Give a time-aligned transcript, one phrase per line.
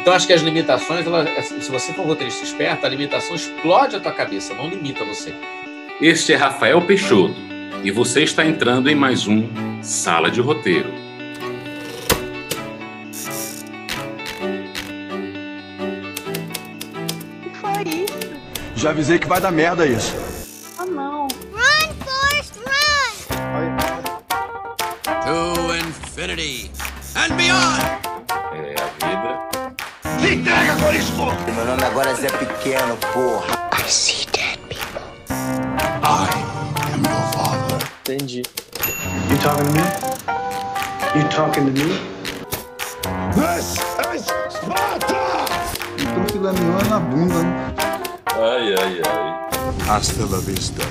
[0.00, 3.96] Então, acho que as limitações, ela, se você for um roteirista esperto, a limitação explode
[3.96, 5.34] a tua cabeça, não limita você.
[6.00, 7.34] Este é Rafael Peixoto
[7.84, 9.46] e você está entrando em mais um
[9.82, 10.90] Sala de Roteiro.
[17.42, 18.30] que foi isso?
[18.76, 20.16] Já avisei que vai dar merda isso.
[20.78, 21.28] Ah, não.
[21.52, 23.76] Run, Forrest, run!
[25.26, 26.70] To infinity
[27.14, 27.99] and beyond!
[30.40, 31.26] Entrega, Corisco!
[31.54, 33.68] Meu nome agora é Zé Pequeno, porra.
[36.02, 36.28] I
[36.94, 37.78] am your father.
[38.06, 38.42] Entendi.
[39.28, 39.84] You talking to me?
[41.14, 42.00] You talking to me?
[43.34, 43.76] This
[44.14, 45.20] is Sparta!
[45.98, 47.74] Então filé mignon é na bunda, né?
[48.34, 49.94] Ai, ai, ai.
[49.94, 50.82] Hasta la vista,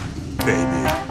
[0.46, 1.09] baby.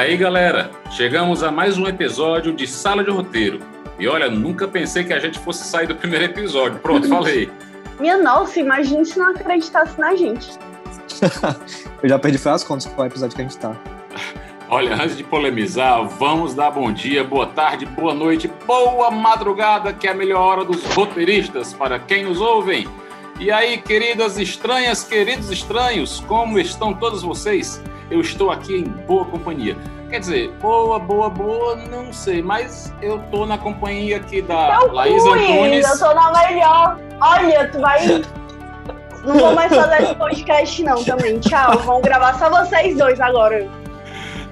[0.00, 3.60] Aí, galera, chegamos a mais um episódio de Sala de Roteiro.
[3.98, 6.78] E olha, nunca pensei que a gente fosse sair do primeiro episódio.
[6.78, 7.50] Pronto, falei.
[7.98, 10.58] Minha nossa, imagine se não acreditasse na gente.
[12.02, 13.76] Eu já perdi foi as contas qual o episódio que a gente tá.
[14.70, 20.06] Olha, antes de polemizar, vamos dar bom dia, boa tarde, boa noite, boa madrugada, que
[20.06, 22.88] é a melhor hora dos roteiristas para quem nos ouvem.
[23.40, 27.82] E aí, queridas estranhas, queridos estranhos, como estão todos vocês?
[28.10, 29.78] Eu estou aqui em boa companhia.
[30.10, 34.92] Quer dizer, boa, boa, boa, não sei, mas eu tô na companhia aqui da Eu
[34.92, 35.88] Laís Antunes.
[35.88, 37.00] eu tô na melhor.
[37.18, 38.06] Olha, tu vai.
[39.24, 41.40] Não vou mais fazer esse podcast, não, também.
[41.40, 41.78] Tchau.
[41.78, 43.66] Vamos gravar só vocês dois agora.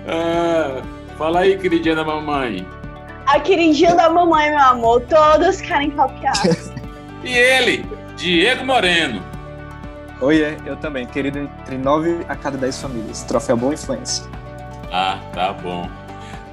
[0.07, 0.81] Ah,
[1.19, 2.67] fala aí, queridinha da mamãe.
[3.27, 5.03] A queridinha da mamãe, meu amor.
[5.03, 6.33] Todos querem copiar.
[7.25, 7.85] E ele,
[8.19, 9.23] Diego Moreno.
[10.21, 13.23] Oiê, eu também, querido entre 9 a cada 10 famílias.
[13.23, 14.27] Troféu Boa Influência.
[14.93, 15.89] Ah, tá bom.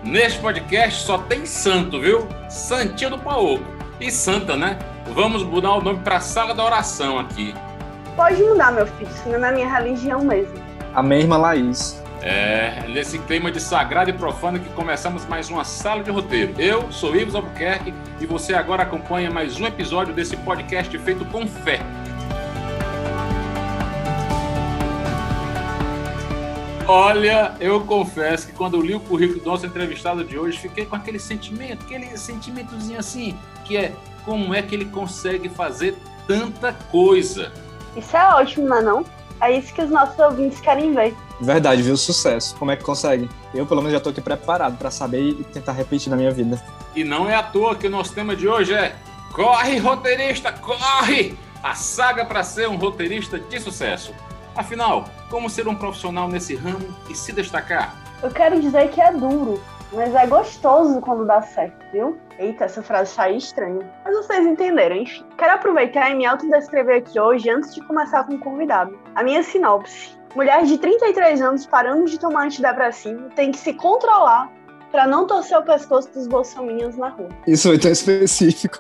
[0.04, 2.28] Neste podcast só tem santo, viu?
[2.48, 3.66] Santinho do Paoco.
[4.00, 4.78] E santa, né?
[5.08, 7.56] Vamos mudar o nome pra Sala da Oração aqui.
[8.16, 9.10] Pode mudar, meu filho.
[9.10, 10.54] Isso não é na minha religião mesmo.
[10.94, 12.00] A mesma Laís.
[12.28, 16.60] É, nesse clima de sagrado e profano que começamos mais uma Sala de Roteiro.
[16.60, 21.46] Eu sou Ives Albuquerque e você agora acompanha mais um episódio desse podcast feito com
[21.46, 21.82] fé.
[26.88, 30.84] Olha, eu confesso que quando eu li o currículo do nosso entrevistado de hoje, fiquei
[30.84, 33.94] com aquele sentimento, aquele sentimentozinho assim, que é
[34.24, 37.52] como é que ele consegue fazer tanta coisa.
[37.96, 39.06] Isso é ótimo, não é?
[39.42, 41.16] É isso que os nossos ouvintes querem ver.
[41.40, 41.98] Verdade, viu?
[41.98, 42.56] Sucesso.
[42.58, 43.30] Como é que consegue?
[43.54, 46.62] Eu, pelo menos, já tô aqui preparado pra saber e tentar repetir na minha vida.
[46.96, 48.96] E não é à toa que o nosso tema de hoje é
[49.36, 51.38] Corre, roteirista, corre!
[51.62, 54.14] A saga para ser um roteirista de sucesso.
[54.56, 57.94] Afinal, como ser um profissional nesse ramo e se destacar?
[58.24, 62.18] Eu quero dizer que é duro, mas é gostoso quando dá certo, viu?
[62.40, 63.86] Eita, essa frase saiu estranha.
[64.06, 65.26] Mas vocês entenderam, enfim.
[65.38, 68.98] Quero aproveitar e me autodescrever aqui hoje antes de começar com o convidado.
[69.16, 70.18] A minha sinopse.
[70.36, 74.52] Mulher de 33 anos parando de tomar antidepressivo tem que se controlar
[74.92, 77.30] para não torcer o pescoço dos bolsominions na rua.
[77.48, 78.78] Isso foi tão específico.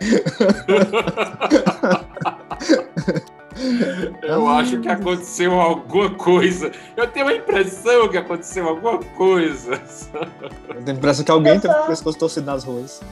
[4.22, 6.70] Eu acho que aconteceu alguma coisa.
[6.96, 9.80] Eu tenho a impressão que aconteceu alguma coisa.
[10.68, 13.00] Eu tenho a impressão que alguém tem o pescoço torcido nas ruas.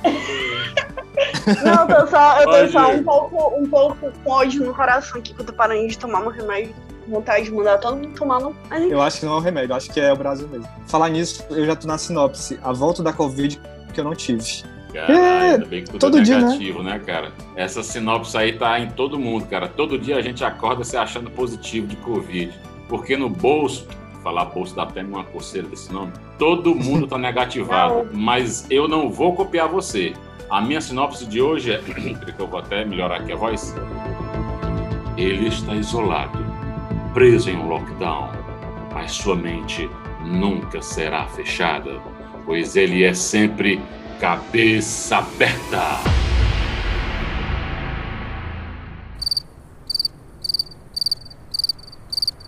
[1.64, 5.18] Não, eu tô só, eu tô só um, pouco, um pouco com ódio no coração
[5.18, 6.74] aqui que eu tô parando de tomar meu remédio.
[7.08, 8.54] Vontade de mandar todo mundo tomar no.
[8.70, 8.92] Mas, enfim.
[8.92, 10.68] Eu acho que não é um remédio, eu acho que é o Brasil mesmo.
[10.86, 12.58] Falar nisso, eu já tô na sinopse.
[12.62, 13.60] A volta da Covid
[13.94, 14.42] que eu não tive.
[14.92, 16.46] Caralho, ainda bem que tudo todo é dia, né?
[16.46, 17.00] negativo, né?
[17.04, 17.32] cara?
[17.56, 19.66] Essa sinopse aí tá em todo mundo, cara.
[19.66, 22.52] Todo dia a gente acorda se achando positivo de Covid.
[22.88, 23.88] Porque no bolso,
[24.22, 28.08] falar bolso dá até uma coceira desse nome, todo mundo tá negativado.
[28.12, 30.12] Mas eu não vou copiar você.
[30.50, 31.78] A minha sinopse de hoje é.
[32.36, 33.74] Que eu vou até melhorar aqui a voz.
[35.16, 36.43] Ele está isolado,
[37.14, 38.28] preso em um lockdown,
[38.92, 39.88] mas sua mente
[40.26, 42.00] nunca será fechada,
[42.44, 43.80] pois ele é sempre
[44.20, 46.00] cabeça aberta.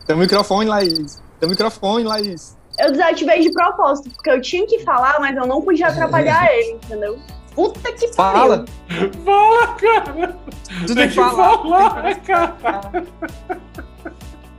[0.06, 1.22] Tem o microfone, Laís.
[1.40, 2.56] Tem o microfone, Laís.
[2.78, 6.72] Eu desativei de propósito, porque eu tinha que falar, mas eu não podia atrapalhar ele,
[6.72, 7.18] entendeu?
[7.54, 8.64] Puta que Fala!
[8.86, 9.12] pariu.
[9.24, 10.38] Fala, cara!
[10.86, 11.58] Tu Tem tem que que falar.
[11.58, 13.06] falar, cara!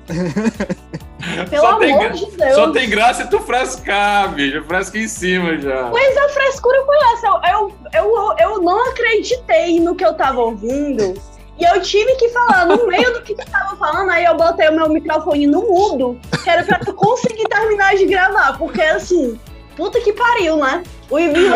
[1.49, 2.53] Pelo Só tem amor gra- de Deus.
[2.55, 4.63] Só tem graça se tu frescar, bicho.
[4.63, 5.89] Fresca em cima já.
[5.91, 7.27] Mas a frescura foi essa.
[7.27, 11.13] Eu, eu, eu, eu não acreditei no que eu tava ouvindo.
[11.59, 14.69] E eu tive que falar no meio do que tu tava falando, aí eu botei
[14.69, 19.39] o meu microfone no mudo, que era pra tu conseguir terminar de gravar, porque assim,
[19.75, 20.83] puta que pariu, né?
[21.09, 21.55] O Ivinho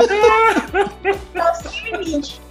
[1.35, 2.41] tá sem limite.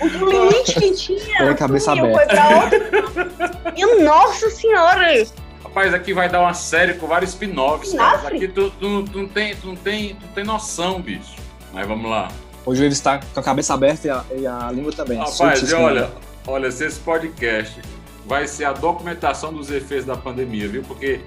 [0.00, 2.16] O limite que tinha Foi a cabeça aberta.
[2.16, 3.72] foi pra outro.
[3.76, 5.26] E nossa senhora!
[5.62, 7.94] Rapaz, aqui vai dar uma série com vários spin-offs.
[7.94, 11.36] Aqui tu, tu, tu não tem, tu, não tem, tu não tem noção, bicho.
[11.72, 12.28] Mas vamos lá.
[12.66, 15.18] Hoje o Ives está com a cabeça aberta e a, e a língua também.
[15.18, 15.80] Rapaz, e soltíssima.
[15.80, 16.10] olha,
[16.46, 17.80] olha, se esse podcast
[18.26, 20.82] vai ser a documentação dos efeitos da pandemia, viu?
[20.82, 21.20] Porque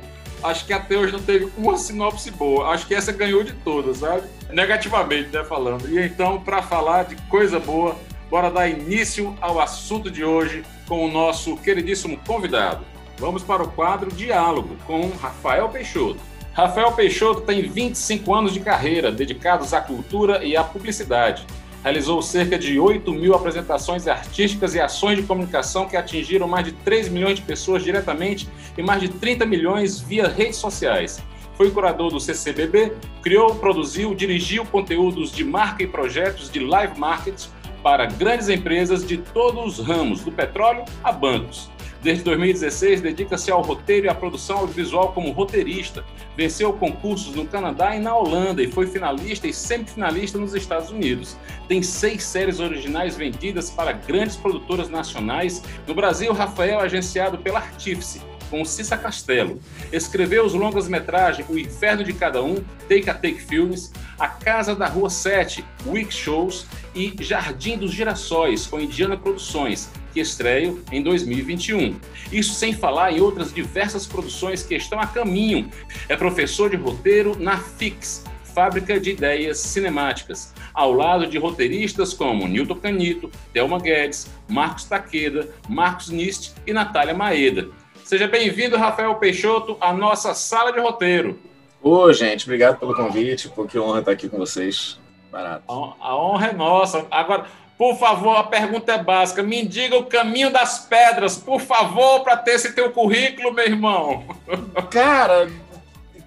[0.43, 2.69] acho que até hoje não teve uma sinopse boa.
[2.69, 4.23] Acho que essa ganhou de todas, sabe?
[4.51, 5.89] Negativamente, né, falando.
[5.89, 7.95] E então, para falar de coisa boa,
[8.33, 12.83] bora dar início ao assunto de hoje com o nosso queridíssimo convidado.
[13.19, 16.19] Vamos para o quadro Diálogo com Rafael Peixoto.
[16.51, 21.45] Rafael Peixoto tem 25 anos de carreira dedicados à cultura e à publicidade.
[21.83, 26.71] Realizou cerca de 8 mil apresentações artísticas e ações de comunicação que atingiram mais de
[26.71, 31.21] 3 milhões de pessoas diretamente e mais de 30 milhões via redes sociais.
[31.55, 37.47] Foi curador do CCBB, criou, produziu, dirigiu conteúdos de marca e projetos de live markets
[37.83, 41.69] para grandes empresas de todos os ramos, do petróleo a bancos.
[42.01, 46.03] Desde 2016, dedica-se ao roteiro e à produção audiovisual como roteirista.
[46.35, 51.37] Venceu concursos no Canadá e na Holanda e foi finalista e semifinalista nos Estados Unidos.
[51.69, 55.63] Tem seis séries originais vendidas para grandes produtoras nacionais.
[55.87, 58.21] No Brasil, Rafael é agenciado pela Artífice,
[58.53, 59.59] com Cissa Castelo.
[59.91, 64.85] Escreveu os longas-metragens O Inferno de Cada Um, Take a Take Filmes, A Casa da
[64.85, 71.99] Rua 7, Week Shows e Jardim dos Girassóis, com Indiana Produções, que estreiam em 2021.
[72.31, 75.71] Isso sem falar em outras diversas produções que estão a caminho.
[76.07, 78.23] É professor de roteiro na FIX,
[78.53, 85.49] Fábrica de Ideias Cinemáticas, ao lado de roteiristas como Newton Canito, Thelma Guedes, Marcos Taqueda,
[85.67, 87.81] Marcos Nist e Natália Maeda.
[88.03, 91.39] Seja bem-vindo, Rafael Peixoto, à nossa sala de roteiro.
[91.81, 93.49] Ô, gente, obrigado pelo convite.
[93.49, 94.99] Pô, que honra estar aqui com vocês.
[95.31, 95.63] Barato.
[95.67, 97.05] A a honra é nossa.
[97.09, 97.45] Agora,
[97.77, 99.41] por favor, a pergunta é básica.
[99.41, 104.23] Me diga o caminho das pedras, por favor, para ter esse teu currículo, meu irmão.
[104.91, 105.49] Cara,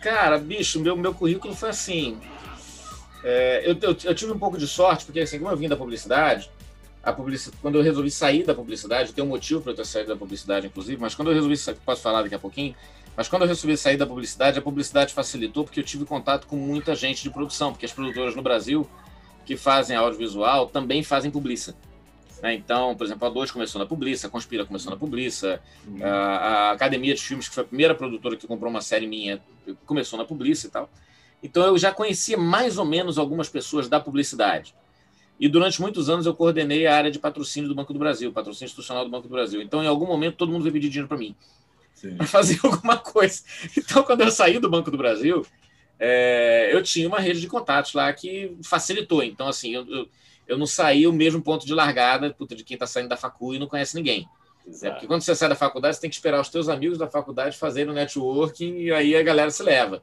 [0.02, 2.18] cara, bicho, meu, meu currículo foi assim.
[3.24, 5.76] é, eu, eu, eu tive um pouco de sorte, porque assim, como eu vim da
[5.76, 6.50] publicidade,
[7.06, 10.08] a publici- quando eu resolvi sair da publicidade, tem um motivo para eu ter saído
[10.08, 12.74] da publicidade, inclusive, mas quando eu resolvi sair, posso falar daqui a pouquinho,
[13.16, 16.56] mas quando eu resolvi sair da publicidade, a publicidade facilitou porque eu tive contato com
[16.56, 18.86] muita gente de produção, porque as produtoras no Brasil
[19.46, 21.76] que fazem audiovisual também fazem publiça.
[22.42, 22.52] né?
[22.54, 25.60] Então, por exemplo, a 2 começou na Publiça, a Conspira começou na Publiça,
[26.02, 29.40] a, a Academia de Filmes, que foi a primeira produtora que comprou uma série minha,
[29.86, 30.90] começou na Publiça e tal.
[31.40, 34.74] Então eu já conhecia mais ou menos algumas pessoas da publicidade.
[35.38, 38.66] E durante muitos anos eu coordenei a área de patrocínio do Banco do Brasil, patrocínio
[38.66, 39.60] institucional do Banco do Brasil.
[39.60, 41.36] Então, em algum momento, todo mundo veio pedir dinheiro para mim,
[42.16, 43.42] para fazer alguma coisa.
[43.76, 45.44] Então, quando eu saí do Banco do Brasil,
[45.98, 49.22] é, eu tinha uma rede de contatos lá que facilitou.
[49.22, 50.08] Então, assim, eu, eu,
[50.48, 53.54] eu não saí o mesmo ponto de largada puta, de quem está saindo da facu
[53.54, 54.26] e não conhece ninguém.
[54.82, 57.06] É, porque quando você sai da faculdade, você tem que esperar os teus amigos da
[57.06, 60.02] faculdade fazerem o networking e aí a galera se leva.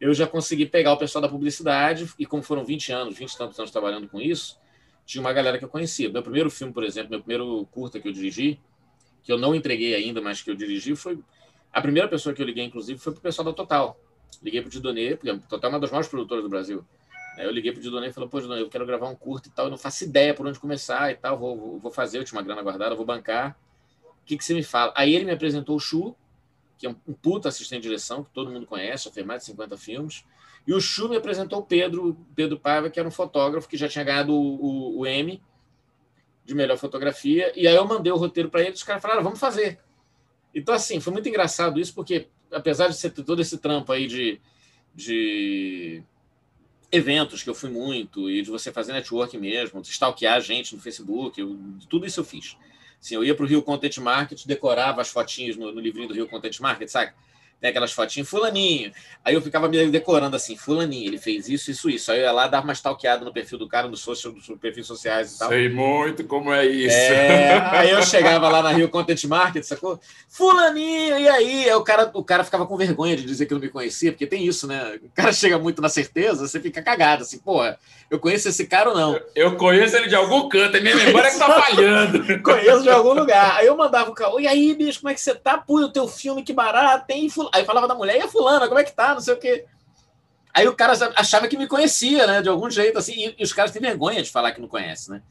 [0.00, 3.38] Eu já consegui pegar o pessoal da publicidade e como foram 20 anos, 20 e
[3.38, 4.58] tantos anos trabalhando com isso,
[5.04, 6.08] tinha uma galera que eu conhecia.
[6.08, 8.58] Meu primeiro filme, por exemplo, meu primeiro curta que eu dirigi,
[9.22, 11.18] que eu não entreguei ainda, mas que eu dirigi, foi...
[11.72, 13.98] A primeira pessoa que eu liguei, inclusive, foi pro pessoal da Total.
[14.42, 16.84] Liguei pro Didonê, porque a Total é uma das maiores produtoras do Brasil.
[17.36, 19.52] Aí eu liguei pro Didonê e falei, pô, Didonê, eu quero gravar um curto e
[19.52, 22.38] tal, eu não faço ideia por onde começar e tal, vou, vou, fazer, eu tinha
[22.38, 23.56] uma grana guardada, vou bancar.
[24.22, 24.92] O que, que você me fala?
[24.96, 26.14] Aí ele me apresentou o Chu,
[26.80, 29.46] que é um, puta assistente de direção, que todo mundo conhece, já fez mais de
[29.46, 30.24] 50 filmes.
[30.66, 33.86] E o Chu me apresentou o Pedro, Pedro Paiva, que era um fotógrafo que já
[33.86, 35.42] tinha ganhado o, o, o M
[36.42, 37.52] de melhor fotografia.
[37.54, 39.78] E aí eu mandei o roteiro para eles, os caras falaram, vamos fazer.
[40.54, 44.40] Então, assim, foi muito engraçado isso, porque apesar de ser todo esse trampo aí de,
[44.94, 46.02] de
[46.90, 50.80] eventos que eu fui muito, e de você fazer network mesmo, de stalkear gente no
[50.80, 51.58] Facebook, eu,
[51.90, 52.56] tudo isso eu fiz.
[53.00, 56.14] Assim, eu ia para o Rio Content Market, decorava as fotinhas no, no livrinho do
[56.14, 57.12] Rio Content Market, sabe?
[57.60, 58.92] Tem aquelas fotinhas, fulaninho.
[59.24, 62.10] Aí eu ficava me decorando assim, fulaninho, ele fez isso, isso, isso.
[62.10, 64.86] Aí eu ia lá dar uma stalkeada no perfil do cara, no social, nos perfis
[64.86, 65.48] sociais e tal.
[65.48, 66.96] Sei muito como é isso.
[66.96, 70.00] É, aí eu chegava lá na Rio Content Market, sacou?
[70.28, 71.40] Fulaninho, e aí?
[71.40, 74.26] aí o, cara, o cara ficava com vergonha de dizer que não me conhecia, porque
[74.26, 74.98] tem isso, né?
[75.02, 77.78] O cara chega muito na certeza, você fica cagado, assim, porra,
[78.10, 79.20] eu conheço esse cara ou não?
[79.34, 82.42] Eu conheço ele de algum canto, é minha memória que tá falhando.
[82.42, 83.56] conheço de algum lugar.
[83.56, 85.58] Aí eu mandava o cara, e aí, bicho, como é que você tá?
[85.58, 87.49] Pô, o teu filme, que barato, tem fulano.
[87.52, 89.14] Aí falava da mulher, e a fulana, como é que tá?
[89.14, 89.64] Não sei o quê.
[90.52, 92.42] Aí o cara achava que me conhecia, né?
[92.42, 95.10] De algum jeito, assim, e, e os caras têm vergonha de falar que não conhece,
[95.10, 95.22] né?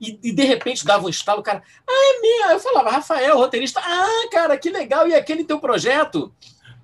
[0.00, 2.52] E, e, de repente dava um estalo, o cara, ah, é mesmo.
[2.52, 6.34] Eu falava, Rafael, roteirista, ah, cara, que legal, e aquele teu projeto?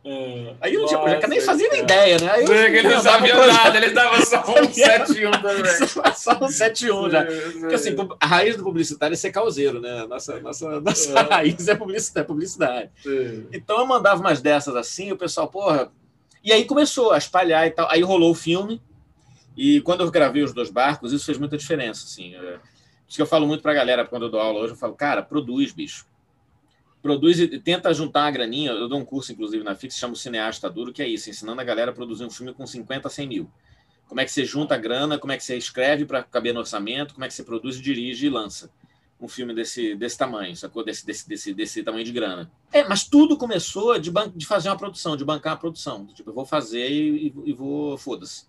[0.08, 2.30] É, aí eu não tinha projeto, nem fazia nem ideia, né?
[2.30, 5.64] Aí eu, ele não sabia nada, ele dava só um 7-1 também.
[6.14, 7.26] só um 7-1 já.
[7.58, 10.06] Porque assim, a raiz do publicitário é ser causeiro, né?
[10.06, 11.22] Nossa, nossa, nossa é.
[11.22, 12.20] raiz é publicidade.
[12.20, 12.90] É publicidade.
[13.52, 15.90] Então eu mandava umas dessas assim, o pessoal, porra.
[16.44, 17.90] E aí começou a espalhar e tal.
[17.90, 18.80] Aí rolou o filme.
[19.56, 22.04] E quando eu gravei os dois barcos, isso fez muita diferença.
[22.04, 22.32] Assim.
[22.36, 22.58] É,
[23.08, 25.20] isso que eu falo muito pra galera quando eu dou aula hoje, eu falo, cara,
[25.20, 26.06] produz, bicho
[27.06, 28.72] produz e tenta juntar uma graninha.
[28.72, 31.60] Eu dou um curso, inclusive, na Fix, chama o Cineasta Duro, que é isso, ensinando
[31.60, 33.50] a galera a produzir um filme com 50 a 100 mil.
[34.08, 36.60] Como é que você junta a grana, como é que você escreve para caber no
[36.60, 38.70] orçamento, como é que você produz, dirige e lança
[39.20, 40.84] um filme desse, desse tamanho, sacou?
[40.84, 42.50] Desse, desse, desse, desse tamanho de grana.
[42.72, 46.06] É, mas tudo começou de, de fazer uma produção, de bancar a produção.
[46.06, 48.46] Tipo, eu vou fazer e, e vou, foda-se.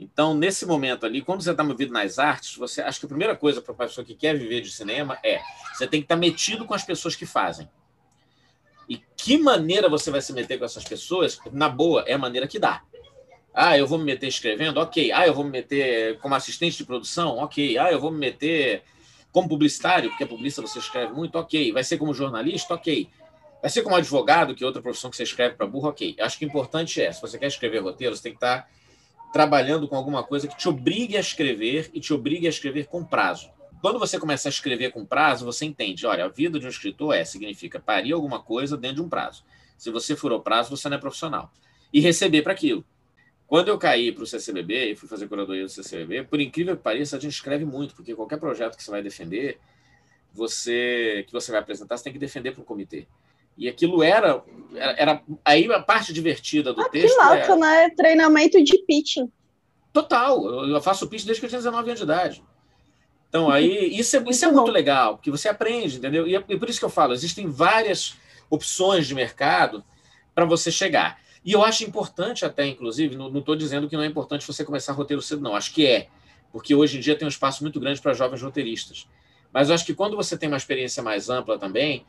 [0.00, 3.36] Então, nesse momento ali, quando você está movido nas artes, você acho que a primeira
[3.36, 5.42] coisa para uma pessoa que quer viver de cinema é
[5.74, 7.68] você tem que estar tá metido com as pessoas que fazem.
[8.88, 11.38] E que maneira você vai se meter com essas pessoas?
[11.52, 12.82] Na boa, é a maneira que dá.
[13.52, 14.80] Ah, eu vou me meter escrevendo?
[14.80, 15.12] Ok.
[15.12, 17.36] Ah, eu vou me meter como assistente de produção?
[17.36, 17.76] Ok.
[17.76, 18.82] Ah, eu vou me meter
[19.30, 21.36] como publicitário, porque a publicista você escreve muito?
[21.36, 21.72] Ok.
[21.72, 22.72] Vai ser como jornalista?
[22.72, 23.06] Ok.
[23.60, 25.90] Vai ser como advogado, que é outra profissão que você escreve para burro?
[25.90, 26.16] Ok.
[26.18, 28.68] Acho que o importante é, se você quer escrever roteiro, você tem que estar tá
[29.32, 33.04] trabalhando com alguma coisa que te obrigue a escrever e te obrigue a escrever com
[33.04, 33.50] prazo.
[33.80, 37.14] Quando você começa a escrever com prazo, você entende, olha, a vida de um escritor
[37.14, 39.44] é, significa parir alguma coisa dentro de um prazo.
[39.78, 41.50] Se você furou prazo, você não é profissional.
[41.92, 42.84] E receber para aquilo.
[43.46, 46.82] Quando eu caí para o CCBB e fui fazer curadoria do CCBB, por incrível que
[46.82, 49.58] pareça, a gente escreve muito, porque qualquer projeto que você vai defender,
[50.32, 53.08] você que você vai apresentar, você tem que defender para o comitê.
[53.60, 54.42] E aquilo era,
[54.74, 57.14] era, era, aí a parte divertida do ah, texto.
[57.14, 57.90] Que louco, né?
[57.90, 59.30] Treinamento de pitching.
[59.92, 60.66] Total.
[60.66, 62.42] Eu faço pitch desde que eu tinha 19 anos de idade.
[63.28, 66.26] Então, aí, isso é, isso é muito legal, porque você aprende, entendeu?
[66.26, 68.16] E, é, e por isso que eu falo, existem várias
[68.48, 69.84] opções de mercado
[70.34, 71.20] para você chegar.
[71.44, 74.94] E eu acho importante até, inclusive, não estou dizendo que não é importante você começar
[74.94, 75.54] roteiro cedo, não.
[75.54, 76.08] Acho que é,
[76.50, 79.06] porque hoje em dia tem um espaço muito grande para jovens roteiristas.
[79.52, 82.06] Mas eu acho que quando você tem uma experiência mais ampla também,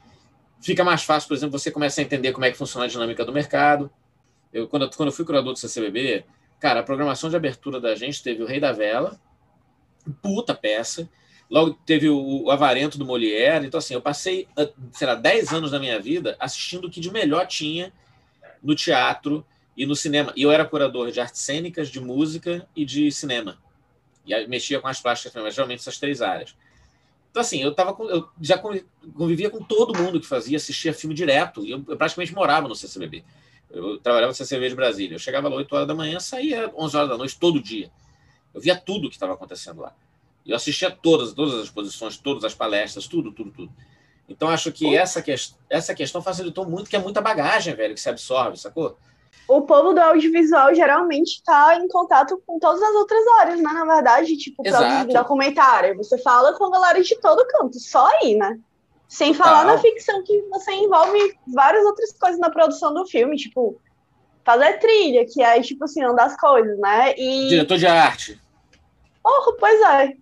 [0.61, 3.25] Fica mais fácil, por exemplo, você começa a entender como é que funciona a dinâmica
[3.25, 3.91] do mercado.
[4.53, 6.23] Eu, quando, quando eu fui curador do CCBB,
[6.59, 9.19] cara, a programação de abertura da gente teve o Rei da Vela,
[10.21, 11.09] puta peça.
[11.49, 13.65] Logo teve o, o Avarento do Molière.
[13.65, 16.99] Então, assim, eu passei, ah, sei lá, 10 anos da minha vida assistindo o que
[16.99, 17.91] de melhor tinha
[18.61, 19.43] no teatro
[19.75, 20.31] e no cinema.
[20.35, 23.57] E eu era curador de artes cênicas, de música e de cinema.
[24.25, 26.55] E mexia com as plásticas, mas geralmente essas três áreas.
[27.31, 31.15] Então, assim, eu, tava com, eu já convivia com todo mundo que fazia, assistia filme
[31.15, 31.65] direto.
[31.65, 33.23] E eu, eu praticamente morava no CCBB.
[33.69, 35.15] Eu trabalhava no CCBB de Brasília.
[35.15, 37.89] Eu chegava lá 8 horas da manhã, saía 11 horas da noite, todo dia.
[38.53, 39.95] Eu via tudo que estava acontecendo lá.
[40.45, 43.71] Eu assistia todas, todas as exposições, todas as palestras, tudo, tudo, tudo.
[44.27, 45.33] Então, acho que essa, que
[45.69, 48.97] essa questão facilitou muito, que é muita bagagem, velho, que se absorve, sacou?
[49.47, 53.71] O povo do audiovisual geralmente está em contato com todas as outras áreas, né?
[53.71, 55.97] Na verdade, tipo, produzir documentário.
[55.97, 58.57] Você fala com a galera de todo canto, só aí, né?
[59.07, 63.77] Sem falar na ficção que você envolve várias outras coisas na produção do filme, tipo,
[64.45, 67.13] fazer trilha, que é, tipo assim, uma das coisas, né?
[67.17, 67.49] E...
[67.49, 68.41] Diretor de arte.
[69.23, 70.15] Oh, pois é.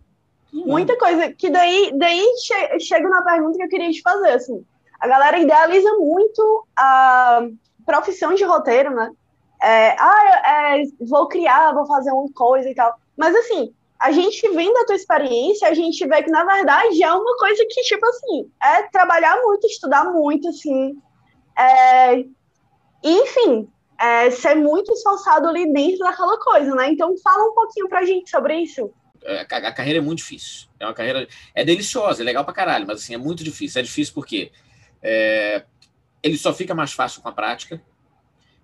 [0.54, 0.64] Hum.
[0.66, 1.32] Muita coisa.
[1.32, 4.66] Que daí, daí che chega na pergunta que eu queria te fazer, assim.
[5.00, 7.48] A galera idealiza muito a
[7.86, 9.12] profissão de roteiro, né?
[9.62, 12.98] É, ah, é, vou criar, vou fazer uma coisa e tal.
[13.18, 17.14] Mas assim, a gente vendo a tua experiência, a gente vê que na verdade é
[17.14, 20.98] uma coisa que, tipo assim, é trabalhar muito, estudar muito, assim.
[21.58, 22.24] É,
[23.04, 23.70] enfim,
[24.00, 26.90] é, ser muito esforçado ali dentro daquela coisa, né?
[26.92, 28.90] Então fala um pouquinho pra gente sobre isso.
[29.26, 30.70] É, a carreira é muito difícil.
[30.80, 31.28] É uma carreira.
[31.54, 33.82] É deliciosa, é legal pra caralho, mas assim, é muito difícil.
[33.82, 34.52] É difícil porque
[35.04, 35.66] é,
[36.22, 37.82] ele só fica mais fácil com a prática.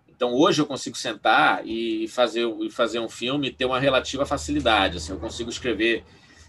[0.07, 4.25] Então hoje eu consigo sentar e fazer, e fazer um filme e ter uma relativa
[4.25, 4.97] facilidade.
[4.97, 6.03] Assim, eu consigo escrever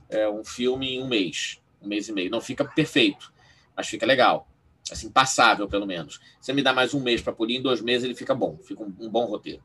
[0.08, 2.30] é, um filme em um mês, um mês e meio.
[2.30, 3.32] Não fica perfeito,
[3.76, 4.48] mas fica legal.
[4.90, 6.20] Assim, passável, pelo menos.
[6.40, 8.82] Você me dá mais um mês para polir, em dois meses ele fica bom, fica
[8.82, 9.62] um, um bom roteiro.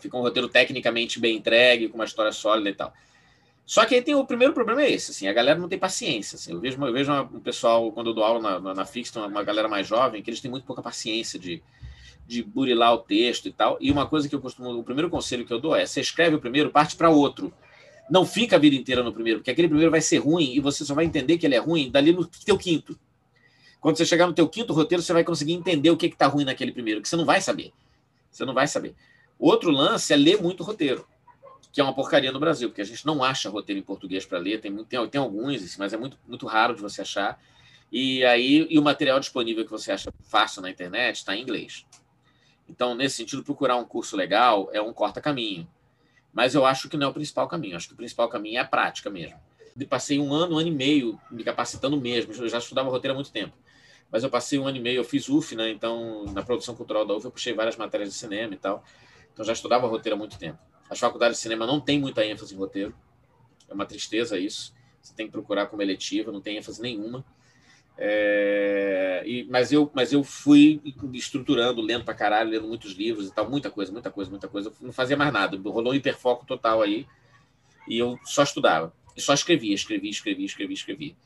[0.00, 2.92] Fica um roteiro tecnicamente bem entregue, com uma história sólida e tal.
[3.66, 6.36] Só que aí tem o primeiro problema é esse, assim, a galera não tem paciência.
[6.36, 9.14] Assim, eu vejo, eu vejo um pessoal, quando eu dou aula na, na, na Fix,
[9.16, 11.60] uma, uma galera mais jovem, que eles têm muito pouca paciência de,
[12.28, 13.76] de burilar o texto e tal.
[13.80, 16.36] E uma coisa que eu costumo, o primeiro conselho que eu dou é: você escreve
[16.36, 17.52] o primeiro, parte para outro.
[18.08, 20.84] Não fica a vida inteira no primeiro, porque aquele primeiro vai ser ruim e você
[20.84, 22.96] só vai entender que ele é ruim dali no teu quinto.
[23.80, 26.44] Quando você chegar no teu quinto roteiro, você vai conseguir entender o que está ruim
[26.44, 27.72] naquele primeiro, que você não vai saber.
[28.30, 28.94] Você não vai saber.
[29.36, 31.04] Outro lance é ler muito roteiro
[31.76, 34.38] que é uma porcaria no Brasil, porque a gente não acha roteiro em português para
[34.38, 37.38] ler, tem, tem, tem alguns, mas é muito, muito raro de você achar.
[37.92, 41.84] E aí e o material disponível que você acha fácil na internet está em inglês.
[42.66, 45.68] Então, nesse sentido, procurar um curso legal é um corta-caminho.
[46.32, 47.76] Mas eu acho que não é o principal caminho.
[47.76, 49.38] Acho que o principal caminho é a prática mesmo.
[49.78, 52.32] Eu passei um ano, um ano e meio me capacitando mesmo.
[52.32, 53.52] Eu já estudava roteiro há muito tempo.
[54.10, 55.68] Mas eu passei um ano e meio, eu fiz UF, né?
[55.68, 58.82] Então, na produção cultural da UF, eu puxei várias matérias de cinema e tal.
[59.30, 60.58] Então, já estudava roteiro há muito tempo.
[60.88, 62.94] As faculdades de cinema não têm muita ênfase em roteiro.
[63.68, 64.74] É uma tristeza isso.
[65.02, 67.24] Você tem que procurar como eletiva, não tem ênfase nenhuma.
[67.98, 70.80] É, e, mas, eu, mas eu fui
[71.14, 74.68] estruturando, lendo pra caralho, lendo muitos livros e tal, muita coisa, muita coisa, muita coisa.
[74.68, 75.58] Eu não fazia mais nada.
[75.58, 77.06] Rolou um hiperfoco total aí.
[77.88, 78.92] E eu só estudava.
[79.16, 81.16] E só escrevia, escrevia, escrevia, escrevia, escrevia.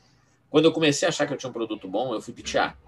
[0.49, 2.79] Quando eu comecei a achar que eu tinha um produto bom, eu fui pitear.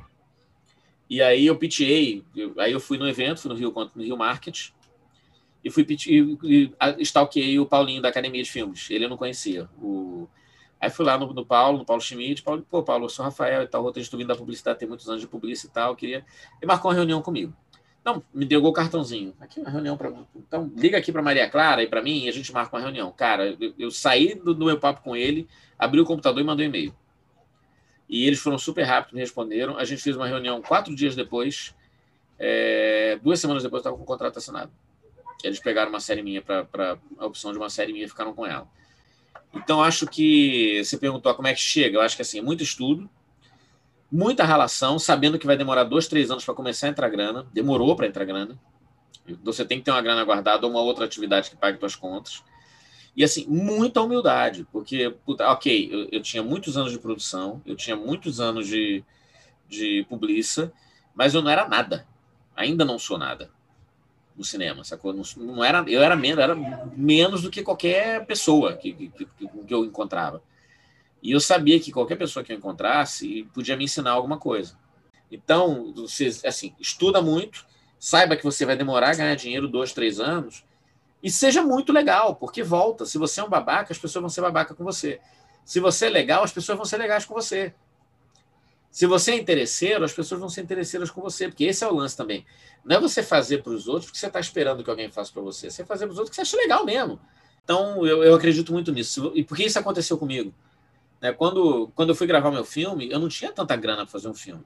[1.08, 2.24] E aí eu piteei,
[2.58, 4.70] aí eu fui no evento, fui no Rio, no Rio Market,
[5.64, 8.90] e fui e, e, stalkeei o Paulinho da Academia de Filmes.
[8.90, 9.68] Ele eu não conhecia.
[9.80, 10.28] O,
[10.80, 13.62] aí fui lá no, no Paulo, no Paulo Schmidt, Paulo, pô, Paulo, eu sou Rafael
[13.62, 16.24] e tal, roteirista vindo da publicidade, tem muitos anos de publicidade e tal, queria...
[16.60, 17.54] Ele marcou uma reunião comigo.
[18.04, 19.32] Não, me deu o cartãozinho.
[19.40, 20.12] Aqui uma reunião para.
[20.34, 23.12] Então, liga aqui para Maria Clara e para mim e a gente marca uma reunião.
[23.12, 26.66] Cara, eu, eu saí do, do meu papo com ele, abri o computador e mandei
[26.66, 26.94] um e-mail.
[28.08, 29.78] E eles foram super rápidos, me responderam.
[29.78, 31.74] A gente fez uma reunião quatro dias depois.
[32.38, 34.72] é, duas semanas depois, estava com o contrato assinado.
[35.42, 38.68] Eles pegaram uma série minha para a opção de uma série minha ficaram com ela.
[39.54, 41.96] Então, acho que você perguntou como é que chega.
[41.96, 43.08] Eu acho que assim, é muito estudo,
[44.10, 47.46] muita relação, sabendo que vai demorar dois, três anos para começar a entrar grana.
[47.52, 48.58] Demorou para entrar grana.
[49.42, 52.42] Você tem que ter uma grana guardada ou uma outra atividade que pague suas contas.
[53.14, 57.76] E assim, muita humildade, porque, puta, ok, eu, eu tinha muitos anos de produção, eu
[57.76, 59.04] tinha muitos anos de,
[59.68, 60.72] de publiça,
[61.14, 62.06] mas eu não era nada.
[62.56, 63.50] Ainda não sou nada
[64.36, 65.12] no cinema, sacou?
[65.12, 66.54] Não, não era, eu era menos, era
[66.96, 70.42] menos do que qualquer pessoa que, que, que, eu encontrava.
[71.22, 74.76] E eu sabia que qualquer pessoa que eu encontrasse podia me ensinar alguma coisa.
[75.30, 77.64] Então, você, assim, estuda muito,
[77.98, 80.64] saiba que você vai demorar a ganhar dinheiro dois, três anos,
[81.22, 83.06] e seja muito legal, porque volta.
[83.06, 85.20] Se você é um babaca, as pessoas vão ser babaca com você.
[85.64, 87.72] Se você é legal, as pessoas vão ser legais com você.
[88.92, 91.94] Se você é interesseiro, as pessoas vão ser interesseiras com você, porque esse é o
[91.94, 92.44] lance também.
[92.84, 95.40] Não é você fazer para os outros porque você está esperando que alguém faça para
[95.40, 95.70] você.
[95.70, 97.18] Você fazer para os outros que você acha legal mesmo.
[97.64, 99.32] Então, eu, eu acredito muito nisso.
[99.34, 100.52] E por que isso aconteceu comigo?
[101.22, 104.28] Né, quando, quando eu fui gravar meu filme, eu não tinha tanta grana para fazer
[104.28, 104.62] um filme.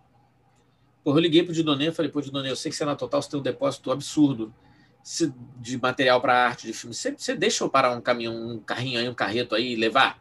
[1.04, 2.96] Porra, eu liguei para o Didonê e falei, pô, Didonê, eu sei que você na
[2.96, 4.52] Total você tem um depósito absurdo
[5.60, 6.92] de material para arte de filme.
[6.92, 10.18] Você, você deixa eu parar um caminhão, um carrinho aí, um carreto aí e levar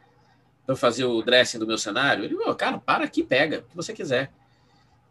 [0.67, 2.23] eu fazer o dressing do meu cenário?
[2.23, 4.32] Ele falou, cara, para aqui, pega, o que você quiser.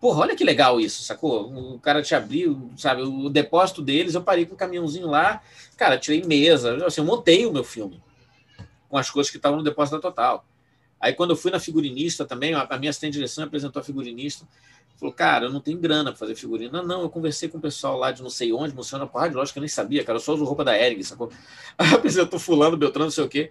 [0.01, 1.51] Porra, olha que legal isso, sacou?
[1.75, 5.43] O cara te abriu, sabe, o depósito deles, eu parei com um caminhãozinho lá,
[5.77, 8.03] cara, tirei mesa, assim, eu montei o meu filme
[8.89, 10.47] com as coisas que estavam no depósito da Total.
[11.01, 14.47] Aí quando eu fui na figurinista também, a minha assistente de direção apresentou a figurinista,
[14.97, 16.73] falou, cara, eu não tenho grana para fazer figurino.
[16.73, 19.35] Não, não, eu conversei com o pessoal lá de não sei onde, funciona porra de
[19.35, 21.31] lógica, eu nem sabia, cara, eu só uso roupa da Ering, sacou?
[21.77, 23.51] Apresentou fulano, Beltrano, não sei o quê.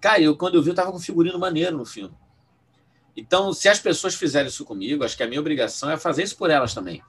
[0.00, 2.14] Cara, eu, quando eu vi, eu tava com figurino maneiro no filme.
[3.16, 6.36] Então, se as pessoas fizerem isso comigo, acho que a minha obrigação é fazer isso
[6.36, 7.02] por elas também.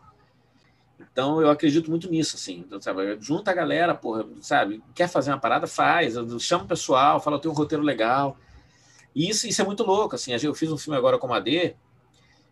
[1.00, 2.60] Então, eu acredito muito nisso, assim.
[2.60, 4.84] Então, sabe, junta a galera, porra, sabe?
[4.94, 6.16] Quer fazer uma parada, faz.
[6.40, 8.38] Chama o pessoal, fala, tenho um roteiro legal.
[9.16, 10.34] E isso, isso é muito louco, assim.
[10.34, 11.76] Eu fiz um filme agora com a D,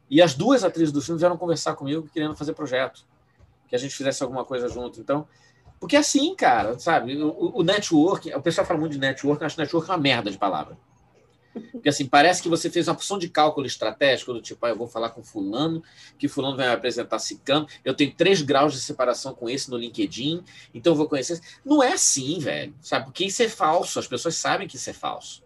[0.09, 3.05] e as duas atrizes do filme vieram conversar comigo querendo fazer projeto.
[3.67, 4.99] Que a gente fizesse alguma coisa junto.
[4.99, 5.27] Então,
[5.79, 7.15] porque é assim, cara, sabe?
[7.21, 9.99] O, o network, o pessoal fala muito de network, eu acho que network é uma
[9.99, 10.77] merda de palavra.
[11.71, 14.75] Porque assim, parece que você fez uma opção de cálculo estratégico, do tipo, ah, eu
[14.75, 15.83] vou falar com fulano,
[16.17, 19.77] que fulano vai me apresentar cicano, eu tenho três graus de separação com esse no
[19.77, 21.39] LinkedIn, então eu vou conhecer.
[21.65, 23.05] Não é assim, velho, sabe?
[23.05, 25.43] Porque isso é falso, as pessoas sabem que isso é falso.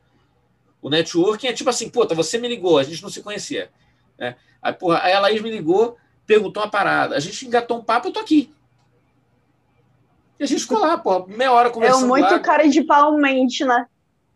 [0.81, 3.71] O networking é tipo assim, puta, você me ligou, a gente não se conhecia.
[4.17, 4.35] Né?
[4.61, 8.09] Aí, porra, aí a Laís me ligou, perguntou uma parada, a gente engatou um papo,
[8.09, 8.53] eu tô aqui.
[10.39, 12.03] E a gente ficou lá, pô, meia hora conversando.
[12.03, 12.39] Eu muito lá.
[12.39, 13.85] cara de pau mente, né?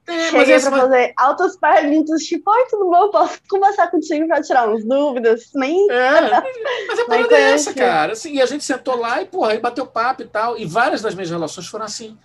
[0.08, 3.10] É, Cheguei essa- pra fazer altas perguntas, tipo, oi, tudo bom?
[3.10, 5.50] Posso conversar contigo pra tirar umas dúvidas?
[5.54, 5.90] Nem.
[5.92, 6.22] É,
[6.88, 8.14] mas a Nem parada é essa, cara.
[8.14, 10.58] Assim, e a gente sentou lá e, porra, aí bateu papo e tal.
[10.58, 12.18] E várias das minhas relações foram assim.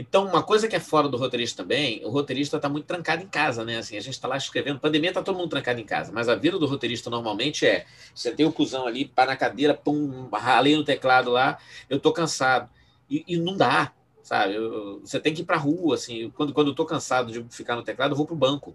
[0.00, 3.26] Então, uma coisa que é fora do roteirista também, o roteirista está muito trancado em
[3.26, 3.78] casa, né?
[3.78, 4.78] Assim, a gente está lá escrevendo.
[4.78, 8.30] Pandemia tá todo mundo trancado em casa, mas a vida do roteirista normalmente é: você
[8.30, 11.58] tem o cuzão ali, pá na cadeira, pum, ralei no teclado lá,
[11.90, 12.70] eu tô cansado.
[13.10, 13.92] E, e não dá,
[14.22, 14.54] sabe?
[14.54, 16.30] Eu- você tem que ir pra rua, assim.
[16.36, 18.74] Quando, quando eu tô cansado de ficar no teclado, eu vou pro banco.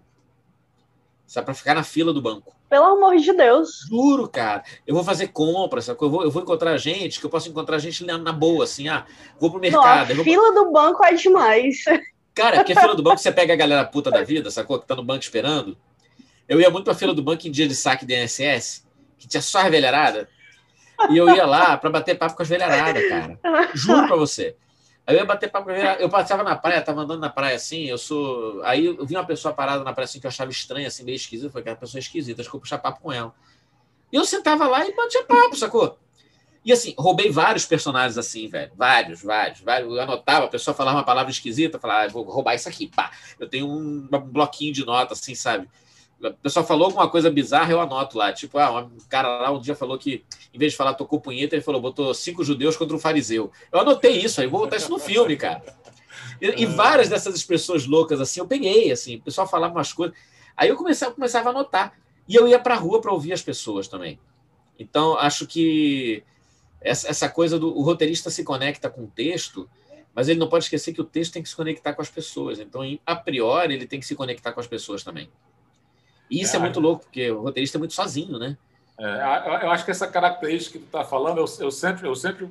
[1.26, 1.46] Sabe?
[1.46, 2.54] Pra ficar na fila do banco.
[2.68, 3.86] Pelo amor de Deus.
[3.88, 4.62] Juro, cara.
[4.86, 6.06] Eu vou fazer compras, sacou?
[6.08, 8.88] Eu vou, eu vou encontrar gente, que eu posso encontrar gente na, na boa, assim,
[8.88, 9.06] ah,
[9.40, 10.10] vou pro Não, a mercado.
[10.10, 11.84] eu vou- fila do banco é demais.
[12.34, 14.78] Cara, porque a fila do banco você pega a galera puta da vida, sacou?
[14.80, 15.76] Que tá no banco esperando.
[16.48, 18.84] Eu ia muito pra fila do banco em dia de saque de INSS,
[19.16, 20.28] que tinha só a velharada.
[21.10, 23.38] E eu ia lá pra bater papo com as velharadas, cara.
[23.74, 24.56] Juro pra você.
[25.06, 26.02] Aí eu ia bater papo com a velharada.
[26.02, 28.62] Eu passava na praia, tava andando na praia assim, eu sou.
[28.64, 31.16] Aí eu vi uma pessoa parada na praia assim que eu achava estranha, assim, meio
[31.16, 31.48] esquisita.
[31.48, 33.34] Eu falei, pessoa é esquisita, acho que eu puxar papo com ela.
[34.12, 35.98] E eu sentava lá e batia papo, sacou?
[36.64, 38.72] E assim, roubei vários personagens assim, velho.
[38.74, 39.92] Vários, vários, vários.
[39.92, 43.10] Eu anotava, a pessoa falava uma palavra esquisita, falava, ah, vou roubar isso aqui, pá.
[43.38, 45.68] Eu tenho um bloquinho de nota, assim, sabe?
[46.22, 48.32] A pessoa falou alguma coisa bizarra, eu anoto lá.
[48.32, 51.54] Tipo, ah, um cara lá um dia falou que, em vez de falar tocou punheta,
[51.54, 53.50] ele falou, botou cinco judeus contra um fariseu.
[53.72, 55.62] Eu anotei isso, aí vou botar isso no filme, cara.
[56.40, 60.16] E, e várias dessas expressões loucas, assim, eu peguei, assim, o pessoal falava umas coisas.
[60.56, 61.92] Aí eu comecei, começava a anotar.
[62.28, 64.18] E eu ia pra rua para ouvir as pessoas também.
[64.78, 66.22] Então, acho que
[66.80, 69.68] essa, essa coisa do o roteirista se conecta com o texto,
[70.14, 72.58] mas ele não pode esquecer que o texto tem que se conectar com as pessoas.
[72.58, 75.28] Então, a priori, ele tem que se conectar com as pessoas também.
[76.34, 78.56] E isso é, é muito louco, porque o roteirista é muito sozinho, né?
[78.98, 82.48] É, eu acho que essa característica que tu está falando, eu, eu, sempre, eu sempre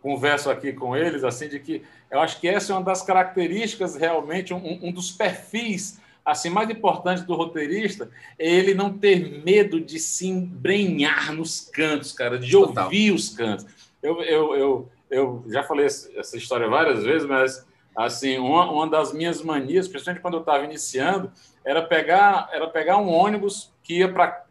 [0.00, 3.96] converso aqui com eles, assim, de que eu acho que essa é uma das características,
[3.96, 9.80] realmente, um, um dos perfis assim, mais importante do roteirista é ele não ter medo
[9.80, 12.84] de se embrenhar nos cantos, cara, de Total.
[12.84, 13.66] ouvir os cantos.
[14.02, 19.12] Eu, eu, eu, eu já falei essa história várias vezes, mas assim, uma, uma das
[19.12, 21.32] minhas manias, principalmente quando eu estava iniciando,
[21.68, 24.42] era pegar, era pegar um ônibus que ia para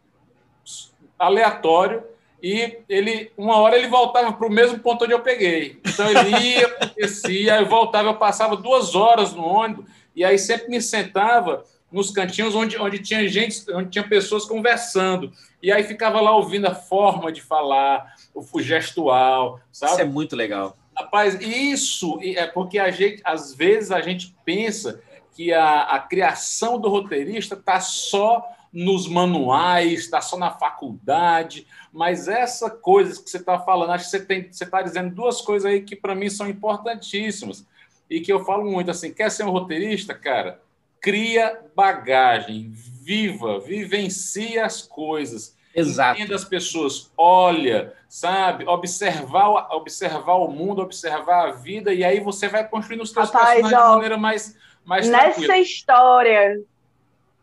[1.18, 2.04] aleatório
[2.44, 5.82] e ele uma hora ele voltava para o mesmo ponto onde eu peguei.
[5.84, 10.70] Então ele ia, descia, eu voltava, eu passava duas horas no ônibus e aí sempre
[10.70, 15.32] me sentava nos cantinhos onde, onde tinha gente, onde tinha pessoas conversando.
[15.60, 19.94] E aí ficava lá ouvindo a forma de falar, o gestual, sabe?
[19.94, 20.78] Isso é muito legal.
[20.96, 25.02] Rapaz, isso é porque a gente, às vezes, a gente pensa
[25.38, 32.28] que a, a criação do roteirista está só nos manuais, está só na faculdade, mas
[32.28, 35.72] essa coisa que você está falando, acho que você tem, você está dizendo duas coisas
[35.72, 37.68] aí que para mim são importantíssimas
[38.10, 40.60] e que eu falo muito assim, quer ser um roteirista, cara,
[41.00, 45.56] cria bagagem, viva, vivencie as coisas.
[45.76, 46.20] Exato.
[46.20, 52.48] Entenda as pessoas, olha, sabe, observar, observar o mundo, observar a vida, e aí você
[52.48, 55.58] vai construindo os seus Rapaz, personagens ó, de maneira mais, mais Nessa tranquila.
[55.58, 56.62] história,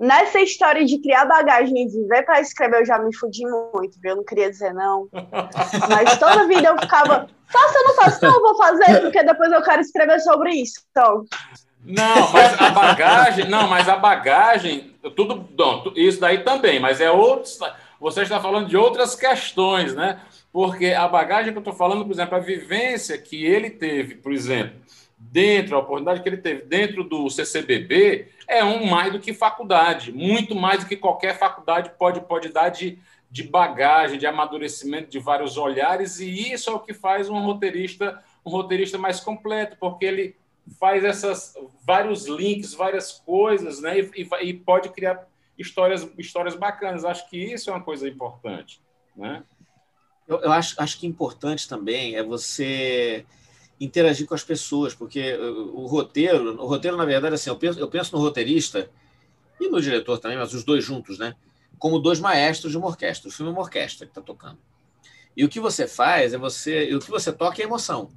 [0.00, 4.12] nessa história de criar bagagem e viver para escrever, eu já me fudi muito, viu?
[4.12, 5.06] Eu não queria dizer não.
[5.90, 8.26] Mas toda vida eu ficava, faça ou não faça?
[8.26, 10.80] Não, vou fazer, porque depois eu quero escrever sobre isso.
[10.90, 11.26] Então,
[11.86, 17.10] não, mas a bagagem, não, mas a bagagem, tudo, não, isso daí também, mas é
[17.10, 17.52] outro,
[18.00, 20.18] você está falando de outras questões, né?
[20.50, 24.32] Porque a bagagem que eu estou falando, por exemplo, a vivência que ele teve, por
[24.32, 24.76] exemplo,
[25.34, 30.12] dentro, a oportunidade que ele teve dentro do CCBB, é um mais do que faculdade,
[30.12, 35.18] muito mais do que qualquer faculdade pode, pode dar de, de bagagem, de amadurecimento de
[35.18, 40.04] vários olhares, e isso é o que faz um roteirista um roteirista mais completo, porque
[40.04, 40.36] ele
[40.78, 43.98] faz essas vários links, várias coisas, né?
[43.98, 45.26] E, e, pode criar
[45.58, 47.06] histórias, histórias bacanas.
[47.06, 48.82] Acho que isso é uma coisa importante,
[49.16, 49.42] né?
[50.28, 53.24] Eu, eu acho, acho que importante também é você
[53.80, 57.78] interagir com as pessoas, porque o, o roteiro, o roteiro na verdade assim, eu penso,
[57.78, 58.90] eu penso no roteirista
[59.60, 61.34] e no diretor também, mas os dois juntos, né?
[61.78, 63.28] Como dois maestros de uma orquestra.
[63.28, 64.58] O filme é uma orquestra que está tocando.
[65.36, 68.10] E o que você faz é você, o que você toca é emoção.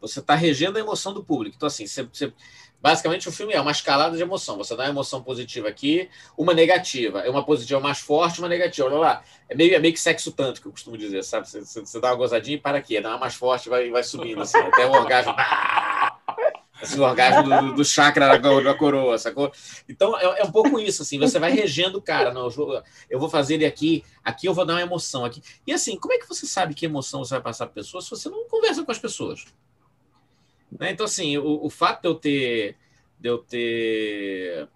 [0.00, 1.56] Você está regendo a emoção do público.
[1.56, 2.32] Então, assim, você, você,
[2.82, 4.56] basicamente o filme é uma escalada de emoção.
[4.58, 7.20] Você dá uma emoção positiva aqui, uma negativa.
[7.20, 8.88] É uma positiva mais forte, uma negativa.
[8.88, 9.24] Olha lá.
[9.48, 11.48] É meio, é meio que sexo tanto, que eu costumo dizer, sabe?
[11.48, 13.00] Você, você, dá uma gozadinha e para aqui.
[13.00, 15.32] Dá uma mais forte vai vai subindo, assim, até o orgasmo.
[16.82, 19.52] Assim, o orgasmo do, do chakra da, da coroa, sacou?
[19.88, 22.34] Então, é, é, um pouco isso, assim, você vai regendo o cara.
[22.34, 22.48] Não,
[23.08, 25.40] eu vou fazer ele aqui, aqui eu vou dar uma emoção aqui.
[25.64, 28.10] E assim, como é que você sabe que emoção você vai passar para pessoa se
[28.10, 29.44] você não conversa com as pessoas?
[30.78, 30.92] Né?
[30.92, 32.76] Então, assim, o, o fato de eu ter.
[33.18, 34.68] De eu ter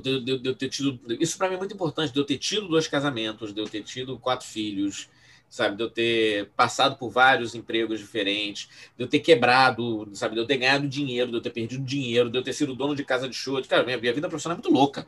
[0.00, 0.98] de, de, de eu ter tido.
[1.20, 3.82] Isso para mim é muito importante, de eu ter tido dois casamentos, de eu ter
[3.82, 5.08] tido quatro filhos,
[5.48, 5.76] sabe?
[5.76, 10.34] De eu ter passado por vários empregos diferentes, de eu ter quebrado, sabe?
[10.34, 12.94] De eu ter ganhado dinheiro, de eu ter perdido dinheiro, de eu ter sido dono
[12.94, 13.60] de casa de show.
[13.64, 15.06] Cara, minha, minha vida profissional é muito louca.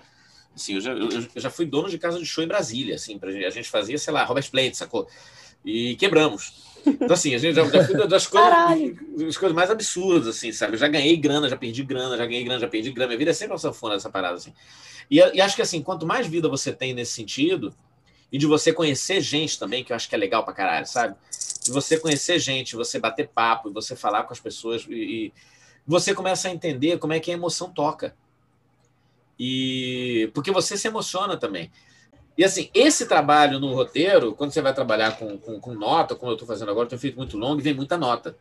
[0.54, 3.18] Assim, eu, já, eu, eu já fui dono de casa de show em Brasília, assim,
[3.18, 5.08] pra, a gente fazia, sei lá, Robert Plant, sacou?
[5.64, 6.69] E quebramos.
[6.86, 8.50] Então, assim, a gente já, já fui das coisas,
[9.16, 10.74] das coisas mais absurdas, assim, sabe?
[10.74, 13.08] Eu já ganhei grana, já perdi grana, já ganhei grana, já perdi grana.
[13.08, 14.52] Minha vida é sempre uma sanfona dessa parada, assim.
[15.10, 17.74] E, e, acho que, assim, quanto mais vida você tem nesse sentido,
[18.32, 21.16] e de você conhecer gente também, que eu acho que é legal pra caralho, sabe?
[21.64, 25.32] De você conhecer gente, você bater papo, e você falar com as pessoas e,
[25.86, 28.14] você começa a entender como é que a emoção toca.
[29.38, 31.70] E porque você se emociona também.
[32.40, 36.32] E assim, esse trabalho no roteiro, quando você vai trabalhar com, com, com nota, como
[36.32, 38.34] eu estou fazendo agora, eu tenho feito muito longo e vem muita nota.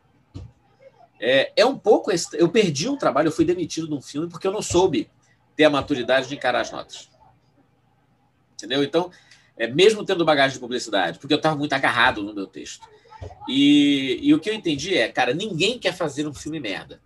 [1.19, 2.09] É, é um pouco.
[2.31, 5.09] Eu perdi um trabalho, eu fui demitido de um filme porque eu não soube
[5.53, 7.09] ter a maturidade de encarar as notas.
[8.53, 8.85] Entendeu?
[8.85, 9.11] Então,
[9.57, 12.87] é, mesmo tendo bagagem de publicidade, porque eu estava muito agarrado no meu texto.
[13.49, 17.01] E, e o que eu entendi é, cara, ninguém quer fazer um filme merda.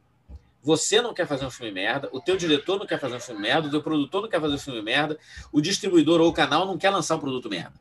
[0.64, 3.42] Você não quer fazer um filme merda, o teu diretor não quer fazer um filme
[3.42, 5.20] merda, o teu produtor não quer fazer um filme merda,
[5.52, 7.74] o distribuidor ou o canal não quer lançar um produto merda.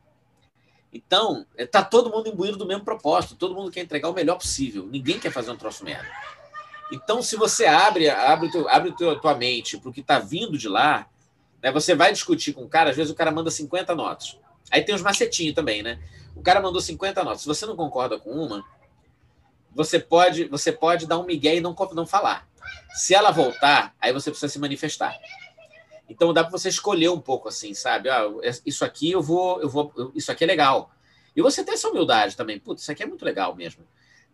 [0.92, 4.84] Então, está todo mundo imbuído do mesmo propósito, todo mundo quer entregar o melhor possível,
[4.90, 6.08] ninguém quer fazer um troço merda.
[6.92, 10.58] Então, se você abre, abre, teu, abre teu, tua mente para o que está vindo
[10.58, 11.06] de lá,
[11.62, 14.36] né, você vai discutir com o cara, às vezes o cara manda 50 notas.
[14.72, 16.00] Aí tem os macetinhos também, né?
[16.34, 17.42] O cara mandou 50 notas.
[17.42, 18.64] Se você não concorda com uma,
[19.74, 22.48] você pode, você pode dar um migué e não, não falar.
[22.94, 25.18] Se ela voltar, aí você precisa se manifestar.
[26.08, 28.10] Então dá para você escolher um pouco assim, sabe?
[28.10, 28.24] Ah,
[28.66, 30.90] isso aqui eu vou, eu vou, isso aqui é legal.
[31.34, 32.58] E você tem essa humildade também.
[32.58, 33.82] Putz, isso aqui é muito legal mesmo.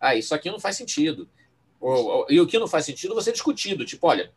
[0.01, 1.29] Ah, isso aqui não faz sentido.
[1.81, 3.85] Ou, ou, e o que não faz sentido você discutido.
[3.85, 4.33] Tipo, olha,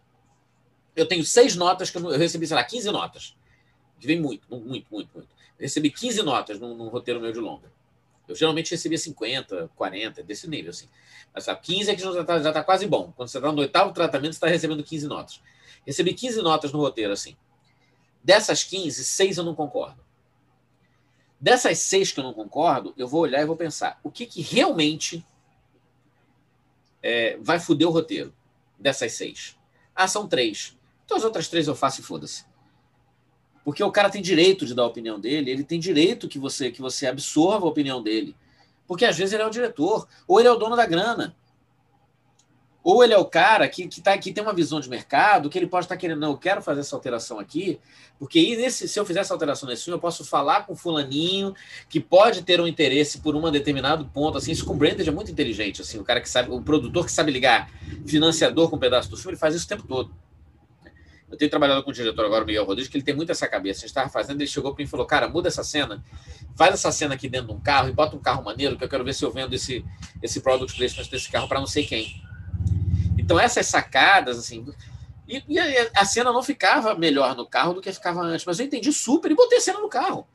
[0.95, 3.35] eu tenho seis notas que eu, eu recebi, sei lá, 15 notas.
[3.99, 5.29] Que vem muito, muito, muito, muito.
[5.57, 7.71] Eu recebi 15 notas num, num roteiro meu de longa.
[8.31, 10.87] Eu geralmente recebia 50, 40, desse nível, assim.
[11.33, 13.13] Mas sabe, 15 é que já está tá quase bom.
[13.15, 15.41] Quando você está no oitavo tratamento, você está recebendo 15 notas.
[15.85, 17.35] Recebi 15 notas no roteiro, assim.
[18.23, 20.01] Dessas 15, seis eu não concordo.
[21.39, 24.41] Dessas seis que eu não concordo, eu vou olhar e vou pensar o que, que
[24.41, 25.25] realmente
[27.01, 28.31] é, vai foder o roteiro
[28.77, 29.57] dessas seis.
[29.95, 30.77] Ah, são três.
[31.03, 32.45] Então as outras três eu faço e foda-se.
[33.63, 36.71] Porque o cara tem direito de dar a opinião dele, ele tem direito que você
[36.71, 38.35] que você absorva a opinião dele.
[38.87, 41.35] Porque às vezes ele é o diretor, ou ele é o dono da grana.
[42.83, 45.57] Ou ele é o cara que, que, tá, que tem uma visão de mercado, que
[45.57, 47.79] ele pode estar tá querendo, não, eu quero fazer essa alteração aqui,
[48.17, 51.53] porque nesse, se eu fizer essa alteração nesse filme, eu posso falar com fulaninho
[51.87, 54.37] que pode ter um interesse por um determinado ponto.
[54.37, 55.81] Assim, isso com o Branded é muito inteligente.
[55.81, 57.69] Assim, o cara que sabe, o produtor que sabe ligar
[58.05, 60.11] financiador com um pedaço do filme, ele faz isso o tempo todo.
[61.31, 63.47] Eu tenho trabalhado com o diretor agora, o Miguel Rodrigues, que ele tem muito essa
[63.47, 63.79] cabeça.
[63.79, 66.03] A gente estava fazendo, ele chegou para mim e falou: Cara, muda essa cena,
[66.57, 68.89] faz essa cena aqui dentro de um carro e bota um carro maneiro, que eu
[68.89, 69.85] quero ver se eu vendo esse,
[70.21, 72.21] esse product placement desse carro para não sei quem.
[73.17, 74.65] Então, essas sacadas, assim.
[75.27, 75.59] E, e,
[75.95, 79.31] a cena não ficava melhor no carro do que ficava antes, mas eu entendi super
[79.31, 80.27] e botei a cena no carro.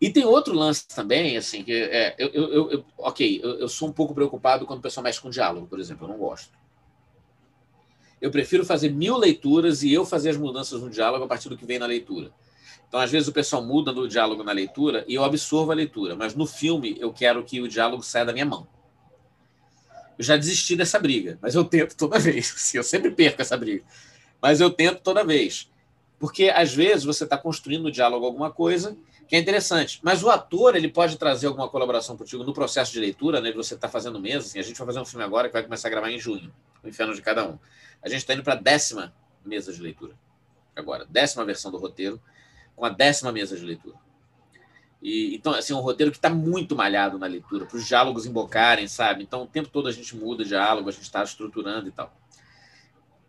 [0.00, 3.88] E tem outro lance também, assim, que é, eu, eu, eu ok, eu, eu, sou
[3.88, 6.50] um pouco preocupado quando o pessoal mexe com diálogo, por exemplo, eu não gosto.
[8.24, 11.58] Eu prefiro fazer mil leituras e eu fazer as mudanças no diálogo a partir do
[11.58, 12.32] que vem na leitura.
[12.88, 16.16] Então, às vezes, o pessoal muda no diálogo na leitura e eu absorvo a leitura,
[16.16, 18.66] mas no filme eu quero que o diálogo saia da minha mão.
[20.18, 22.50] Eu já desisti dessa briga, mas eu tento toda vez.
[22.56, 23.84] Assim, eu sempre perco essa briga,
[24.40, 25.70] mas eu tento toda vez.
[26.18, 30.30] Porque às vezes você está construindo no diálogo alguma coisa que é interessante, mas o
[30.30, 33.52] ator ele pode trazer alguma colaboração contigo no processo de leitura, né?
[33.52, 34.40] Você está fazendo mesmo.
[34.40, 36.52] Assim, a gente vai fazer um filme agora que vai começar a gravar em junho,
[36.82, 37.58] O Inferno de Cada Um.
[38.02, 40.14] A gente está indo para a décima mesa de leitura
[40.76, 42.20] agora, décima versão do roteiro
[42.74, 43.96] com a décima mesa de leitura.
[45.00, 48.88] E, então, assim, um roteiro que está muito malhado na leitura, para os diálogos embocarem,
[48.88, 49.22] sabe?
[49.22, 52.12] Então, o tempo todo a gente muda diálogo, a gente está estruturando e tal.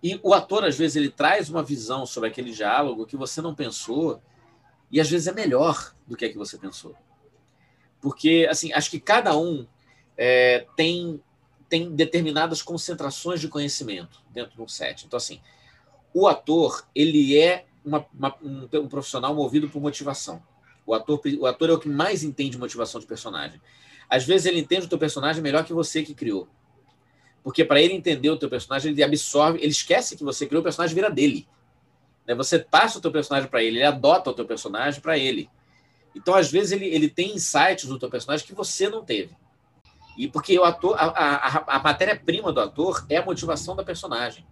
[0.02, 3.54] E o ator, às vezes, ele traz uma visão sobre aquele diálogo que você não
[3.54, 4.22] pensou,
[4.96, 6.96] e às vezes é melhor do que a que você pensou.
[8.00, 9.68] Porque, assim, acho que cada um
[10.18, 11.22] é, tem,
[11.68, 15.06] tem determinadas concentrações de conhecimento dentro de um set.
[15.06, 15.42] Então, assim,
[16.14, 20.42] o ator, ele é uma, uma, um, um profissional movido por motivação.
[20.86, 23.60] O ator, o ator é o que mais entende motivação de personagem.
[24.10, 26.48] Às vezes ele entende o teu personagem melhor que você que criou.
[27.44, 30.64] Porque para ele entender o teu personagem, ele absorve, ele esquece que você criou, o
[30.64, 31.46] personagem vira dele.
[32.28, 32.36] Né?
[32.36, 35.50] Você passa o teu personagem para ele, ele adota o teu personagem para ele.
[36.16, 39.36] Então, às vezes, ele, ele tem insights do teu personagem que você não teve.
[40.18, 44.46] E porque o ator, a, a, a matéria-prima do ator é a motivação da personagem.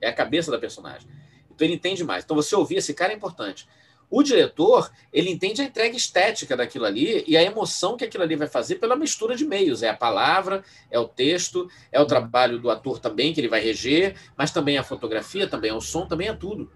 [0.00, 1.06] É a cabeça da personagem.
[1.50, 2.24] Então ele entende mais.
[2.24, 3.68] Então você ouvir esse cara é importante.
[4.10, 8.36] O diretor, ele entende a entrega estética daquilo ali e a emoção que aquilo ali
[8.36, 9.82] vai fazer pela mistura de meios.
[9.82, 13.60] É a palavra, é o texto, é o trabalho do ator também, que ele vai
[13.60, 16.70] reger, mas também a fotografia, também é o som, também é tudo.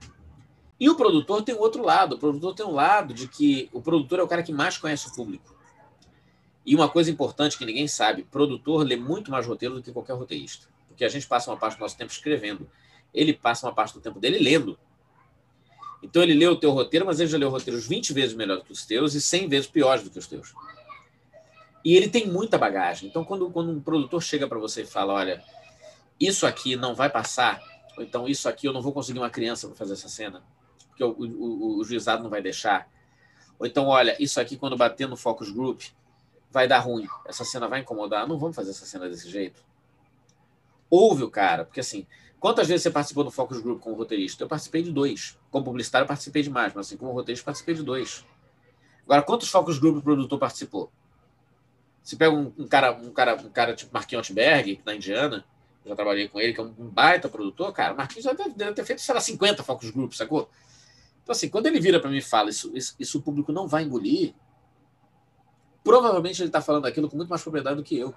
[0.79, 2.17] E o produtor tem outro lado.
[2.17, 5.09] O produtor tem um lado de que o produtor é o cara que mais conhece
[5.09, 5.57] o público.
[6.65, 10.15] E uma coisa importante que ninguém sabe: produtor lê muito mais roteiro do que qualquer
[10.15, 10.67] roteirista.
[10.89, 12.69] Porque a gente passa uma parte do nosso tempo escrevendo.
[13.15, 14.79] Ele passa uma parte do tempo dele lendo.
[16.03, 18.73] Então ele leu o teu roteiro, mas ele já leu roteiros 20 vezes melhor que
[18.73, 20.53] os teus e 100 vezes piores do que os teus.
[21.85, 23.09] E ele tem muita bagagem.
[23.09, 25.43] Então quando, quando um produtor chega para você e fala, olha,
[26.21, 27.61] isso aqui não vai passar,
[27.97, 30.43] ou então isso aqui eu não vou conseguir uma criança para fazer essa cena,
[30.97, 32.89] porque o, o, o, juizado não vai deixar.
[33.59, 35.83] Ou então, olha, isso aqui quando bater no focus group
[36.51, 39.63] vai dar ruim, essa cena vai incomodar, não vamos fazer essa cena desse jeito.
[40.89, 42.07] Ouve o cara, porque assim,
[42.41, 44.45] quantas vezes você participou do focus group como roteirista?
[44.45, 45.39] Eu participei de dois.
[45.51, 48.25] Como publicitário, eu participei de mais, mas assim, como roteirista, participei de dois.
[49.05, 50.91] Agora, quantos focus group o produtor participou?
[52.03, 55.45] Você pega um, um, cara, um cara, um cara tipo Marquinhos Altberg, na Indiana,
[55.85, 59.03] já trabalhei com ele, que é um baita produtor, cara, Marquinhos deve, deve ter feito,
[59.03, 60.51] sei lá, 50 focus groups, sacou?
[61.27, 63.67] Então, assim, quando ele vira para mim e fala isso, isso, isso, o público não
[63.67, 64.33] vai engolir,
[65.83, 68.15] provavelmente ele está falando aquilo com muito mais propriedade do que eu.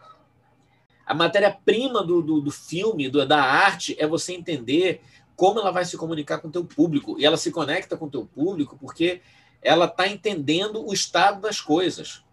[1.08, 5.02] A matéria-prima do, do, do, filme, do, da arte, é você entender
[5.36, 7.20] como ela vai se comunicar com o teu público.
[7.20, 9.24] E ela se conecta com o teu público porque
[9.60, 12.24] ela está entendendo o estado das coisas.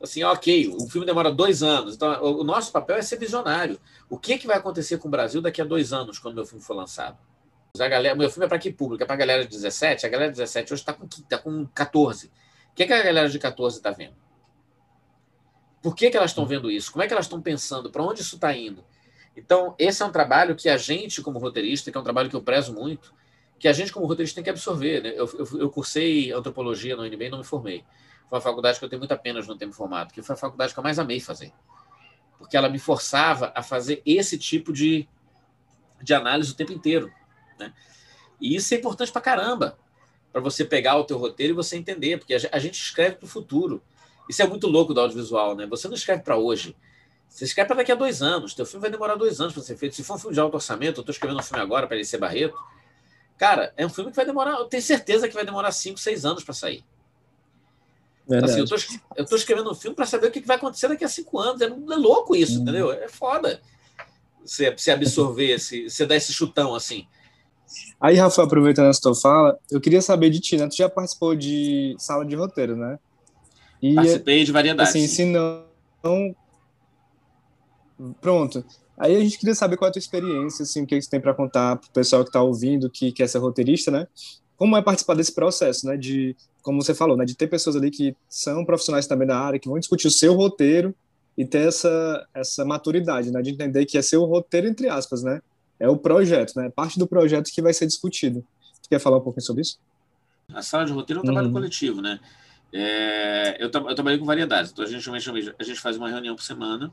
[0.00, 3.80] Assim, ok, o filme demora dois anos, então o nosso papel é ser visionário.
[4.08, 6.62] O que, que vai acontecer com o Brasil daqui a dois anos, quando meu filme
[6.62, 7.18] for lançado?
[7.76, 9.02] A galera, meu filme é para que público?
[9.02, 10.06] É para a galera de 17?
[10.06, 12.28] A galera de 17 hoje está com, tá com 14.
[12.28, 12.30] O
[12.72, 14.14] que, que a galera de 14 está vendo?
[15.82, 16.92] Por que, que elas estão vendo isso?
[16.92, 17.90] Como é que elas estão pensando?
[17.90, 18.84] Para onde isso está indo?
[19.36, 22.36] Então, esse é um trabalho que a gente, como roteirista, que é um trabalho que
[22.36, 23.12] eu prezo muito,
[23.58, 25.02] que a gente, como roteirista, tem que absorver.
[25.02, 25.12] Né?
[25.16, 27.84] Eu, eu, eu cursei antropologia no UNB e não me formei.
[28.30, 30.34] Foi uma faculdade que eu tenho muita pena de não ter me formado, que foi
[30.34, 31.52] a faculdade que eu mais amei fazer.
[32.38, 35.08] Porque ela me forçava a fazer esse tipo de,
[36.00, 37.12] de análise o tempo inteiro.
[37.58, 37.72] Né?
[38.40, 39.78] E isso é importante para caramba,
[40.32, 43.28] para você pegar o teu roteiro e você entender, porque a gente escreve para o
[43.28, 43.82] futuro.
[44.28, 45.66] Isso é muito louco do audiovisual, né?
[45.66, 46.74] Você não escreve para hoje.
[47.28, 48.54] Você escreve para daqui a dois anos.
[48.54, 49.94] Teu filme vai demorar dois anos para ser feito.
[49.94, 52.04] Se for um filme de alto orçamento, eu estou escrevendo um filme agora para ele
[52.04, 52.56] ser Barreto.
[53.36, 54.52] Cara, é um filme que vai demorar.
[54.52, 56.84] Eu tenho certeza que vai demorar cinco, seis anos para sair.
[58.26, 58.60] Então, assim,
[59.16, 61.60] eu estou escrevendo um filme para saber o que vai acontecer daqui a cinco anos.
[61.60, 62.62] É, é louco isso, hum.
[62.62, 62.92] entendeu?
[62.92, 63.60] É foda.
[64.44, 67.06] Você, você absorver, você, você dar esse chutão assim.
[68.00, 70.68] Aí, Rafa, aproveitando essa tua fala, eu queria saber de ti, né?
[70.68, 72.98] Tu já participou de sala de roteiro, né?
[73.82, 74.90] E, Participei de variedades.
[74.90, 75.64] Assim, se não.
[78.20, 78.64] Pronto.
[78.96, 81.20] Aí a gente queria saber qual é a tua experiência, assim, o que você tem
[81.20, 84.06] para contar para o pessoal que está ouvindo, que quer ser roteirista, né?
[84.56, 85.96] Como é participar desse processo, né?
[85.96, 87.24] De, como você falou, né?
[87.24, 90.34] De ter pessoas ali que são profissionais também da área, que vão discutir o seu
[90.34, 90.94] roteiro
[91.36, 93.42] e ter essa, essa maturidade, né?
[93.42, 95.42] De entender que é seu roteiro, entre aspas, né?
[95.78, 96.70] É o projeto, né?
[96.70, 98.44] Parte do projeto que vai ser discutido.
[98.72, 99.78] Você quer falar um pouquinho sobre isso?
[100.52, 101.52] A sala de roteiro é um trabalho uhum.
[101.52, 102.20] coletivo, né?
[102.72, 104.72] É, eu, tra eu, trabalhei com variedades.
[104.72, 105.08] Então, a gente,
[105.58, 106.92] a gente faz uma reunião por semana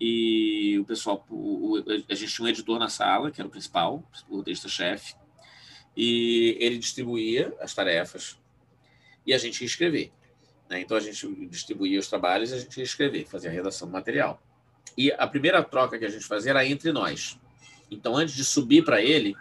[0.00, 3.50] e o pessoal, o, o, a gente tinha um editor na sala, que era o
[3.50, 5.14] principal, o roteirista-chefe,
[5.96, 8.38] e ele distribuía as tarefas
[9.26, 10.12] e a gente ia escrever.
[10.68, 10.80] Né?
[10.80, 13.92] Então, a gente distribuía os trabalhos e a gente ia escrever, fazia a redação do
[13.92, 14.42] material.
[14.96, 17.38] E a primeira troca que a gente fazia era entre nós.
[17.90, 19.36] Então, antes de subir para ele,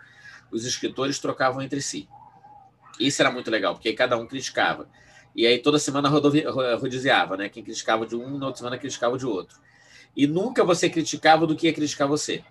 [0.52, 2.08] os escritores trocavam entre si.
[3.00, 4.90] Isso era muito legal, porque cada um criticava.
[5.36, 7.48] E aí toda semana rodiziava, né?
[7.50, 9.58] Quem criticava de um, na outra semana criticava de outro.
[10.16, 12.44] E nunca você criticava do que ia criticar você.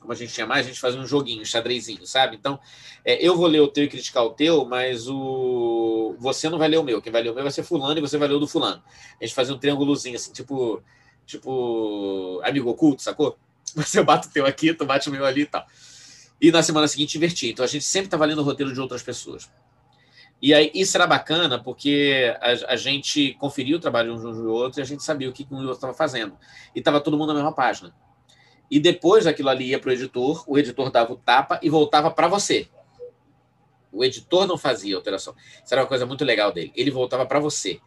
[0.00, 2.36] Como a gente tinha mais, a gente fazia um joguinho, um xadrezinho, sabe?
[2.36, 2.58] Então,
[3.02, 6.68] é, eu vou ler o teu e criticar o teu, mas o você não vai
[6.68, 7.00] ler o meu.
[7.00, 8.82] Quem vai ler o meu vai ser fulano e você vai ler o do fulano.
[9.18, 10.82] A gente fazia um triângulozinho, assim, tipo,
[11.24, 13.38] tipo amigo oculto, sacou?
[13.84, 15.66] Você bate o teu aqui, tu bate o meu ali e tal.
[16.40, 17.50] E na semana seguinte invertia.
[17.50, 19.50] Então a gente sempre estava lendo o roteiro de outras pessoas.
[20.40, 24.52] E aí isso era bacana porque a, a gente conferia o trabalho de um do
[24.52, 26.36] outro e a gente sabia o que um e outro estava fazendo.
[26.74, 27.94] E estava todo mundo na mesma página.
[28.70, 32.10] E depois daquilo ali ia para o editor, o editor dava o tapa e voltava
[32.10, 32.68] para você.
[33.92, 35.34] O editor não fazia alteração.
[35.64, 36.72] Isso era uma coisa muito legal dele.
[36.74, 37.80] Ele voltava para você.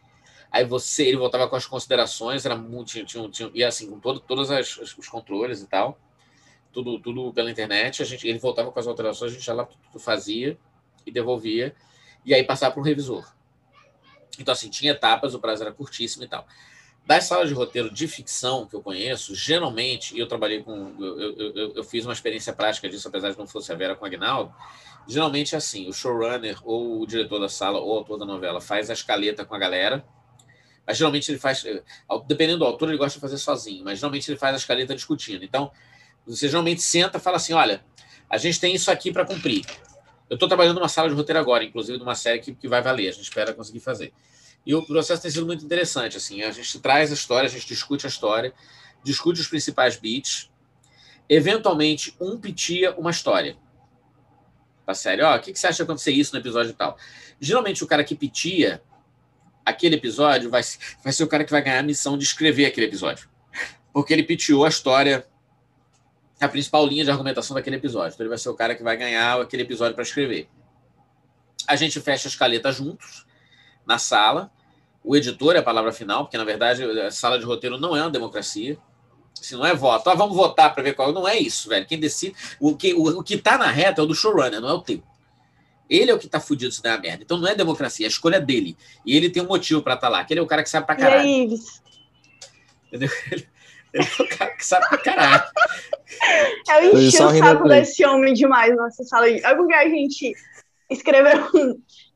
[0.50, 4.00] Aí você, ele voltava com as considerações, era muito, tinha, tinha, tinha, e assim, com
[4.00, 5.98] todo, todos as, os controles e tal,
[6.72, 9.64] tudo, tudo pela internet, a gente, ele voltava com as alterações, a gente já lá
[9.64, 10.58] tudo fazia
[11.04, 11.74] e devolvia,
[12.24, 13.30] e aí passava para um revisor.
[14.38, 16.46] Então, assim, tinha etapas, o prazo era curtíssimo e tal.
[17.04, 20.94] Das salas de roteiro de ficção que eu conheço, geralmente, e eu trabalhei com.
[20.98, 23.96] Eu, eu, eu, eu, fiz uma experiência prática disso, apesar de não fosse a Vera
[23.96, 24.54] com o Agnaldo.
[25.06, 28.60] Geralmente é assim: o showrunner, ou o diretor da sala, ou o autor da novela,
[28.60, 30.04] faz a escaleta com a galera
[30.88, 31.82] mas geralmente ele faz, eh,
[32.26, 35.44] dependendo do autor, ele gosta de fazer sozinho, mas geralmente ele faz a escaleta discutindo.
[35.44, 35.70] Então,
[36.26, 37.84] você geralmente senta e fala assim: olha,
[38.26, 39.66] a gente tem isso aqui para cumprir.
[40.30, 43.10] Eu estou trabalhando numa sala de roteiro agora, inclusive numa série que, que vai valer,
[43.10, 44.14] a gente espera conseguir fazer.
[44.64, 46.16] E o processo tem sido muito interessante.
[46.16, 48.54] Assim, a gente traz a história, a gente discute a história,
[49.04, 50.50] discute os principais beats.
[51.28, 53.58] Eventualmente, um pitia uma história.
[54.86, 55.26] Tá sério?
[55.26, 56.96] Ó, o que, que você acha de acontecer isso no episódio tal?
[57.38, 58.82] Geralmente, o cara que pitia
[59.68, 60.62] aquele episódio vai,
[61.02, 63.28] vai ser o cara que vai ganhar a missão de escrever aquele episódio.
[63.92, 65.26] Porque ele piteou a história
[66.40, 68.14] a principal linha de argumentação daquele episódio.
[68.14, 70.48] Então ele vai ser o cara que vai ganhar aquele episódio para escrever.
[71.66, 73.26] A gente fecha a escaleta juntos
[73.86, 74.50] na sala.
[75.02, 78.02] O editor é a palavra final, porque na verdade a sala de roteiro não é
[78.02, 78.78] uma democracia.
[79.34, 81.12] Se não é voto, ah, vamos votar para ver qual.
[81.12, 81.86] Não é isso, velho.
[81.86, 82.34] Quem decide.
[82.60, 84.80] O que, o, o que tá na reta é o do showrunner, não é o
[84.80, 85.02] teu.
[85.88, 87.22] Ele é o que tá fudido se der a merda.
[87.22, 88.76] Então não é democracia, é a escolha dele.
[89.04, 90.70] E ele tem um motivo para estar tá lá, que ele é o cara que
[90.70, 91.26] sabe pra caralho.
[91.26, 91.82] E aí, Ives?
[92.86, 93.10] Entendeu?
[93.30, 93.48] Ele,
[93.94, 95.44] ele é o cara que sabe pra caralho.
[96.68, 99.40] Eu enchi o saco desse homem demais nessa sala aí.
[99.42, 100.34] É porque a gente
[100.90, 101.48] escreveu,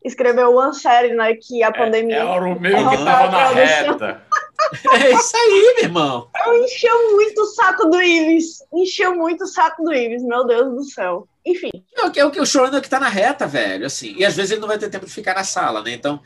[0.04, 1.34] escreveu uma série, né?
[1.34, 2.16] Que a pandemia.
[2.16, 4.22] É, o meu que tava na reta.
[4.92, 6.28] É isso aí, meu irmão.
[6.46, 8.62] Eu encheu muito o saco do Ives.
[8.72, 11.28] Encheu muito o saco do Ives, meu Deus do céu.
[11.44, 11.70] Enfim.
[11.96, 13.86] É o que, é o que o showrunner que tá na reta, velho.
[13.86, 15.92] Assim, e às vezes ele não vai ter tempo de ficar na sala, né?
[15.92, 16.20] Então,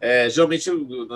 [0.00, 0.70] é, geralmente,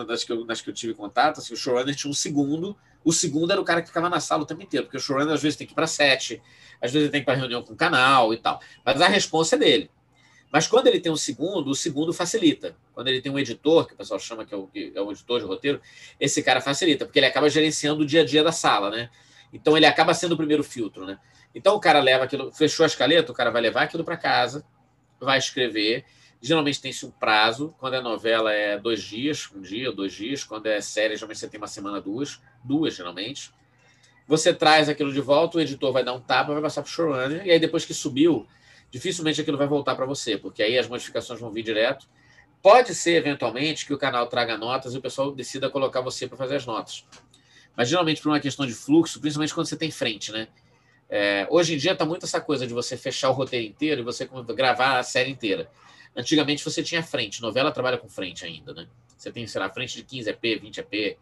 [0.06, 2.76] nas que, eu, nas que eu tive contato, assim, o showrunner tinha um segundo.
[3.04, 5.34] O segundo era o cara que ficava na sala o tempo inteiro, porque o showrunner
[5.34, 6.40] às vezes tem que ir para sete,
[6.80, 8.60] às vezes ele tem que ir para reunião com o canal e tal.
[8.84, 9.90] Mas a resposta é dele.
[10.52, 12.76] Mas quando ele tem um segundo, o segundo facilita.
[12.92, 15.10] Quando ele tem um editor, que o pessoal chama que é o, que é o
[15.10, 15.80] editor de roteiro,
[16.20, 19.08] esse cara facilita, porque ele acaba gerenciando o dia a dia da sala, né?
[19.50, 21.18] Então ele acaba sendo o primeiro filtro, né?
[21.54, 24.62] Então o cara leva aquilo, fechou a escaleta, o cara vai levar aquilo para casa,
[25.18, 26.04] vai escrever.
[26.38, 27.74] Geralmente tem-se um prazo.
[27.78, 30.44] Quando é novela é dois dias, um dia, dois dias.
[30.44, 33.50] Quando é série, geralmente você tem uma semana, duas, duas geralmente.
[34.28, 36.92] Você traz aquilo de volta, o editor vai dar um tapa, vai passar para o
[36.92, 38.46] showrunner, e aí depois que subiu,
[38.92, 42.06] dificilmente aquilo vai voltar para você, porque aí as modificações vão vir direto.
[42.60, 46.36] Pode ser, eventualmente, que o canal traga notas e o pessoal decida colocar você para
[46.36, 47.04] fazer as notas.
[47.74, 50.46] Mas geralmente, por uma questão de fluxo, principalmente quando você tem frente, né?
[51.08, 54.04] É, hoje em dia está muito essa coisa de você fechar o roteiro inteiro e
[54.04, 55.70] você gravar a série inteira.
[56.14, 58.86] Antigamente você tinha frente, novela trabalha com frente ainda, né?
[59.16, 61.18] Você tem, sei lá, frente de 15 EP, 20 EP,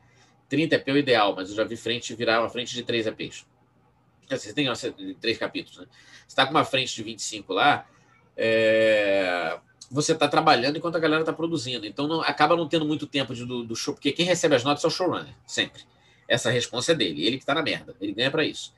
[0.49, 3.07] 30 EP é o ideal, mas eu já vi frente virar uma frente de 3
[3.07, 3.47] EPs.
[4.37, 4.67] Você tem
[5.21, 5.87] três capítulos, né?
[6.27, 7.87] Você está com uma frente de 25 lá,
[8.37, 9.59] é...
[9.91, 11.87] você está trabalhando enquanto a galera está produzindo.
[11.87, 14.65] Então não, acaba não tendo muito tempo de, do, do, show, porque quem recebe as
[14.65, 15.83] notas é o showrunner, sempre.
[16.29, 18.73] Essa resposta é dele, ele que está na merda, ele ganha para isso.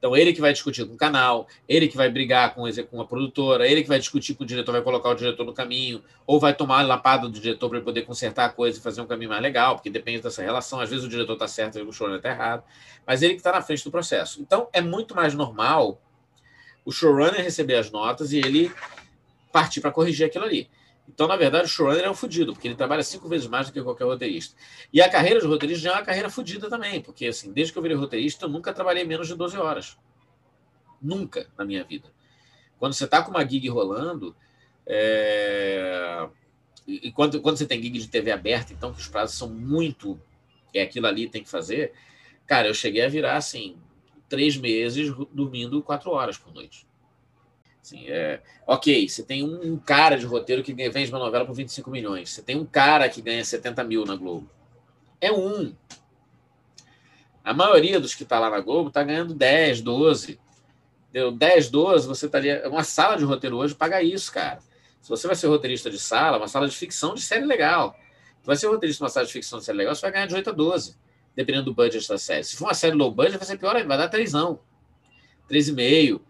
[0.00, 3.04] Então, ele que vai discutir com o canal, ele que vai brigar com, com a
[3.04, 6.40] produtora, ele que vai discutir com o diretor, vai colocar o diretor no caminho, ou
[6.40, 9.28] vai tomar a lapada do diretor para poder consertar a coisa e fazer um caminho
[9.28, 10.80] mais legal, porque depende dessa relação.
[10.80, 12.64] Às vezes o diretor está certo e o showrunner está errado,
[13.06, 14.40] mas ele que está na frente do processo.
[14.40, 16.00] Então, é muito mais normal
[16.82, 18.72] o showrunner receber as notas e ele
[19.52, 20.66] partir para corrigir aquilo ali.
[21.12, 23.72] Então, na verdade, o showrunner é um fudido, porque ele trabalha cinco vezes mais do
[23.72, 24.54] que qualquer roteirista.
[24.92, 27.78] E a carreira de roteirista já é uma carreira fudida também, porque, assim, desde que
[27.78, 29.98] eu virei roteirista, eu nunca trabalhei menos de 12 horas.
[31.02, 32.12] Nunca na minha vida.
[32.78, 34.36] Quando você está com uma gig rolando,
[34.86, 36.28] é...
[36.86, 40.20] e quando, quando você tem gig de TV aberta, então, que os prazos são muito.
[40.72, 41.92] É aquilo ali tem que fazer.
[42.46, 43.76] Cara, eu cheguei a virar, assim,
[44.28, 46.86] três meses dormindo quatro horas por noite.
[47.90, 51.90] Assim, é, ok, você tem um cara de roteiro que vende uma novela por 25
[51.90, 52.30] milhões.
[52.30, 54.48] Você tem um cara que ganha 70 mil na Globo.
[55.20, 55.74] É um.
[57.42, 60.38] A maioria dos que está lá na Globo está ganhando 10, 12.
[61.12, 62.68] Deu 10, 12, você estaria.
[62.68, 64.60] Uma sala de roteiro hoje paga isso, cara.
[65.00, 67.96] Se você vai ser roteirista de sala, uma sala de ficção de série legal.
[68.40, 70.26] Se vai ser roteirista de uma sala de ficção de série legal, você vai ganhar
[70.26, 70.96] de 8 a 12,
[71.34, 72.44] dependendo do budget da série.
[72.44, 74.60] Se for uma série low budget, vai ser pior vai dar 3 não.
[75.50, 76.20] 3,5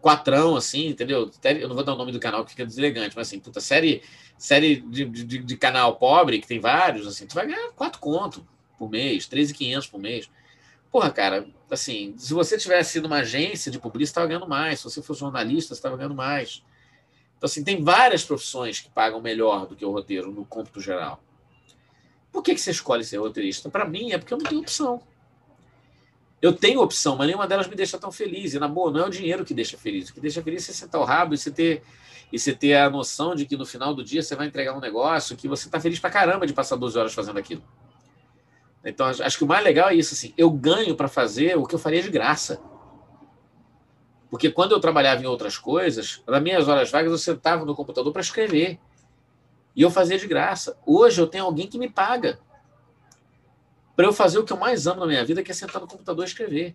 [0.00, 1.30] quatrão, assim, entendeu?
[1.44, 4.02] Eu não vou dar o nome do canal que fica deselegante, mas assim, puta, série,
[4.38, 8.46] série de, de, de, canal pobre, que tem vários, assim, tu vai ganhar quatro conto
[8.78, 10.30] por mês, 13,500 por mês.
[10.90, 14.80] Porra, cara, assim, se você tivesse sido uma agência de publicidade, estava ganhando mais.
[14.80, 16.64] Se você fosse jornalista, estava ganhando mais.
[17.36, 21.22] Então, assim, tem várias profissões que pagam melhor do que o roteiro no cômputo geral.
[22.32, 23.70] Por que, que você escolhe ser roteirista?
[23.70, 25.00] Para mim, é porque eu não tenho opção.
[26.40, 28.54] Eu tenho opção, mas nenhuma delas me deixa tão feliz.
[28.54, 30.08] E, na boa, não é o dinheiro que deixa feliz.
[30.08, 31.82] O que deixa feliz é você sentar o rabo e você ter,
[32.32, 34.80] e você ter a noção de que no final do dia você vai entregar um
[34.80, 37.62] negócio que você está feliz pra caramba de passar 12 horas fazendo aquilo.
[38.82, 40.14] Então, acho que o mais legal é isso.
[40.14, 42.58] Assim, eu ganho para fazer o que eu faria de graça.
[44.30, 48.12] Porque quando eu trabalhava em outras coisas, nas minhas horas vagas eu sentava no computador
[48.12, 48.78] para escrever.
[49.76, 50.78] E eu fazia de graça.
[50.86, 52.38] Hoje eu tenho alguém que me paga
[54.00, 55.86] para eu fazer o que eu mais amo na minha vida, que é sentar no
[55.86, 56.74] computador e escrever.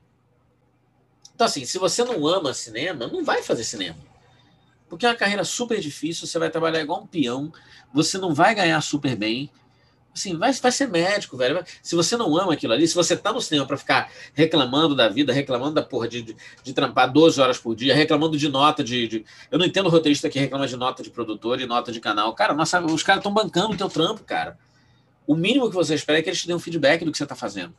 [1.34, 3.98] Então, assim, se você não ama cinema, não vai fazer cinema.
[4.88, 7.52] Porque é uma carreira super difícil, você vai trabalhar igual um peão,
[7.92, 9.50] você não vai ganhar super bem.
[10.14, 11.66] Assim, vai, vai ser médico, velho.
[11.82, 15.10] Se você não ama aquilo ali, se você tá no cinema para ficar reclamando da
[15.10, 18.84] vida, reclamando da porra de, de, de, trampar 12 horas por dia, reclamando de nota
[18.84, 19.26] de, de.
[19.50, 22.36] Eu não entendo roteirista que reclama de nota de produtor e nota de canal.
[22.36, 24.64] Cara, nossa, os caras estão bancando o teu trampo, cara
[25.28, 27.24] o mínimo que você espera é que eles te dêem um feedback do que você
[27.24, 27.74] está fazendo.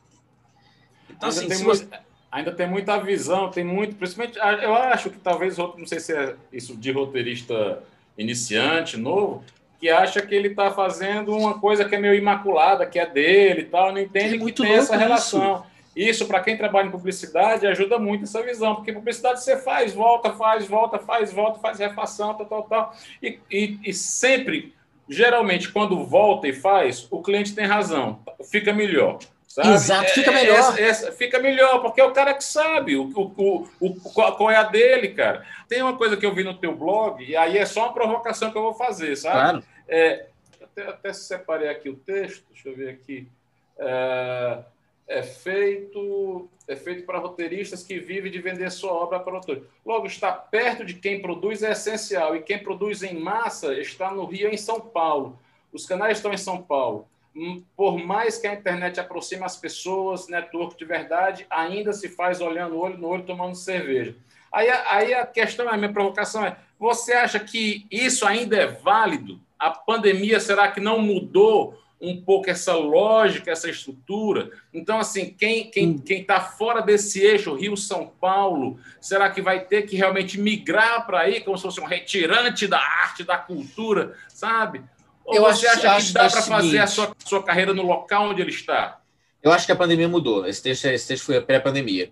[1.09, 1.99] Então, assim, tem, se muito, você...
[2.31, 6.13] ainda tem muita visão, tem muito, principalmente, ah, eu acho que talvez, não sei se
[6.13, 7.83] é isso de roteirista
[8.17, 9.43] iniciante, novo,
[9.79, 13.61] que acha que ele está fazendo uma coisa que é meio imaculada, que é dele
[13.61, 15.65] e tal, não entende É muito que tem essa relação.
[15.95, 20.31] Isso, para quem trabalha em publicidade, ajuda muito essa visão, porque publicidade você faz, volta,
[20.31, 22.95] faz, volta, faz, volta, faz refação, tal, tal, tal.
[23.21, 24.75] E, e, e sempre,
[25.09, 29.19] geralmente, quando volta e faz, o cliente tem razão, fica melhor.
[29.47, 29.69] Sabe?
[29.69, 30.57] Exato, fica É- melhor.
[30.59, 34.55] essa- essa- fica melhor, porque é o cara que sabe o, o, o, qual é
[34.55, 35.43] a dele, cara.
[35.67, 38.51] Tem uma coisa que eu vi no teu blog, e aí é só uma provocação
[38.51, 39.35] que eu vou fazer, sabe?
[39.39, 39.63] Claro.
[39.87, 40.25] É,
[40.61, 43.27] até, até separei aqui o texto, deixa eu ver aqui.
[43.79, 44.59] É,
[45.07, 49.63] é feito é feito para roteiristas que vivem de vender sua obra para autores.
[49.85, 54.25] Logo, estar perto de quem produz é essencial, e quem produz em massa está no
[54.25, 55.39] Rio e em São Paulo.
[55.71, 57.07] Os canais estão em São Paulo.
[57.33, 62.41] Hum, Por mais que a internet aproxime as pessoas, network de verdade, ainda se faz
[62.41, 64.15] olhando olho no olho, tomando cerveja.
[64.51, 69.39] Aí, aí a questão, a minha provocação é: você acha que isso ainda é válido?
[69.57, 74.51] A pandemia, será que não mudou um pouco essa lógica, essa estrutura?
[74.73, 79.83] Então, assim, quem quem quem está fora desse eixo, Rio-São Paulo, será que vai ter
[79.83, 84.83] que realmente migrar para aí, como se fosse um retirante da arte, da cultura, sabe?
[85.25, 87.73] Ou Eu você acho- acha que acho- dá acho para fazer a sua, sua carreira
[87.73, 88.99] no local onde ele está?
[89.43, 90.45] Eu acho que a pandemia mudou.
[90.45, 92.11] Esse texto, esse texto foi a pré-pandemia.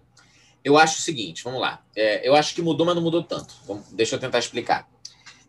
[0.64, 1.82] Eu acho o seguinte, vamos lá.
[1.96, 3.54] É, eu acho que mudou, mas não mudou tanto.
[3.68, 4.88] Vamos- deixa eu tentar explicar.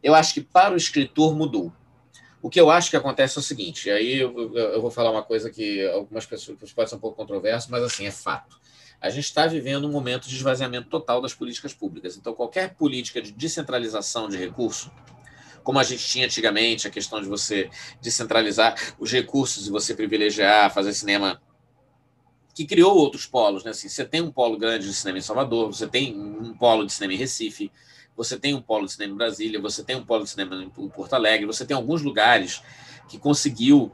[0.03, 1.72] Eu acho que para o escritor mudou.
[2.47, 5.11] O que eu acho que acontece é o seguinte, aí eu, eu- eu vou falar
[5.11, 8.57] uma coisa que algumas pessoas pode ser um pouco controverso, mas assim, é fato.
[9.01, 12.16] A gente está vivendo um momento de esvaziamento total das políticas públicas.
[12.16, 14.92] Então, qualquer política de descentralização de recurso,
[15.64, 17.68] como a gente tinha antigamente, a questão de você
[18.01, 21.42] descentralizar os recursos e você privilegiar, fazer cinema
[22.55, 23.72] que criou outros polos, né?
[23.72, 26.92] Assim, você tem um polo grande de cinema em Salvador, você tem um polo de
[26.92, 27.72] cinema em Recife,
[28.17, 30.89] você tem um polo de cinema em Brasília, você tem um polo de cinema em
[30.89, 32.62] Porto Alegre, você tem alguns lugares
[33.09, 33.93] que conseguiu.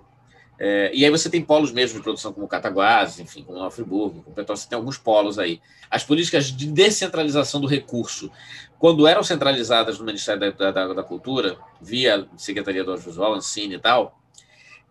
[0.58, 4.22] é, e aí você tem polos mesmo de produção como Cataguases, enfim, como Nova Friburgo,
[4.22, 5.60] como Petrópolis, você tem alguns polos aí.
[5.90, 8.30] As políticas de descentralização do recurso,
[8.78, 13.78] quando eram centralizadas no Ministério da, da, da Cultura, via Secretaria do Audiovisual, Ancine e
[13.78, 14.18] tal,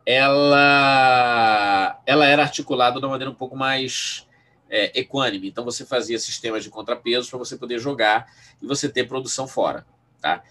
[0.06, 4.28] ela, ela era articulada de uma maneira um pouco mais
[4.72, 5.50] é, equânime.
[5.50, 9.86] Então, você fazia sistemas de contrapesos para você poder jogar e você ter produção fora.
[10.22, 10.42] Tá?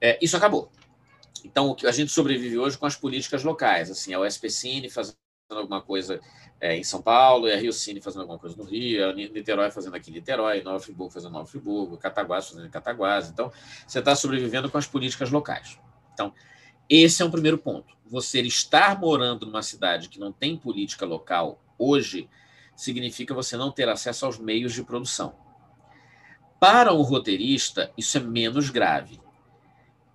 [0.00, 0.70] É, isso acabou.
[1.44, 4.90] Então, o que a gente sobrevive hoje com as políticas locais, assim, a USP Cine
[4.90, 5.16] fazendo
[5.50, 6.20] alguma coisa
[6.60, 9.94] é, em São Paulo, a Rio Cine fazendo alguma coisa no Rio, a Niterói fazendo
[9.94, 13.28] aqui em Niterói, Nova Friburgo fazendo Nova Friburgo, Cataguás fazendo Cataguás.
[13.28, 13.52] Então,
[13.86, 15.78] você está sobrevivendo com as políticas locais.
[16.12, 16.32] Então,
[16.88, 17.96] esse é um primeiro ponto.
[18.06, 22.28] Você estar morando numa cidade que não tem política local hoje
[22.74, 25.34] significa você não ter acesso aos meios de produção.
[26.58, 29.20] Para o roteirista, isso é menos grave.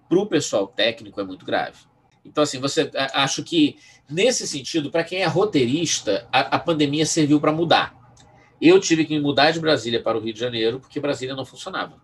[0.08, 1.80] Para o pessoal técnico, é muito grave.
[2.24, 3.78] Então, assim, você acho que,
[4.10, 7.96] nesse sentido, para quem é roteirista, a, a pandemia serviu para mudar.
[8.62, 11.46] Eu tive que me mudar de Brasília para o Rio de Janeiro, porque Brasília não
[11.46, 12.02] funcionava.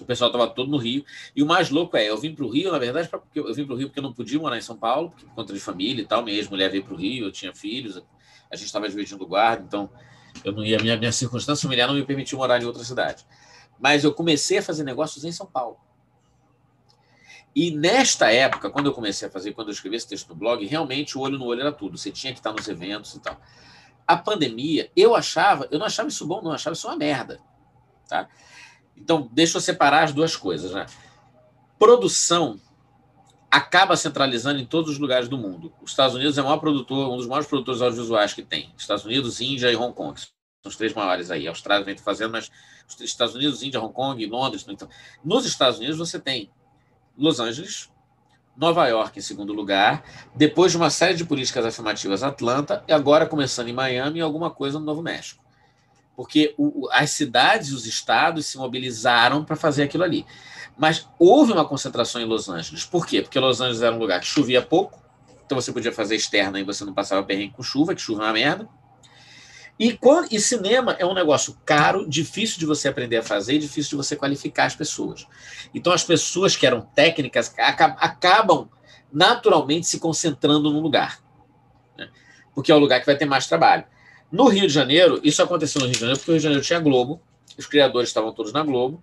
[0.00, 1.04] O pessoal estava todo no Rio.
[1.34, 3.64] E o mais louco é, eu vim para o Rio, na verdade, pra, eu vim
[3.64, 6.02] para o Rio porque eu não podia morar em São Paulo, por conta de família
[6.02, 6.22] e tal.
[6.22, 8.02] Minha ex-mulher veio para o Rio, eu tinha filhos,
[8.50, 9.90] a gente estava dividindo guarda, então
[10.44, 13.24] eu não ia, minha, minha circunstância familiar não me permitiu morar em outra cidade.
[13.78, 15.78] Mas eu comecei a fazer negócios em São Paulo.
[17.54, 20.64] E nesta época, quando eu comecei a fazer, quando eu escrevi esse texto no blog,
[20.66, 21.98] realmente o olho no olho era tudo.
[21.98, 23.40] Você tinha que estar nos eventos e tal.
[24.06, 27.40] A pandemia, eu achava, eu não achava isso bom, não, eu achava isso uma merda.
[28.08, 28.28] Tá?
[28.96, 30.72] Então, deixa eu separar as duas coisas.
[30.72, 30.86] Né?
[31.78, 32.60] Produção
[33.50, 35.72] acaba centralizando em todos os lugares do mundo.
[35.82, 38.72] Os Estados Unidos é o maior produtor, um dos maiores produtores audiovisuais que tem.
[38.78, 40.18] Estados Unidos, Índia e Hong Kong.
[40.18, 40.30] São
[40.66, 41.46] os três maiores aí.
[41.46, 42.50] A Austrália está fazendo, mas
[42.86, 44.64] os Estados Unidos, Índia, Hong Kong, Londres.
[44.68, 44.88] Então,
[45.24, 46.50] nos Estados Unidos, você tem
[47.18, 47.90] Los Angeles,
[48.56, 53.26] Nova York em segundo lugar, depois de uma série de políticas afirmativas, Atlanta, e agora
[53.26, 55.42] começando em Miami e alguma coisa no Novo México.
[56.14, 60.26] Porque o, as cidades e os estados se mobilizaram para fazer aquilo ali.
[60.80, 62.86] Mas houve uma concentração em Los Angeles.
[62.86, 63.20] Por quê?
[63.20, 64.98] Porque Los Angeles era um lugar que chovia pouco,
[65.44, 68.24] então você podia fazer externa e você não passava perrengue com chuva, que chuva é
[68.24, 68.66] uma merda.
[69.78, 69.98] E,
[70.30, 73.96] e cinema é um negócio caro, difícil de você aprender a fazer e difícil de
[73.96, 75.26] você qualificar as pessoas.
[75.74, 77.52] Então, as pessoas que eram técnicas
[77.98, 78.70] acabam
[79.12, 81.22] naturalmente se concentrando no lugar,
[81.98, 82.08] né?
[82.54, 83.84] porque é o lugar que vai ter mais trabalho.
[84.32, 86.64] No Rio de Janeiro, isso aconteceu no Rio de Janeiro porque o Rio de Janeiro
[86.64, 87.20] tinha Globo,
[87.58, 89.02] os criadores estavam todos na Globo,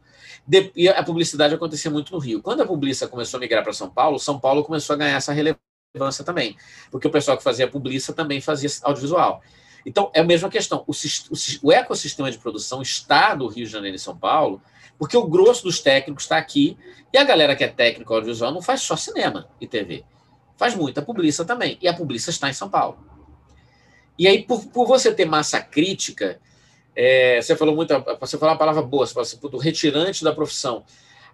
[0.76, 2.42] e a publicidade acontecia muito no Rio.
[2.42, 5.34] Quando a publicidade começou a migrar para São Paulo, São Paulo começou a ganhar essa
[5.34, 6.56] relevância também,
[6.90, 9.42] porque o pessoal que fazia publicidade também fazia audiovisual.
[9.86, 10.84] Então, é a mesma questão.
[10.88, 14.62] O, o o ecossistema de produção está no Rio de Janeiro e São Paulo,
[14.98, 16.78] porque o grosso dos técnicos está aqui,
[17.14, 20.04] e a galera que é técnico audiovisual não faz só cinema e TV.
[20.58, 21.78] Faz muita publicidade também.
[21.82, 22.98] E a publicidade está em São Paulo.
[24.18, 26.40] E aí, por, por você ter massa crítica,
[27.00, 30.34] é, você falou muito, você falou uma palavra boa, você falou assim, do retirante da
[30.34, 30.84] profissão.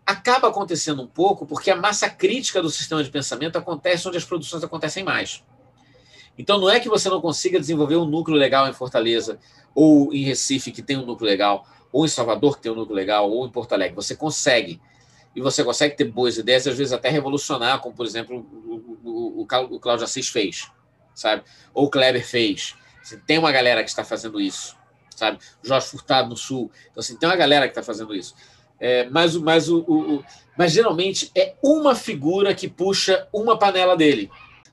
[0.06, 4.26] Acaba acontecendo um pouco porque a massa crítica do sistema de pensamento acontece onde as
[4.26, 5.42] produções acontecem mais.
[6.38, 9.40] Então, não é que você não consiga desenvolver um núcleo legal em Fortaleza,
[9.74, 12.96] ou em Recife, que tem um núcleo legal, ou em Salvador, que tem um núcleo
[12.96, 13.96] legal, ou em Porto Alegre.
[13.96, 14.82] Você consegue.
[15.36, 19.42] E você consegue ter boas ideias, às vezes até revolucionar, como, por exemplo, o, o,
[19.42, 20.70] o, Clá- o Cláudio Assis fez,
[21.16, 21.44] sabe?
[21.74, 22.76] Ou o Kleber fez.
[23.02, 24.76] Assim, tem uma galera que está fazendo isso,
[25.24, 25.40] sabe?
[25.64, 26.70] Jorge Furtado no Sul.
[26.92, 28.36] Então, assim, tem uma galera que está fazendo isso.
[28.80, 30.24] É, mas, mas, o, o- o-
[30.58, 34.30] mas geralmente é uma figura que puxa uma panela dele.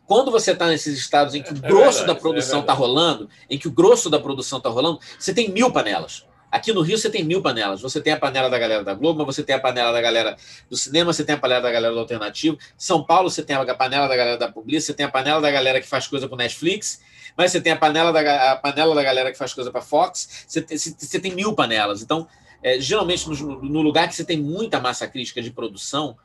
[0.07, 2.72] Quando você está nesses estados em que o É grosso verdade, da é produção está
[2.72, 6.26] rolando, em que o grosso da produção está rolando, você tem mil panelas.
[6.51, 7.80] Aqui no Rio você tem mil panelas.
[7.80, 10.36] Você tem a panela da galera da Globo, você tem a panela da galera
[10.68, 12.59] do cinema, você tem a panela da galera do alternativo.
[12.76, 15.48] São Paulo você tem a panela da galera da publicidade, você tem a panela da
[15.48, 17.01] galera que faz coisa para Netflix,
[17.37, 20.45] mas você tem a panela da, a panela da galera que faz coisa para Fox.
[20.47, 22.03] Você tem, você- tem mil panelas.
[22.03, 22.26] Então,
[22.62, 26.16] é, geralmente no, no lugar que você tem muita massa crítica de produção,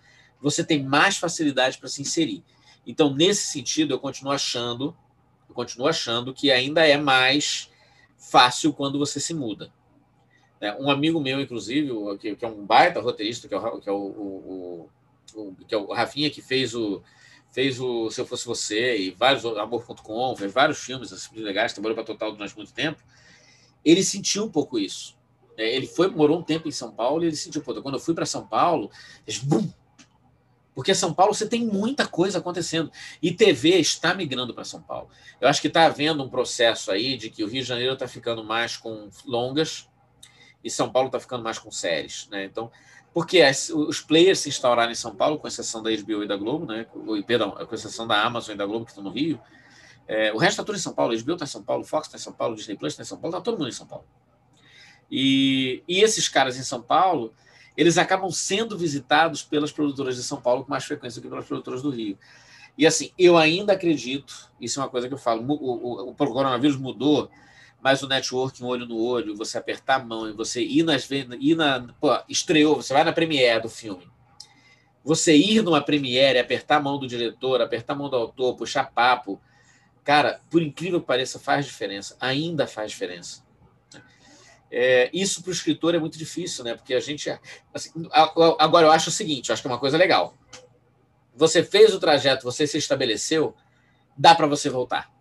[0.41, 2.43] você tem mais facilidade para se inserir.
[2.85, 4.95] Então, nesse sentido, eu continuo achando,
[5.49, 7.69] eu continuo achando que ainda é mais
[8.17, 9.71] fácil quando você se muda.
[10.61, 10.75] né?
[10.79, 13.95] Um amigo meu, inclusive, que, é um baita roteirista, que é o, que é o-
[13.95, 14.89] o-
[15.35, 17.01] o- que é o Rafinha, que fez o
[17.55, 21.95] fez o Se Eu Fosse Você e vários Amor.com, fez vários filmes assim, legais, trabalhou
[21.95, 23.01] para Total durante muito tempo.
[23.83, 25.17] Ele sentiu um pouco isso.
[25.57, 25.63] né?
[25.63, 28.13] Ele foi, morou um tempo em São Paulo e ele sentiu, pô, quando eu fui
[28.13, 28.91] para São Paulo,
[29.23, 29.71] fez bum,
[30.73, 32.91] porque São Paulo você tem muita coisa acontecendo.
[33.21, 35.09] E TV está migrando para São Paulo.
[35.39, 38.05] Eu acho que está havendo um processo aí de que o Rio de Janeiro está
[38.05, 39.87] ficando mais com longas
[40.61, 42.27] e São Paulo está ficando mais com séries.
[42.29, 42.43] Né?
[42.43, 42.69] Então,
[43.15, 46.35] porque as- os players se instauraram em São Paulo, com exceção da HBO e da
[46.35, 46.85] Globo, né?
[47.25, 49.39] Perdão, com exceção da Amazon e da Globo, que estão no Rio.
[50.05, 51.13] É, o resto está tudo em São Paulo.
[51.13, 53.05] A HBO está em São Paulo, Fox está em São Paulo, Disney Plus está em
[53.05, 54.03] São Paulo, está todo mundo em São Paulo.
[55.09, 57.33] E, e esses caras em São Paulo,
[57.77, 61.45] eles acabam sendo visitados pelas produtoras de São Paulo com mais frequência do que pelas
[61.45, 62.17] produtoras do Rio.
[62.77, 66.15] E assim, eu ainda acredito, isso é uma coisa que eu falo, o, o, o
[66.15, 67.29] coronavírus mudou,
[67.85, 71.37] mas o networking olho no olho, você apertar a mão e você ir nas ven-
[71.39, 74.09] ir na, pô, estreou, você vai na premiere do filme.
[75.03, 78.91] Você ir numa premiere, apertar a mão do diretor, apertar a mão do autor, puxar
[78.91, 79.39] papo,
[80.03, 83.45] cara, por incrível que pareça, faz diferença, ainda faz diferença.
[84.71, 86.73] É, isso para o escritor é muito difícil, né?
[86.73, 87.29] Porque a gente.
[87.71, 90.35] assim, agora, eu acho o seguinte: eu acho que é uma coisa legal.
[91.35, 93.55] Você fez o trajeto, você se estabeleceu,
[94.17, 95.13] dá para você voltar.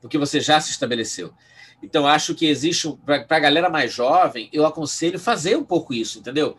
[0.00, 1.34] Porque você já se estabeleceu.
[1.82, 2.96] Então, acho que existe.
[3.04, 6.56] Para a galera mais jovem, eu aconselho fazer um pouco isso, entendeu?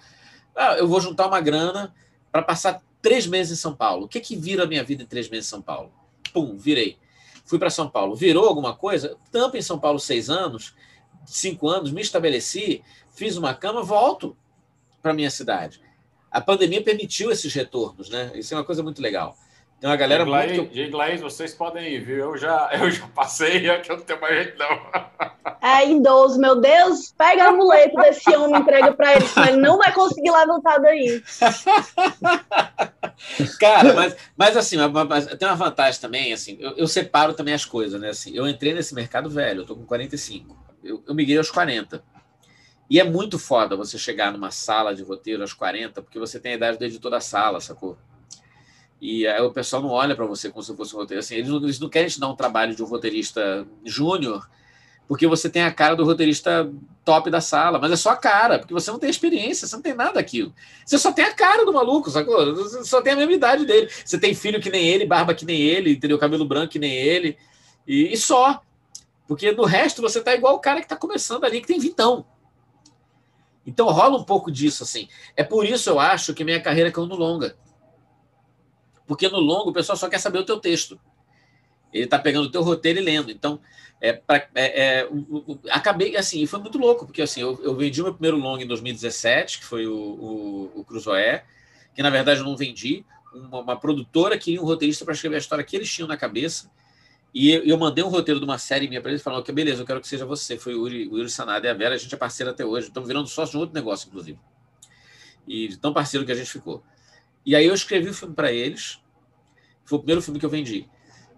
[0.55, 1.93] Ah, eu vou juntar uma grana
[2.31, 4.05] para passar três meses em São Paulo.
[4.05, 5.91] O que, que vira a minha vida em três meses em São Paulo?
[6.33, 6.97] Pum, virei.
[7.45, 8.15] Fui para São Paulo.
[8.15, 9.17] Virou alguma coisa?
[9.31, 10.73] Tampa em São Paulo seis anos
[11.25, 14.35] cinco anos, me estabeleci, fiz uma cama, volto
[15.01, 15.81] para minha cidade.
[16.31, 18.31] A pandemia permitiu esses retornos, né?
[18.35, 19.37] Isso é uma coisa muito legal.
[19.83, 20.73] Tem uma galera muito.
[20.73, 22.15] Diga lá aí, vocês podem ir, viu?
[22.15, 24.79] Eu já, eu já passei, aqui eu não tenho mais jeito, não.
[25.61, 29.77] É idoso, meu Deus, pega a muleta desse homem, entrega pra ele, senão ele não
[29.77, 31.21] vai conseguir levantar daí.
[33.59, 37.53] Cara, mas, mas assim, mas- mas tem uma vantagem também, assim, eu, eu separo também
[37.53, 38.11] as coisas, né?
[38.11, 40.57] Assim, eu entrei nesse mercado velho, eu tô com 45.
[40.81, 42.01] Eu, eu migrei aos 40.
[42.89, 46.53] E é muito foda você chegar numa sala de roteiro aos 40, porque você tem
[46.53, 47.97] a idade do editor da sala, sacou?
[49.05, 51.19] E aí o pessoal não olha para você como se fosse um roteiro.
[51.19, 54.49] Assim, eles, não, eles não querem te dar um trabalho de um roteirista júnior,
[55.09, 56.71] porque você tem a cara do roteirista
[57.03, 59.83] top da sala, mas é só a cara, porque você não tem experiência, você não
[59.83, 60.55] tem nada daquilo.
[60.85, 62.55] Você só tem a cara do maluco, sacou?
[62.55, 63.89] Você só tem a mesma idade dele.
[64.05, 66.17] Você tem filho que nem ele, barba que nem ele, entendeu?
[66.17, 67.37] Cabelo branco que nem ele,
[67.85, 68.61] e, e só.
[69.27, 72.25] Porque no resto você tá igual o cara que tá começando ali, que tem vintão.
[73.67, 75.09] Então rola um pouco disso, assim.
[75.35, 77.61] É por isso eu acho que minha carreira caiu no longa.
[79.07, 80.99] Porque no longo o pessoal só quer saber o teu texto.
[81.93, 83.31] Ele tá pegando o teu roteiro e lendo.
[83.31, 83.59] Então,
[84.01, 85.09] é, pra, é, é,
[85.69, 88.61] acabei assim, e foi muito louco, porque assim, eu, eu vendi o meu primeiro longo
[88.61, 91.45] em 2017, que foi o, o, o Cruzoé,
[91.95, 93.05] que na verdade eu não vendi.
[93.33, 96.69] Uma, uma produtora queria um roteirista para escrever a história que eles tinham na cabeça.
[97.33, 99.81] E eu, eu mandei um roteiro de uma série minha para eles falando que beleza,
[99.81, 100.57] eu quero que seja você.
[100.57, 102.87] Foi o Yuri, Sanada e a Vera, a gente é parceiro até hoje.
[102.87, 104.37] Estamos virando sócio de um outro negócio, inclusive.
[105.47, 106.83] E tão parceiro que a gente ficou.
[107.45, 109.01] E aí eu escrevi o filme para eles.
[109.85, 110.87] Foi o primeiro filme que eu vendi.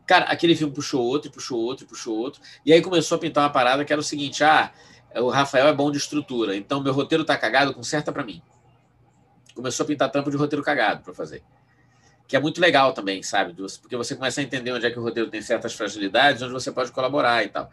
[0.06, 2.41] Cara, aquele filme puxou outro, puxou outro, puxou outro.
[2.66, 4.72] E aí começou a pintar uma parada que era o seguinte: ah,
[5.16, 8.41] o Rafael é bom de estrutura, então meu roteiro tá cagado, conserta para mim.
[9.56, 11.41] Começou a pintar tampo de roteiro cagado para fazer.
[12.28, 13.56] Que é muito legal também, sabe?
[13.82, 16.72] Porque você começa a entender onde é que o roteiro tem certas fragilidades, onde você
[16.72, 17.70] pode colaborar e tal.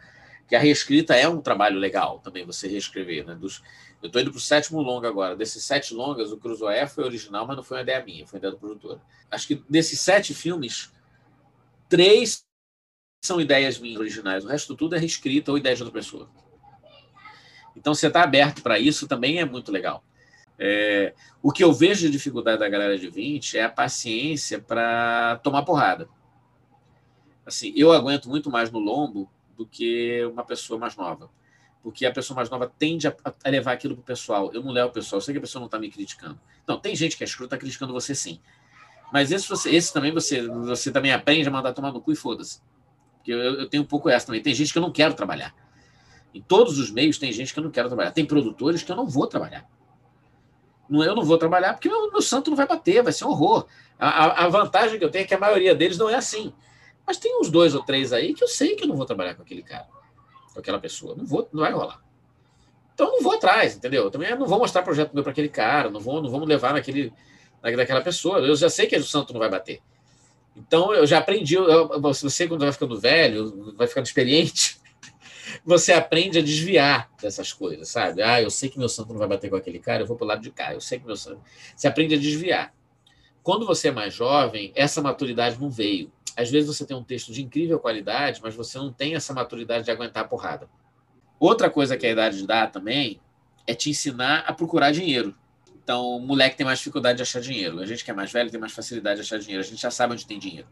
[0.47, 3.35] Que a reescrita é um trabalho legal também, você reescrever, né?
[3.35, 3.61] Dos,
[4.03, 5.33] eu estou indo para o sétimo longa agora.
[5.33, 8.41] Desses sete longas, o Cruzoé foi original, mas não foi uma ideia minha, foi uma
[8.41, 8.99] ideia do produtor.
[9.31, 10.91] Acho que desses sete filmes,
[11.87, 12.43] três
[13.23, 14.43] são ideias minhas originais.
[14.43, 16.29] O resto tudo é reescrita ou ideia de outra pessoa.
[17.77, 20.03] Então, você está aberto para isso também é muito legal.
[20.59, 25.37] É, o que eu vejo de dificuldade da galera de 20 é a paciência para
[25.37, 26.09] tomar porrada.
[27.45, 31.29] Assim, eu aguento muito mais no lombo do que uma pessoa mais nova.
[31.83, 34.51] Porque a pessoa mais nova tende a, a levar aquilo para o pessoal.
[34.53, 36.39] Eu não levo o pessoal, eu sei que a pessoa não está me criticando.
[36.65, 38.39] Não, tem gente que é escrota, está criticando você sim.
[39.11, 42.15] Mas esse, você, esse também você, você também aprende a mandar tomar no cu e
[42.15, 42.61] foda-se.
[43.17, 44.41] Porque eu, eu tenho um pouco essa também.
[44.41, 45.53] Tem gente que eu não quero trabalhar.
[46.33, 48.11] Em todos os meios tem gente que eu não quero trabalhar.
[48.11, 49.69] Tem produtores que eu não vou trabalhar.
[50.89, 53.29] Não, eu não vou trabalhar porque meu, meu santo não vai bater, vai ser um
[53.29, 53.67] horror.
[53.99, 56.53] A, a, vantagem que eu tenho é que a maioria deles não é assim.
[57.05, 59.35] Mas tem uns dois ou três aí que eu sei que eu não vou trabalhar
[59.35, 59.87] com aquele cara,
[60.53, 61.15] com aquela pessoa.
[61.15, 62.01] Não vou, não vai rolar.
[62.93, 64.09] Então não vou atrás, entendeu?
[64.11, 67.11] Também não vou mostrar projeto meu para aquele cara, não vou, não vamos levar naquele,
[67.61, 68.39] naquela pessoa.
[68.39, 69.81] Eu já sei que o santo não vai bater.
[70.55, 71.55] Então eu já aprendi.
[71.55, 74.79] Eu, você quando vai ficando velho, vai ficando experiente,
[75.65, 78.21] você aprende a desviar dessas coisas, sabe?
[78.21, 80.25] Ah, eu sei que meu santo não vai bater com aquele cara, eu vou para
[80.25, 80.73] o lado de cá.
[80.73, 81.41] Eu sei que meu santo.
[81.75, 82.73] Você aprende a desviar.
[83.41, 86.11] Quando você é mais jovem, essa maturidade não veio.
[86.35, 89.85] Às vezes você tem um texto de incrível qualidade, mas você não tem essa maturidade
[89.85, 90.69] de aguentar a porrada.
[91.39, 93.19] Outra coisa que a idade dá também
[93.67, 95.35] é te ensinar a procurar dinheiro.
[95.83, 97.79] Então, o moleque tem mais dificuldade de achar dinheiro.
[97.79, 99.61] A gente que é mais velho tem mais facilidade de achar dinheiro.
[99.61, 100.67] A gente já sabe onde tem dinheiro.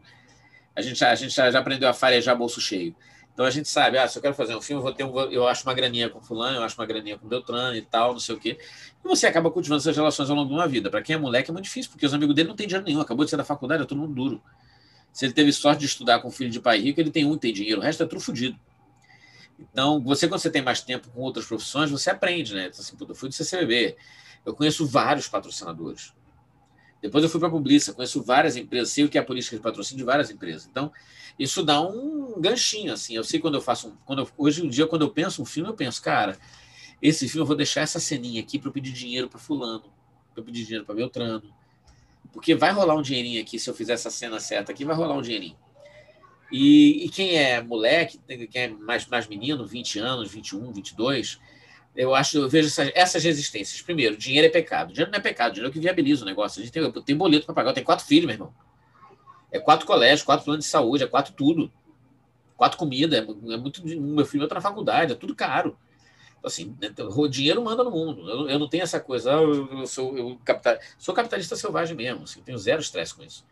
[0.74, 2.96] A gente já, a gente já, já aprendeu a farejar bolso cheio.
[3.32, 5.20] Então a gente sabe, ah, se eu quero fazer um filme, eu vou ter um,
[5.30, 8.20] eu acho uma graninha com fulano, eu acho uma graninha com Beltrano e tal, não
[8.20, 8.58] sei o quê.
[9.02, 10.90] E você acaba cultivando essas relações ao longo de uma vida.
[10.90, 13.00] Para quem é moleque é muito difícil, porque os amigos dele não têm dinheiro nenhum,
[13.00, 14.42] acabou de sair da faculdade, é todo mundo duro.
[15.12, 17.52] Se ele teve sorte de estudar com filho de pai rico, ele tem um tem
[17.52, 18.58] dinheiro, o resto é tudo fodido.
[19.58, 22.66] Então, você, quando você tem mais tempo com outras profissões, você aprende, né?
[22.66, 23.96] Assim, eu fui do CCBB,
[24.44, 26.12] eu conheço vários patrocinadores.
[27.00, 29.56] Depois eu fui para a Publiça, conheço várias empresas, sei o que é a política
[29.56, 30.68] de patrocínio de várias empresas.
[30.70, 30.92] Então,
[31.38, 33.14] isso dá um ganchinho, assim.
[33.14, 33.96] Eu sei quando eu faço um.
[34.04, 36.38] Quando eu, hoje em dia, quando eu penso um filme, eu penso, cara,
[37.00, 39.92] esse filme eu vou deixar essa ceninha aqui para eu pedir dinheiro para Fulano,
[40.32, 41.52] para eu pedir dinheiro para Beltrano.
[42.32, 45.14] Porque vai rolar um dinheirinho aqui, se eu fizer essa cena certa aqui, vai rolar
[45.14, 45.56] um dinheirinho.
[46.50, 48.20] E, e quem é moleque,
[48.50, 51.38] quem é mais, mais menino, 20 anos, 21, 22,
[51.94, 53.80] eu acho, eu vejo essas, essas, resistências.
[53.82, 54.92] Primeiro, dinheiro é pecado.
[54.92, 56.60] Dinheiro não é pecado, dinheiro é o que viabiliza o negócio.
[56.60, 57.70] A gente tem, tem boleto para pagar.
[57.70, 58.54] Eu tenho quatro filhos, meu irmão.
[59.50, 61.70] É quatro colégios, quatro planos de saúde, é quatro tudo.
[62.56, 63.86] Quatro comida, é, é muito.
[63.86, 65.76] Meu filho está na faculdade, é tudo caro.
[66.44, 68.28] Assim, né, o dinheiro manda no mundo.
[68.28, 71.96] Eu, eu não tenho essa coisa, ah, eu, eu sou, eu capital, sou capitalista selvagem
[71.96, 73.44] mesmo, assim, tenho zero estresse com isso.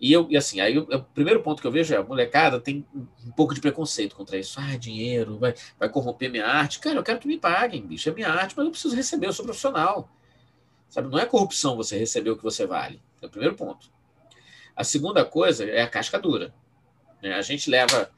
[0.00, 2.86] E eu, e assim, aí o primeiro ponto que eu vejo é a molecada tem
[2.94, 4.58] um pouco de preconceito contra isso.
[4.58, 6.80] Ah, dinheiro, vai, vai corromper minha arte.
[6.80, 8.08] Cara, eu quero que me paguem, bicho.
[8.08, 10.08] É minha arte, mas eu preciso receber, eu sou profissional.
[10.88, 13.02] Sabe, não é corrupção você receber o que você vale.
[13.20, 13.90] É o primeiro ponto.
[14.74, 16.54] A segunda coisa é a casca dura.
[17.22, 17.34] Né?
[17.34, 18.10] A gente leva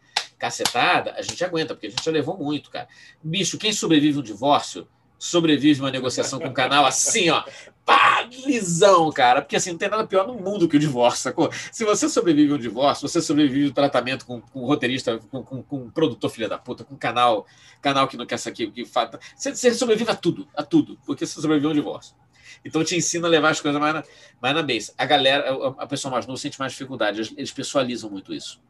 [0.43, 2.89] cacetada, a gente aguenta, porque a gente já levou muito, cara.
[3.23, 7.45] Bicho, quem sobrevive um divórcio sobrevive uma negociação com o canal assim, ó,
[7.85, 9.41] pá, lisão, cara.
[9.41, 11.49] Porque assim, não tem nada pior no mundo que o divórcio, sacou?
[11.71, 15.91] Se você sobrevive um divórcio, você sobrevive um tratamento com, com roteirista, com, com, com
[15.91, 17.47] produtor filha da puta, com canal,
[17.81, 19.21] canal que não quer saber que fata.
[19.37, 22.17] Você, você sobrevive a tudo, a tudo, porque você sobreviveu um divórcio.
[22.65, 24.03] Então te ensina a levar as coisas mais na,
[24.41, 24.93] mais na base.
[24.99, 28.61] A galera, a, pessoa mais nova sente mais dificuldade, eles pessoalizam muito isso.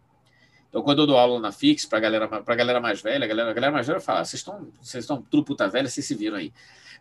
[0.72, 3.50] Então, quando eu dou aula na Fix, para galera, a galera mais velha, a galera,
[3.50, 6.38] a galera mais velha fala: vocês estão vocês estão tudo puta velha, vocês se viram
[6.38, 6.50] aí.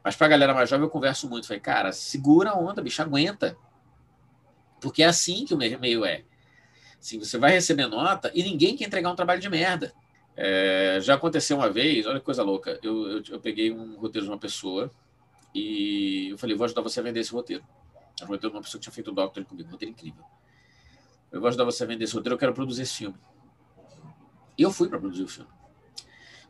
[0.03, 1.47] Mas para a galera mais jovem, eu converso muito.
[1.47, 3.55] Falei, cara, segura a onda, bicho, aguenta.
[4.81, 6.25] Porque é assim que o meio é.
[6.99, 9.93] Assim, você vai receber nota e ninguém quer entregar um trabalho de merda.
[10.35, 12.77] É, já aconteceu uma vez, olha que coisa louca.
[12.83, 14.91] Eu, eu, eu, peguei um roteiro de uma pessoa
[15.55, 17.63] e eu falei, vou ajudar você a vender esse roteiro.
[18.19, 20.25] Era um roteiro de uma pessoa que tinha feito o Doctor comigo, um roteiro incrível.
[21.31, 23.15] Eu vou ajudar você a vender esse roteiro, eu quero produzir esse filme.
[24.61, 25.49] E eu fui para produzir o filme.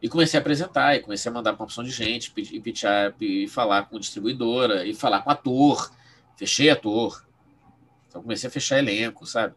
[0.02, 3.16] E comecei a apresentar, e comecei a mandar para uma opção de gente, e, pitchar,
[3.22, 5.90] e falar com distribuidora, e falar com ator.
[6.36, 7.26] Fechei ator.
[8.10, 9.56] Então comecei a fechar elenco, sabe?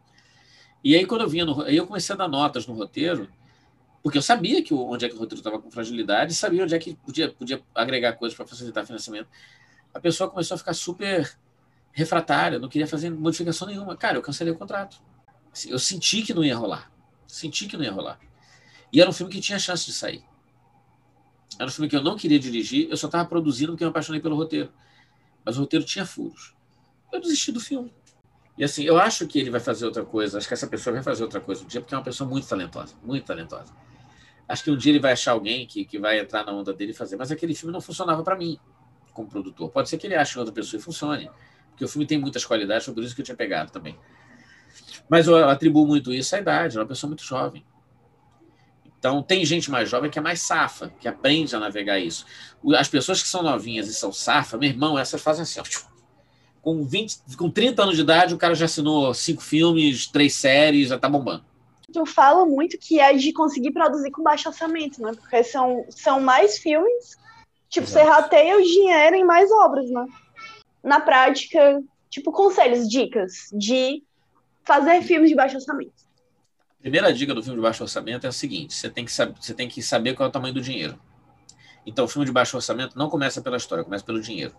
[0.85, 3.29] E aí quando eu vinha no, aí eu comecei a dar notas no roteiro,
[4.05, 6.79] porque eu sabia que onde é que o roteiro estava com fragilidade, sabia onde é
[6.79, 9.29] que podia, podia agregar coisas para facilitar financiamento.
[9.93, 11.37] A pessoa começou a ficar super
[11.91, 13.97] refratária, não queria fazer modificação nenhuma.
[13.97, 15.03] Cara, eu cancelei o contrato.
[15.53, 16.93] Assim, eu senti que não ia rolar.
[17.27, 18.21] Senti que não ia rolar.
[18.95, 20.23] E era um filme que tinha chance de sair.
[21.59, 23.91] Era um filme que eu não queria dirigir, eu só estava produzindo porque eu me
[23.91, 24.73] apaixonei pelo roteiro.
[25.45, 26.55] Mas o roteiro tinha furos.
[27.13, 27.93] Eu desisti do filme.
[28.57, 31.03] E assim, eu acho que ele vai fazer outra coisa, acho que essa pessoa vai
[31.03, 33.73] fazer outra coisa um dia, porque é uma pessoa muito talentosa, muito talentosa.
[34.49, 36.93] Acho que um dia ele vai achar alguém que, que vai entrar na onda dele
[36.93, 37.17] e fazer.
[37.17, 38.61] Mas aquele filme não funcionava para mim,
[39.13, 39.71] como produtor.
[39.71, 41.29] Pode ser que ele ache outra pessoa e funcione,
[41.71, 43.99] porque o filme tem muitas qualidades, foi por isso que eu tinha pegado também.
[45.09, 47.65] Mas eu atribuo muito isso à idade, é uma pessoa muito jovem.
[49.05, 52.25] Então, tem gente mais jovem que é mais safa, que aprende a navegar isso.
[52.75, 55.65] As pessoas que são novinhas e são safa, meu irmão, essas fazem assim, ó,
[56.63, 60.89] com, 20, com 30 anos de idade, o cara já assinou cinco filmes, três séries,
[60.89, 61.45] já tá bombando.
[61.95, 65.13] Eu falo muito que é de conseguir produzir com baixo orçamento, né?
[65.13, 67.19] Porque são, são mais filmes,
[67.69, 68.07] tipo, Exato.
[68.07, 70.07] você rateia o dinheiro em mais obras, né?
[70.83, 74.03] Na prática, tipo, conselhos, dicas de
[74.65, 76.04] fazer filmes de baixo orçamento.
[76.85, 79.55] Primeira dica do filme de baixo orçamento é a seguinte: você tem que, saber, você
[79.55, 81.01] tem que saber qual é o tamanho do dinheiro.
[81.87, 84.55] Então, o filme de baixo orçamento não começa pela história, começa pelo dinheiro.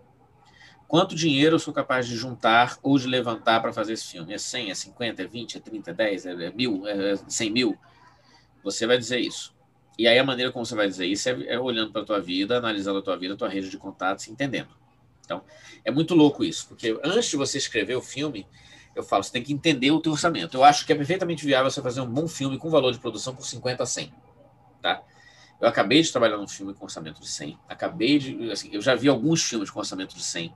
[0.88, 4.34] Quanto dinheiro eu sou capaz de juntar ou de levantar para fazer esse filme?
[4.34, 7.78] É 100, é 50, é 20, é 30, é 10, é mil, é 100 mil?
[8.64, 9.54] Você vai dizer isso.
[9.96, 12.20] E aí a maneira como você vai dizer isso é, é olhando para a tua
[12.20, 14.70] vida, analisando a tua vida, a tua rede de contatos, entendendo.
[15.24, 15.44] Então,
[15.84, 18.48] é muito louco isso, porque antes de você escrever o filme,
[18.96, 20.56] eu falo, você tem que entender o teu orçamento.
[20.56, 23.36] Eu acho que é perfeitamente viável você fazer um bom filme com valor de produção
[23.36, 24.14] por 50 a 100,
[24.82, 25.04] tá?
[25.60, 28.96] Eu acabei de trabalhar num filme com orçamento de 100, acabei de, assim, eu já
[28.96, 30.54] vi alguns filmes com orçamento de 100,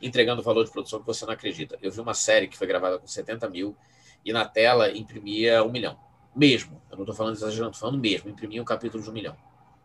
[0.00, 1.78] entregando valor de produção que você não acredita.
[1.82, 3.76] Eu vi uma série que foi gravada com 70 mil
[4.24, 5.98] e na tela imprimia um milhão,
[6.34, 6.80] mesmo.
[6.90, 9.36] Eu não estou falando exagerando, estou falando mesmo, imprimia um capítulo de um milhão.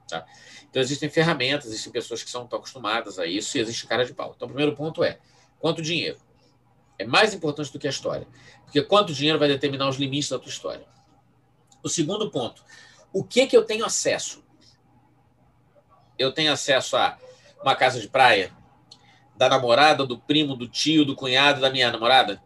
[0.07, 0.25] Tá?
[0.69, 4.33] Então existem ferramentas, existem pessoas que são acostumadas a isso e existe cara de pau.
[4.35, 5.19] Então o primeiro ponto é,
[5.59, 6.17] quanto dinheiro?
[6.97, 8.27] É mais importante do que a história.
[8.63, 10.85] Porque quanto dinheiro vai determinar os limites da tua história.
[11.83, 12.63] O segundo ponto,
[13.13, 14.43] o que que eu tenho acesso?
[16.17, 17.17] Eu tenho acesso a
[17.61, 18.51] uma casa de praia
[19.35, 22.41] da namorada, do primo, do tio, do cunhado da minha namorada?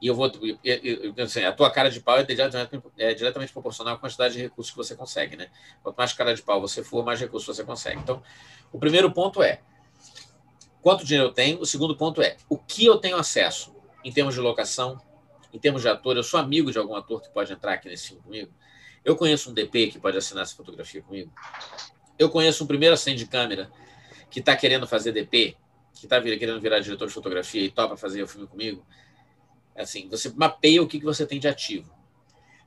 [0.00, 0.32] E eu vou.
[0.64, 4.34] Eu, eu, assim, a tua cara de pau é diretamente, é diretamente proporcional à quantidade
[4.34, 5.48] de recursos que você consegue, né?
[5.82, 8.00] Quanto mais cara de pau você for, mais recursos você consegue.
[8.00, 8.20] Então,
[8.72, 9.60] o primeiro ponto é
[10.80, 11.60] quanto dinheiro eu tenho.
[11.60, 13.72] O segundo ponto é o que eu tenho acesso
[14.04, 15.00] em termos de locação,
[15.52, 16.16] em termos de ator.
[16.16, 18.52] Eu sou amigo de algum ator que pode entrar aqui nesse filme comigo.
[19.04, 21.32] Eu conheço um DP que pode assinar essa fotografia comigo.
[22.18, 23.70] Eu conheço um primeiro assistente de câmera
[24.30, 25.56] que está querendo fazer DP,
[25.92, 28.86] que está querendo virar diretor de fotografia e topa fazer o filme comigo.
[29.76, 31.92] Assim, você mapeia o que, que você tem de ativo.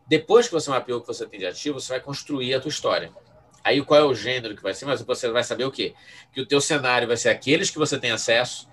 [0.07, 2.69] Depois que você mapeou o que você tem de ativo, você vai construir a tua
[2.69, 3.11] história.
[3.63, 4.85] Aí qual é o gênero que vai ser?
[4.85, 5.95] Mas você vai saber o quê?
[6.31, 8.69] Que o teu cenário vai ser aqueles que você tem acesso,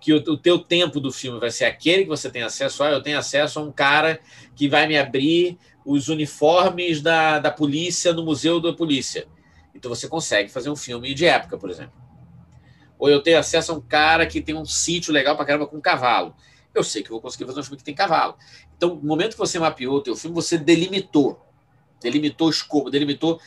[0.00, 2.82] que o, o, teu tempo do filme vai ser aquele que você tem acesso.
[2.82, 4.20] Ah, eu tenho acesso a um cara
[4.54, 9.26] que vai me abrir os uniformes da, da polícia no Museu da Polícia.
[9.74, 11.94] Então você consegue fazer um filme de época, por exemplo.
[12.98, 15.76] Ou eu tenho acesso a um cara que tem um sítio legal para caramba com
[15.76, 16.34] um cavalo.
[16.74, 18.36] Eu sei que eu vou conseguir fazer um filme que tem cavalo.
[18.76, 21.40] Então, no momento que você mapeou o teu filme, você delimitou.
[22.00, 23.40] Delimitou escopo, delimitou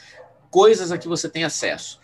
[0.49, 1.99] coisas a que você tem acesso.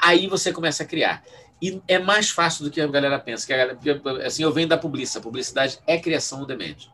[0.00, 1.22] Aí você começa a criar.
[1.60, 3.46] E é mais fácil do que a galera pensa.
[3.46, 3.78] Que galera,
[4.26, 5.22] assim, eu venho da publicidade.
[5.22, 6.90] Publicidade é criação do mente.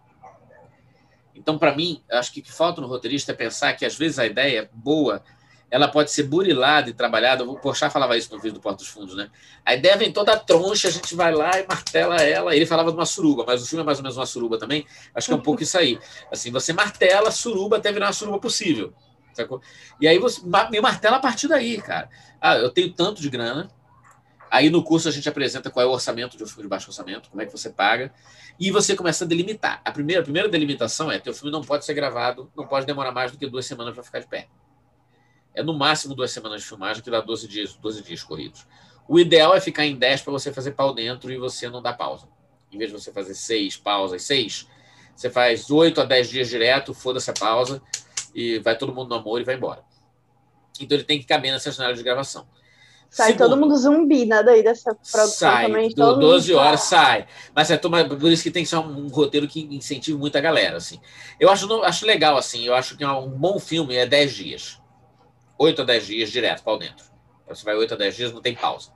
[1.34, 4.18] Então, para mim, acho que o que falta no roteirista é pensar que, às vezes,
[4.18, 5.22] a ideia boa
[5.70, 7.44] ela pode ser burilada e trabalhada.
[7.44, 9.28] O Porchat falava isso no vídeo do Porto dos Fundos, né?
[9.64, 12.54] A ideia vem toda troncha, a gente vai lá e martela ela.
[12.54, 14.86] Ele falava de uma suruba, mas o filme é mais ou menos uma suruba também.
[15.14, 15.98] Acho que é um pouco isso aí.
[16.30, 18.92] Assim, você martela suruba até virar uma suruba possível.
[19.32, 19.60] Sacou?
[20.00, 20.40] E aí você
[20.70, 22.08] me martela a partir daí, cara.
[22.40, 23.68] Ah, eu tenho tanto de grana,
[24.50, 26.88] Aí no curso a gente apresenta qual é o orçamento de um filme de baixo
[26.88, 28.12] orçamento, como é que você paga,
[28.58, 29.80] e você começa a delimitar.
[29.84, 33.12] A primeira, a primeira delimitação é o filme não pode ser gravado, não pode demorar
[33.12, 34.48] mais do que duas semanas para ficar de pé.
[35.54, 38.66] É no máximo duas semanas de filmagem, que dá 12 dias, 12 dias corridos.
[39.08, 41.94] O ideal é ficar em 10 para você fazer pau dentro e você não dar
[41.94, 42.28] pausa.
[42.70, 44.68] Em vez de você fazer seis pausas, seis,
[45.14, 47.80] você faz 8 a 10 dias direto, foda-se a pausa,
[48.34, 49.82] e vai todo mundo no amor e vai embora.
[50.78, 52.46] Então ele tem que caber nessa janela de gravação.
[53.08, 54.42] Sai Segundo, todo mundo zumbi, né?
[54.42, 55.88] Daí dessa produção sai, também.
[55.88, 57.26] Do 12 horas sai.
[57.54, 60.76] Mas é por isso que tem que ser um, um, roteiro que incentive muita galera.
[60.76, 61.00] Assim.
[61.40, 62.64] Eu acho, acho legal, assim.
[62.64, 64.80] Eu acho que é um bom filme é 10 dias.
[65.58, 67.06] 8 a 10 dias direto para dentro.
[67.48, 68.90] Você vai 8 a 10 dias, não tem pausa.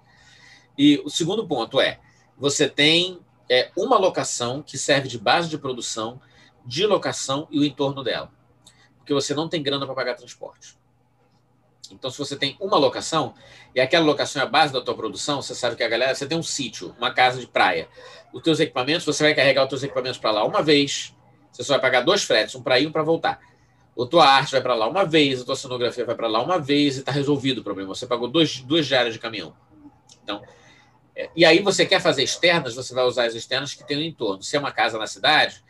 [0.77, 1.99] E o segundo ponto é:
[2.37, 6.21] você tem é, uma locação que serve de base de produção,
[6.65, 8.31] de locação e o entorno dela.
[8.99, 10.80] Porque você não tem grana para pagar transporte.
[11.91, 13.35] Então, se você tem uma locação,
[13.75, 16.27] e aquela locação é a base da tua produção, você sabe que a galera, você
[16.27, 17.89] tem um sítio, uma casa de praia.
[18.33, 21.15] Os teus equipamentos, você vai carregar os teus equipamentos para lá uma vez,
[21.51, 23.41] você só vai pagar dois fretes, um para ir e um para voltar.
[23.97, 26.59] Ou tua arte vai para lá uma vez, a tua cenografia vai para lá uma
[26.59, 27.95] vez e está resolvido o problema.
[27.95, 29.55] Você pagou dois, duas diárias de caminhão.
[30.23, 30.43] Então,
[31.15, 34.03] é, e aí você quer fazer externas, você vai usar as externas que tem no
[34.03, 34.43] entorno.
[34.43, 35.63] Se é uma casa na cidade,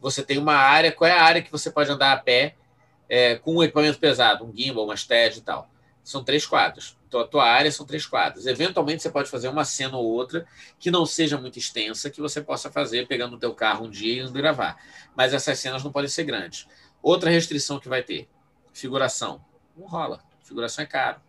[0.00, 2.56] você tem uma área, qual é a área que você pode andar a pé
[3.08, 5.70] é, com um equipamento pesado, um gimbal, uma stead e tal.
[6.02, 6.96] São três quadros.
[7.06, 8.46] Então, a tua área são três quadros.
[8.46, 10.46] Eventualmente, você pode fazer uma cena ou outra
[10.78, 14.22] que não seja muito extensa, que você possa fazer pegando o teu carro um dia
[14.22, 14.76] e gravar.
[15.16, 16.66] Mas essas cenas não podem ser grandes.
[17.02, 18.28] Outra restrição que vai ter,
[18.72, 19.42] figuração.
[19.76, 20.22] Não rola.
[20.42, 21.20] Figuração é caro.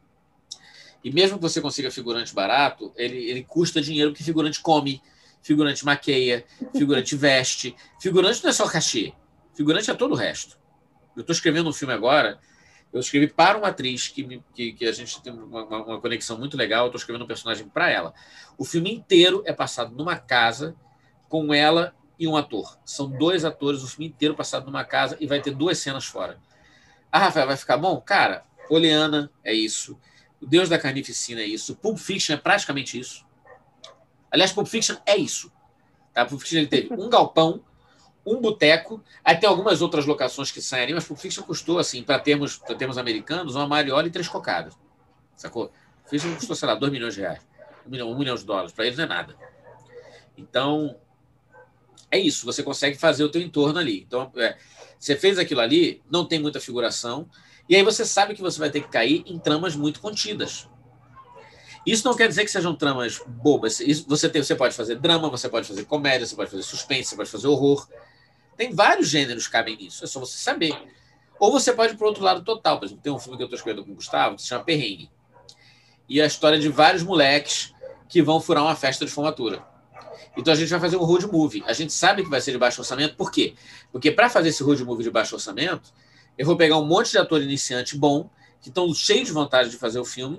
[1.04, 5.02] E mesmo que você consiga figurante barato, ele, ele custa dinheiro porque figurante come,
[5.42, 7.74] figurante maqueia, figurante veste.
[8.02, 9.14] Figurante não é só cachê.
[9.54, 10.59] Figurante é todo o resto.
[11.20, 12.40] Eu estou escrevendo um filme agora.
[12.94, 16.38] Eu escrevi para uma atriz que, me, que, que, a gente tem uma, uma conexão
[16.38, 16.86] muito legal.
[16.86, 18.14] Estou escrevendo um personagem para ela.
[18.58, 20.76] O filme inteiro é passado numa casa
[21.28, 22.80] com ela e um ator.
[22.86, 26.40] São dois atores, o filme inteiro passado numa casa e vai ter duas cenas fora.
[27.12, 28.00] Ah, Rafael, vai ficar bom?
[28.00, 30.00] Cara, Oleana é isso.
[30.42, 31.76] O Deus da Carnificina é isso.
[31.76, 33.26] Pulp Fiction é praticamente isso.
[34.32, 35.52] Aliás, Pulp Fiction é isso.
[36.14, 36.26] Tá?
[36.26, 37.62] Pulp Fiction ele teve um galpão,
[38.34, 42.04] um boteco, aí tem algumas outras locações que saem ali, mas Pulp Fiction custou, assim,
[42.04, 44.74] para termos, termos americanos, uma mariola e três cocadas.
[45.36, 45.68] Sacou?
[45.68, 47.40] Pulp Fiction custou, sei lá, dois milhões de reais.
[47.86, 48.72] Um milhão, um milhão de dólares.
[48.72, 49.36] Para eles não é nada.
[50.38, 50.96] Então,
[52.12, 52.46] é isso.
[52.46, 54.02] Você consegue fazer o teu entorno ali.
[54.02, 54.58] Então, é,
[55.00, 57.30] você fez aquilo ali, não tem muita figuração,
[57.68, 60.68] e aí você sabe que você vai ter que cair em tramas muito contidas.
[61.86, 63.80] Isso não quer dizer que sejam tramas bobas.
[63.80, 67.10] Isso, você, tem, você pode fazer drama, você pode fazer comédia, você pode fazer suspense,
[67.10, 67.88] você pode fazer horror.
[68.60, 70.76] Tem vários gêneros que cabem nisso, é só você saber.
[71.40, 72.78] Ou você pode ir para outro lado total.
[72.78, 74.66] Por exemplo, tem um filme que eu estou escrevendo com o Gustavo que se chama
[74.66, 75.10] Perrengue.
[76.10, 77.74] E é a história de vários moleques
[78.10, 79.66] que vão furar uma festa de formatura.
[80.36, 81.64] Então a gente vai fazer um road movie.
[81.68, 83.54] A gente sabe que vai ser de baixo orçamento, por quê?
[83.94, 85.94] Porque para fazer esse road movie de baixo orçamento,
[86.38, 88.30] eu vou pegar um monte de ator iniciante bom,
[88.60, 90.38] que estão cheios de vontade de fazer o filme.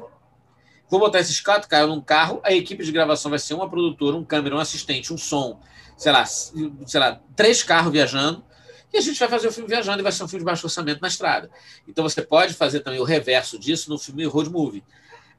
[0.90, 4.14] Vou botar esses quatro caras num carro, a equipe de gravação vai ser uma produtora,
[4.14, 5.58] um câmera, um assistente, um som,
[6.00, 8.42] sei lá, sei lá, três carros viajando,
[8.90, 10.66] e a gente vai fazer o filme viajando e vai ser um filme de baixo
[10.66, 11.50] orçamento na estrada.
[11.86, 14.82] Então você pode fazer também o reverso disso no filme road movie.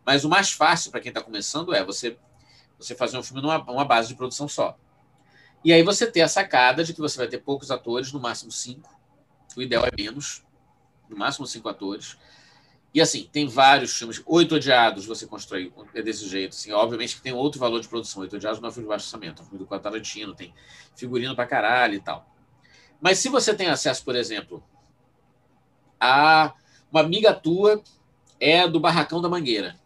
[0.06, 2.16] Mas o mais fácil para quem está começando é você,
[2.78, 4.78] você fazer um filme numa uma base de produção só.
[5.66, 8.52] E aí você ter a sacada de que você vai ter poucos atores, no máximo
[8.52, 8.96] cinco.
[9.58, 10.44] O ideal é menos
[11.10, 12.20] no máximo cinco atores.
[12.94, 14.22] E assim, tem vários filmes.
[14.26, 16.54] Oito Odiados você constrói é desse jeito.
[16.54, 18.22] Assim, obviamente que tem outro valor de produção.
[18.22, 20.54] Oito Odiados não é filme de baixo orçamento, é um filme do Quentin Tarantino, tem
[20.96, 22.30] figurino pra caralho e tal.
[23.00, 24.64] Mas se você tem acesso, por exemplo,
[26.00, 26.54] a
[26.92, 27.82] uma amiga tua
[28.40, 29.80] é do Barracão da Mangueira.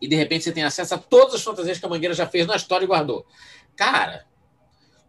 [0.00, 2.46] E de repente você tem acesso a todas as fantasias que a Mangueira já fez
[2.46, 3.26] na história e guardou.
[3.76, 4.26] Cara,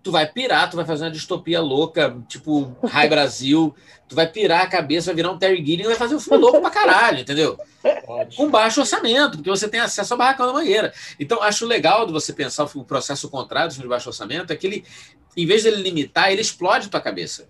[0.06, 3.76] tu vai pirar, tu vai fazer uma distopia louca, tipo Rai Brasil,
[4.08, 6.38] tu vai pirar a cabeça, vai virar um Terry Gilliam e vai fazer um filme
[6.38, 7.58] louco pra caralho, entendeu?
[8.06, 8.38] Pode.
[8.38, 10.94] Com baixo orçamento, porque você tem acesso ao barracão da mangueira.
[11.20, 14.56] Então, acho legal de você pensar o processo contrário do filme de baixo orçamento, é
[14.56, 14.86] que ele,
[15.36, 17.50] em vez de ele limitar, ele explode tua cabeça.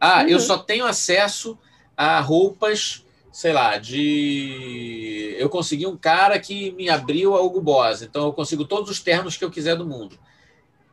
[0.00, 0.28] Ah, uhum.
[0.28, 1.56] eu só tenho acesso
[1.96, 5.36] a roupas, sei lá, de.
[5.38, 8.98] Eu consegui um cara que me abriu a Hugo Boss, então eu consigo todos os
[8.98, 10.18] ternos que eu quiser do mundo.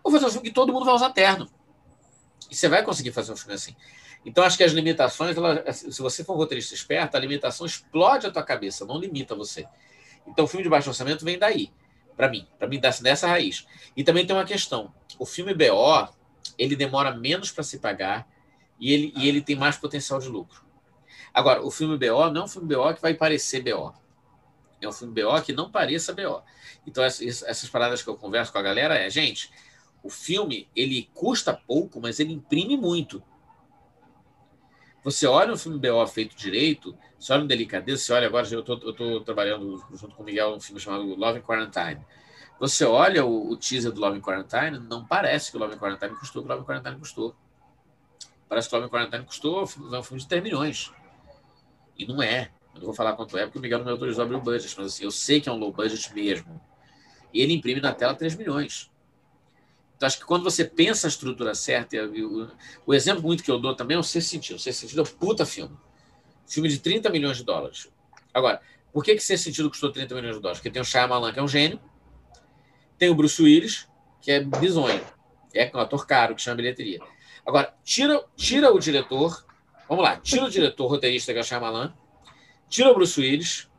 [0.04, 1.49] Vou fazer um filme que todo mundo vai usar terno.
[2.51, 3.76] E você vai conseguir fazer um filme assim.
[4.26, 8.26] Então, acho que as limitações, ela, se você for um roteirista esperto, a limitação explode
[8.26, 9.66] a tua cabeça, não limita você.
[10.26, 11.72] Então, o filme de baixo orçamento vem daí,
[12.16, 13.68] para mim, para mim dessa, dessa raiz.
[13.95, 16.08] E também tem uma questão: o filme BO,
[16.58, 18.28] ele demora menos para se pagar
[18.80, 20.64] e ele, e ele tem mais potencial de lucro.
[21.34, 23.93] Agora, o filme BO não é um filme BO que vai parecer BO.
[24.80, 26.41] É um filme BO que não pareça BO.
[26.86, 29.49] Então, essas, essas paradas que eu converso com a galera é, gente,
[30.04, 33.24] o filme, ele custa pouco, mas ele imprime muito.
[35.04, 38.60] Você olha um filme BO feito direito, você olha um Delicadeza, você olha agora, eu
[38.60, 42.01] estou trabalhando junto com o Miguel um filme chamado Love in Quarantine.
[42.60, 45.78] Você olha o, o, teaser do Love in Quarantine, não parece que o Love in
[45.78, 47.36] Quarantine custou o que o Love in Quarantine custou.
[48.47, 50.93] Parece que o Love in Quarantine custou é um filme de 3 milhões.
[51.97, 52.51] E não é.
[52.74, 54.41] Eu não vou falar quanto é, porque o Miguel não me autorizou a abrir o
[54.41, 56.62] budget, mas assim, eu sei que é um low budget mesmo.
[57.34, 58.89] E ele imprime na tela 3 milhões.
[60.04, 62.51] Então, acho que quando você pensa a estrutura certa, o,
[62.86, 64.58] o exemplo muito que eu dou também é o Sexto Sentido.
[64.58, 65.78] O Sexto Sentido é um puta filme.
[66.45, 67.88] Filme de 30 milhões de dólares.
[68.34, 70.60] Agora, por que que Sexto Sentido custou 30 milhões de dólares?
[70.60, 71.80] Porque tem o Shyamalan, que é um gênio,
[72.97, 73.88] tem o Bruce Willis,
[74.22, 75.01] que é bizonho,
[75.56, 76.99] é um ator caro, que chama bilheteria.
[77.45, 79.45] Agora, tira, tira o diretor,
[79.88, 81.93] vamos lá, tira o diretor roteirista, que é o Shyamalan,
[82.68, 83.70] tira o Bruce Willis,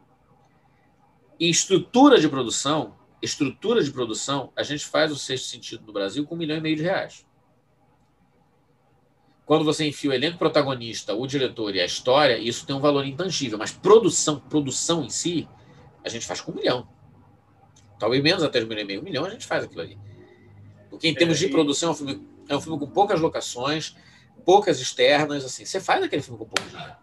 [1.39, 6.25] e estrutura de produção, estrutura de produção, a gente faz o sexto sentido no Brasil
[6.27, 7.25] com um milhão e meio de reais.
[9.47, 13.05] quando você enfia o elenco protagonista, o diretor e a história, isso tem um valor
[13.05, 13.59] intangível.
[13.59, 15.47] Mas produção, produção em si,
[16.03, 16.89] a gente faz com um milhão.
[17.99, 19.01] Talvez menos até de um milhão e meio.
[19.01, 19.99] Um milhão a gente faz aquilo ali.
[20.89, 23.21] Porque em termos É, de e- produção, é um, filme, é um filme com poucas
[23.21, 23.95] locações,
[24.47, 25.67] poucas externas, assim.
[25.67, 26.97] Você faz aquele filme com pouco dinheiro.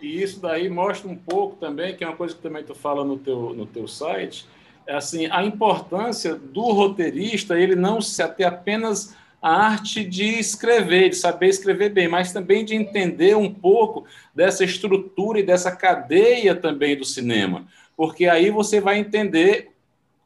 [0.00, 3.04] E isso daí mostra um pouco também, que é uma coisa que também tu fala
[3.04, 4.46] no teu, no teu site,
[4.88, 11.16] assim, a importância do roteirista, ele não se ater apenas à arte de escrever, de
[11.16, 16.96] saber escrever bem, mas também de entender um pouco dessa estrutura e dessa cadeia também
[16.96, 17.66] do cinema.
[17.96, 19.72] Porque aí você vai entender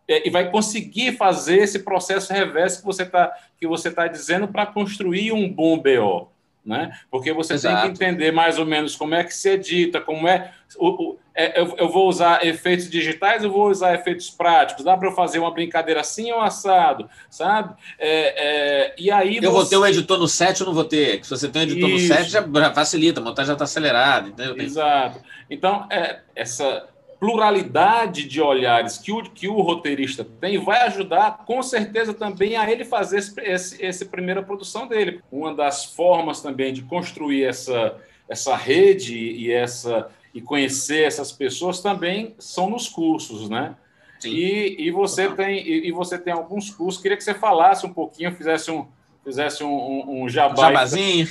[0.08, 4.46] é, e vai conseguir fazer esse processo reverso que você está que você tá dizendo
[4.46, 6.28] para construir um bom BO.
[6.64, 6.92] Né?
[7.10, 7.82] Porque você Exato.
[7.82, 10.52] tem que entender mais ou menos como é que se edita, como é.
[10.78, 14.84] O, o- é, eu, eu vou usar efeitos digitais, eu vou usar efeitos práticos.
[14.84, 17.74] Dá para eu fazer uma brincadeira assim ou assado, sabe?
[17.98, 20.84] É, é, e aí Eu vou você- ter um editor no set ou não vou
[20.84, 21.22] ter?
[21.24, 22.08] Se você tem um editor Isso.
[22.08, 24.28] no set, já facilita, a montagem já está acelerada.
[24.28, 24.56] Entendeu?
[24.58, 25.20] Exato.
[25.50, 26.88] Então, é, essa
[27.20, 32.70] pluralidade de olhares que o, que o roteirista tem vai ajudar, com certeza, também a
[32.70, 35.20] ele fazer esse, esse, essa primeira produção dele.
[35.30, 37.94] Uma das formas também de construir essa,
[38.28, 43.74] essa rede e, essa, e conhecer essas pessoas também são nos cursos, né?
[44.20, 44.34] Sim.
[44.34, 47.00] E, e, você tem, e, e você tem alguns cursos.
[47.00, 48.86] Queria que você falasse um pouquinho, fizesse um,
[49.24, 51.26] fizesse um, um, um jabá Jabazinho.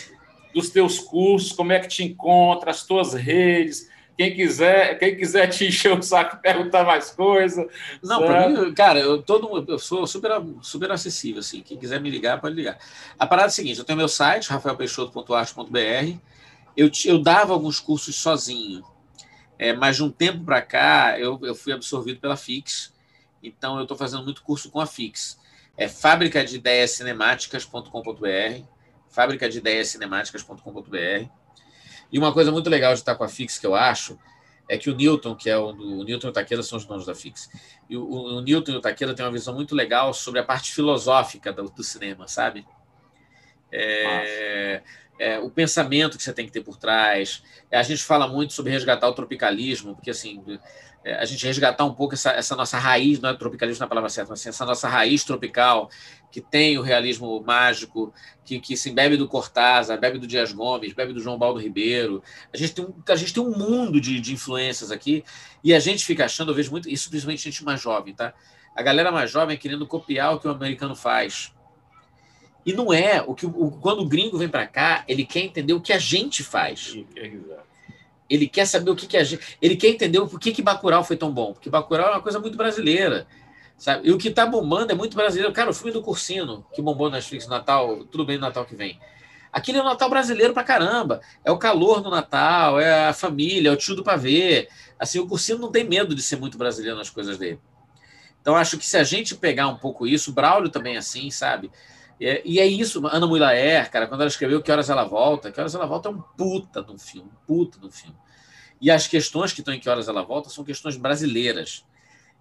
[0.55, 3.87] dos teus cursos, como é que te encontra, as tuas redes.
[4.17, 7.69] Quem quiser, quem quiser te encher o saco perguntar mais coisa.
[8.01, 10.31] Não, para mim, cara, eu, todo, eu sou super,
[10.63, 11.61] super acessível, assim.
[11.61, 12.79] Quem quiser me ligar, pode ligar.
[13.19, 16.17] A parada é a seguinte: eu tenho meu site, rafaelpeixoto.arte.br.
[16.75, 18.83] Eu, eu dava alguns cursos sozinho,
[19.57, 22.93] é, mas de um tempo para cá eu, eu fui absorvido pela Fix.
[23.41, 25.39] Então eu estou fazendo muito curso com a Fix.
[25.77, 28.63] É fábrica de ideias cinemáticas.com.br,
[29.09, 31.29] fábrica de ideias cinemáticas.com.br.
[32.11, 34.17] E uma coisa muito legal de estar com a Fix, que eu acho,
[34.69, 37.05] é que o Newton, que é o, o Newton e o Taqueda são os donos
[37.05, 37.49] da Fix.
[37.89, 40.73] E o, o, Newton e o Taqueda têm uma visão muito legal sobre a parte
[40.73, 42.65] filosófica do, do cinema, sabe?
[43.71, 44.81] É,
[45.19, 47.43] é, o pensamento que você tem que ter por trás.
[47.71, 50.43] É, a gente fala muito sobre resgatar o tropicalismo, porque assim,
[51.03, 54.09] é, a gente resgatar um pouco essa, essa nossa raiz, não é tropicalismo na palavra
[54.09, 55.89] certa, mas assim, essa nossa raiz tropical,
[56.31, 58.13] que tem o realismo mágico,
[58.43, 62.21] que, que se bebe do Cortázar, bebe do Dias Gomes, bebe do João Baldo Ribeiro.
[62.53, 65.23] A gente tem um, a gente tem um mundo de, de influências aqui,
[65.63, 68.33] e a gente fica achando, eu vejo muito, isso principalmente gente mais jovem, tá?
[68.75, 71.54] A galera mais jovem querendo copiar o que o americano faz.
[72.65, 73.21] E não é.
[73.21, 75.99] O que, o, quando o gringo vem para cá, ele quer entender o que a
[75.99, 76.97] gente faz.
[78.27, 79.57] Ele quer saber o que, que a gente.
[79.61, 81.53] Ele quer entender por que, que Bacurau foi tão bom.
[81.53, 83.27] Porque Bacurau é uma coisa muito brasileira.
[83.77, 84.07] Sabe?
[84.07, 85.53] E o que está bombando é muito brasileiro.
[85.53, 88.75] Cara, o filme do Cursino, que bombou na Netflix Natal, tudo bem no Natal que
[88.75, 88.99] vem.
[89.51, 91.21] Aquilo é o Natal brasileiro pra caramba.
[91.43, 94.67] É o calor no Natal, é a família, é o tio do pavê.
[94.97, 97.59] Assim, o Cursino não tem medo de ser muito brasileiro nas coisas dele.
[98.41, 101.29] Então, acho que se a gente pegar um pouco isso, o Braulio também é assim,
[101.31, 101.71] sabe?
[102.19, 105.51] E é, e é isso, Ana Mulaer, cara, quando ela escreveu Que Horas Ela Volta,
[105.51, 108.15] Que Horas Ela Volta é um puta de um filme, puta de um filme.
[108.79, 111.85] E as questões que estão em Que Horas Ela Volta são questões brasileiras.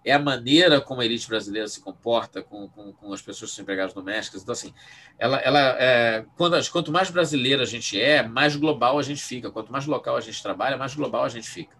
[0.03, 3.55] É a maneira como a elite brasileira se comporta com, com, com as pessoas que
[3.55, 4.43] são empregadas domésticas.
[4.43, 4.71] Então, assim,
[5.17, 9.49] ela, ela é, quando, quanto mais brasileira a gente é, mais global a gente fica.
[9.49, 11.75] Quanto mais local a gente trabalha, mais global a gente fica.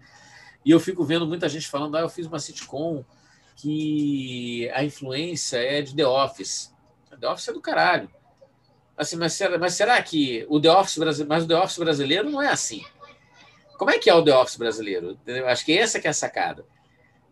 [0.65, 3.05] E eu fico vendo muita gente falando, ah, eu fiz uma sitcom
[3.55, 6.74] que a influência é de The Office.
[7.19, 8.09] The Office é do caralho.
[8.97, 12.29] Assim, mas, será, mas será que o The Office brasileiro, mas o The Office brasileiro
[12.29, 12.83] não é assim?
[13.77, 15.11] Como é que é o The Office brasileiro?
[15.11, 15.47] Entendeu?
[15.47, 16.65] Acho que essa que é a sacada.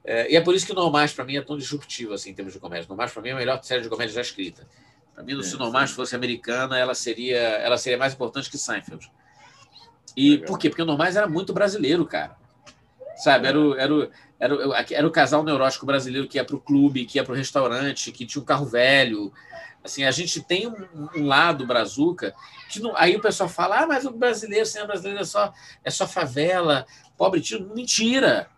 [0.04, 2.34] É, e é por isso que o Normais, para mim, é tão disruptivo assim, em
[2.34, 2.88] termos de comédia.
[2.88, 4.68] Normais, para mim, é a melhor série de comédia já escrita.
[5.16, 9.10] Para mim, se o Normais fosse americana, ela seria, ela seria mais importante que Seinfeld.
[10.18, 10.48] E Legal.
[10.48, 10.70] por quê?
[10.70, 12.36] Porque o Normais era muito brasileiro, cara.
[13.16, 13.48] Sabe?
[13.48, 16.60] Era o, era o, era o, era o casal neurótico brasileiro que ia para o
[16.60, 19.32] clube, que ia para o restaurante, que tinha um carro velho.
[19.84, 22.34] Assim, a gente tem um, um lado brazuca
[22.70, 25.54] que não, aí o pessoal fala: ah, mas o brasileiro, cinema brasileiro é só,
[25.84, 26.86] é só favela,
[27.18, 27.70] pobre tio.
[27.76, 28.50] Mentira!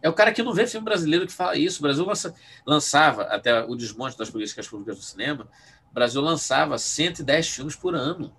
[0.00, 1.80] É o cara que não vê filme brasileiro que fala isso.
[1.80, 2.34] O Brasil lança,
[2.66, 5.48] lançava, até o desmonte das políticas públicas do cinema,
[5.90, 8.32] o Brasil lançava 110 filmes por ano.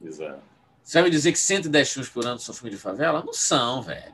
[0.00, 0.42] Exato.
[0.82, 3.22] Você vai me dizer que 110 filmes por ano são filmes de favela?
[3.24, 4.12] Não são, velho.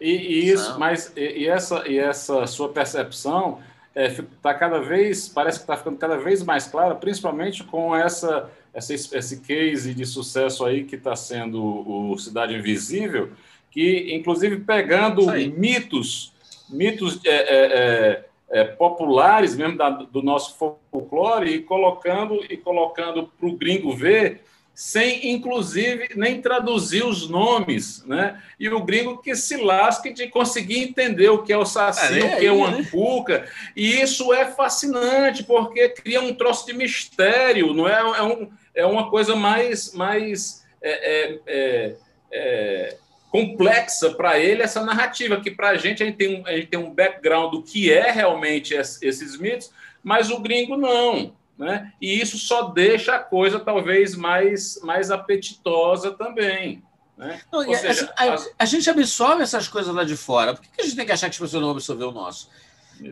[0.00, 0.78] E, e, isso, não.
[0.78, 3.62] mas e, e, essa, e essa sua percepção
[3.94, 7.94] está é, tá cada vez, parece que está ficando cada vez mais clara, principalmente com
[7.94, 13.30] essa, essa esse case de sucesso aí que está sendo o Cidade Invisível,
[13.70, 16.32] que inclusive pegando mitos,
[16.68, 20.56] mitos é, é, é, populares mesmo da, do nosso
[20.90, 24.42] folclore e colocando e colocando para o gringo ver
[24.74, 28.40] sem inclusive nem traduzir os nomes, né?
[28.58, 32.24] E o gringo que se lasque de conseguir entender o que é o saci, É,
[32.24, 32.78] o que é o né?
[32.78, 33.46] ancuca,
[33.76, 38.00] e isso é fascinante porque cria um troço de mistério, não é?
[38.00, 41.96] É, um, é uma coisa mais mais é, é, é,
[42.32, 42.96] é,
[43.30, 46.66] complexa para ele essa narrativa que para a gente a gente tem um, a gente
[46.66, 49.70] tem um background do que é realmente es- esses mitos,
[50.02, 51.34] mas o gringo não.
[51.62, 51.92] Né?
[52.00, 56.82] E isso só deixa a coisa talvez mais, mais apetitosa também.
[57.16, 57.40] Né?
[57.52, 60.54] Não, a- seja, a, as- a gente absorve essas coisas lá de fora.
[60.54, 62.48] Por que, a gente tem que achar que as pessoas não vão absorver o nosso?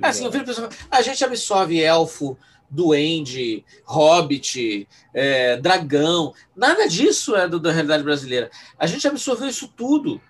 [0.02, 2.36] Assim, eu vejo pessoas falando, a gente absorve elfo,
[2.68, 6.32] duende, hobbit, é, dragão.
[6.56, 8.50] Nada disso é do- da realidade brasileira.
[8.78, 10.20] A gente absorveu isso tudo.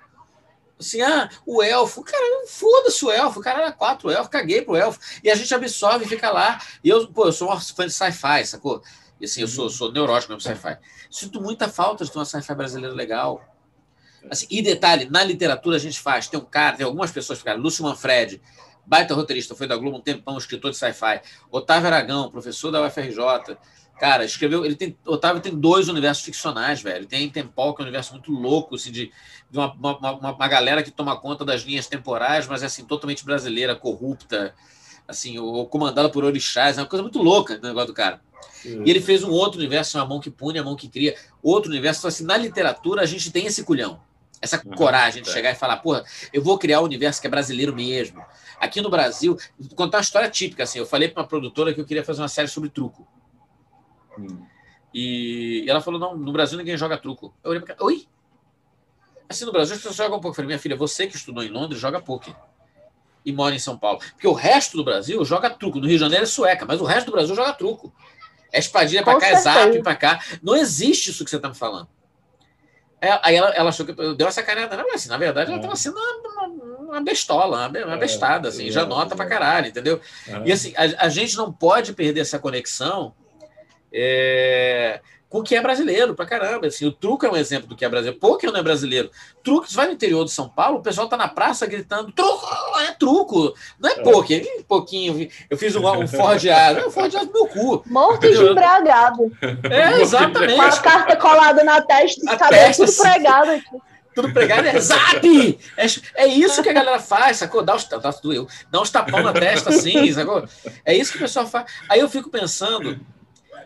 [0.80, 4.74] Assim, ah, o elfo, cara, foda-se o elfo, o cara era quatro elfos, caguei pro
[4.74, 4.98] elfo.
[5.22, 6.58] E a gente absorve e fica lá.
[6.82, 8.82] E eu, pô, eu sou um fã de sci-fi, sacou?
[9.20, 10.78] E assim, eu sou, sou neurótico mesmo sci-fi.
[11.10, 13.44] Sinto muita falta de ter uma sci-fi brasileira legal.
[14.30, 16.28] Assim, e detalhe, na literatura a gente faz.
[16.28, 18.40] Tem um cara, tem algumas pessoas, cara, Lúcio Manfredi,
[18.86, 21.20] baita roteirista, foi da Globo um tempão, escritor de sci-fi.
[21.50, 23.18] Otávio Aragão, professor da UFRJ.
[24.00, 24.64] Cara, escreveu.
[24.64, 27.04] Ele tem, Otávio tem dois universos ficcionais, velho.
[27.04, 29.12] Tem Tempol, que é um universo muito louco, assim, de,
[29.50, 32.86] de uma, uma, uma- uma galera que toma conta das linhas temporais, mas é assim,
[32.86, 34.54] totalmente brasileira, corrupta,
[35.06, 36.78] assim, ou comandada por orixás.
[36.78, 38.22] É uma coisa muito louca o negócio do cara.
[38.64, 41.14] E ele fez um outro universo, uma mão que pune, a mão que cria.
[41.42, 44.00] Outro universo, então, assim, na literatura a gente tem esse culhão.
[44.40, 45.32] Essa coragem de é.
[45.32, 46.02] chegar e falar, porra,
[46.32, 48.24] eu vou criar um universo que é brasileiro mesmo.
[48.58, 49.36] Aqui no Brasil,
[49.76, 52.28] contar uma história típica, assim, eu falei para uma produtora que eu queria fazer uma
[52.28, 53.06] série sobre truco.
[54.20, 54.46] Hum.
[54.92, 57.32] E, e ela falou, não, no Brasil ninguém joga truco.
[57.44, 58.06] Eu olhei pra cara, oi?
[59.28, 60.32] Assim, no Brasil as pessoas jogam um pouco.
[60.32, 62.34] Eu falei, minha filha, você que estudou em Londres, joga poker.
[63.24, 64.00] E mora em São Paulo.
[64.12, 65.78] Porque o resto do Brasil joga truco.
[65.78, 67.92] No Rio de Janeiro é sueca, mas o resto do Brasil joga truco.
[68.52, 70.20] É espadilha pra Com cá, é zap pra cá.
[70.42, 71.86] Não existe isso que você tá me falando.
[73.00, 74.76] É, aí ela, ela achou que eu dei uma sacaneada.
[74.76, 75.62] Não, mas assim, na verdade, ela É.
[75.62, 79.68] tava sendo uma, uma- uma bestola, uma É, bestada, assim, já exato, nota pra caralho,
[79.68, 80.00] entendeu?
[80.44, 83.14] E assim, a, a gente não pode perder essa conexão
[83.92, 85.00] é,
[85.30, 86.66] com o que é brasileiro, pra caramba.
[86.66, 88.18] Assim, o truco é um exemplo do que é brasileiro.
[88.18, 89.08] Poker não é brasileiro.
[89.44, 92.46] Truco, você vai no interior de São Paulo, o pessoal tá na praça gritando: truco,
[92.80, 94.42] é truco, não é poker.
[94.42, 96.80] Ih, pouquinho, eu fiz um, um fordeado.
[96.80, 97.84] É um fordeado no meu cu.
[97.86, 99.30] Morto de embriagado.
[99.70, 100.56] É, exatamente.
[100.56, 103.02] Com a carta colada na testa, A os cabelos testa, tudo sim.
[103.02, 103.78] pregado aqui.
[104.14, 105.58] tudo pregado é zap!
[105.76, 105.86] É,
[106.22, 107.62] é isso que a galera faz, sacou?
[107.62, 108.48] Dá uns, dá, doeu.
[108.70, 110.44] Dá uns tapão na testa assim, sacou?
[110.84, 111.66] É isso que o pessoal faz.
[111.88, 112.98] Aí eu fico pensando,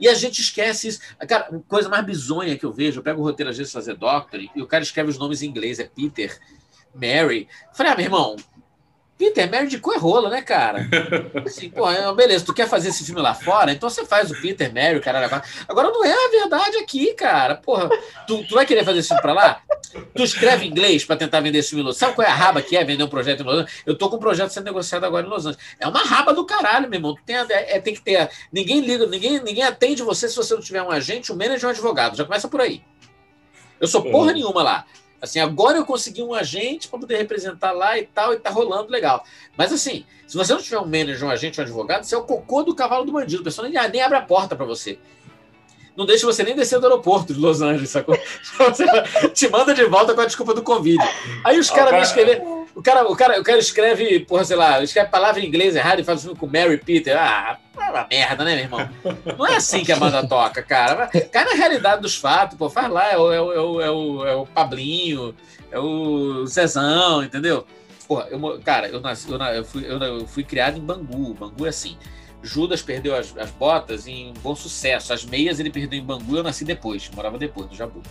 [0.00, 1.00] e a gente esquece isso.
[1.28, 4.40] Cara, coisa mais bizonha que eu vejo, eu pego o roteiro às vezes fazer Doctor
[4.54, 6.38] e o cara escreve os nomes em inglês, é Peter,
[6.94, 7.48] Mary.
[7.70, 8.36] Eu falei, ah, meu irmão,
[9.16, 10.88] Peter, Mary de cu é rola, né, cara?
[11.46, 14.40] Assim, pô, é, beleza, tu quer fazer esse filme lá fora, então você faz o
[14.40, 15.26] Peter, Mary, o caralho.
[15.68, 15.90] agora.
[15.90, 17.54] Não é a verdade aqui, cara.
[17.54, 17.88] Porra,
[18.26, 19.60] tu, tu vai querer fazer esse filme pra lá?
[20.14, 21.96] Tu escreve inglês pra tentar vender esse filme em Los.
[21.96, 23.82] Sabe qual é a raba que é vender um projeto em Los Angeles?
[23.86, 25.64] Eu tô com um projeto sendo negociado agora em Los Angeles.
[25.78, 27.14] É uma raba do caralho, meu irmão.
[27.14, 28.28] Tu tem, a- é, tem que ter.
[28.52, 31.70] Ninguém liga, ninguém, ninguém atende você se você não tiver um agente, um manager, um
[31.70, 32.16] advogado.
[32.16, 32.82] Já começa por aí.
[33.80, 34.84] Eu sou porra nenhuma lá.
[35.20, 38.90] Assim, agora eu consegui um agente para poder representar lá e tal, e tá rolando
[38.90, 39.24] legal.
[39.56, 42.24] Mas assim, se você não tiver um manager, um agente, um advogado, você é o
[42.24, 43.40] cocô do cavalo do bandido.
[43.40, 44.98] O pessoal nem, nem abre a porta para você.
[45.96, 48.18] Não deixa você nem descer do aeroporto de Los Angeles, sacou?
[48.58, 48.84] Você
[49.32, 50.98] te manda de volta com a desculpa do Covid.
[51.44, 52.42] Aí os Ah, caras vêm cara- escrever.
[52.74, 56.00] O cara, o, cara, o cara escreve, porra, sei lá, escreve palavra em inglês errado
[56.00, 57.16] e faz filme com Mary Peter.
[57.16, 58.88] Ah, é uma merda, né, meu irmão?
[59.38, 61.06] Não é assim que a banda toca, cara.
[61.06, 62.68] Cai na realidade dos fatos, pô.
[62.68, 63.90] Faz lá, é o, é o, é o, é
[64.34, 65.34] o, é Pablinho,
[65.70, 67.64] é o Zezão, entendeu?
[68.08, 71.34] Porra, eu, cara, eu, nasci, eu, eu fui, eu, eu fui criado em Bangu.
[71.34, 71.96] Bangu é assim.
[72.42, 75.12] Judas perdeu as, as botas em bom sucesso.
[75.12, 78.02] As meias ele perdeu em Bangu, eu nasci depois, morava depois, no Jabu.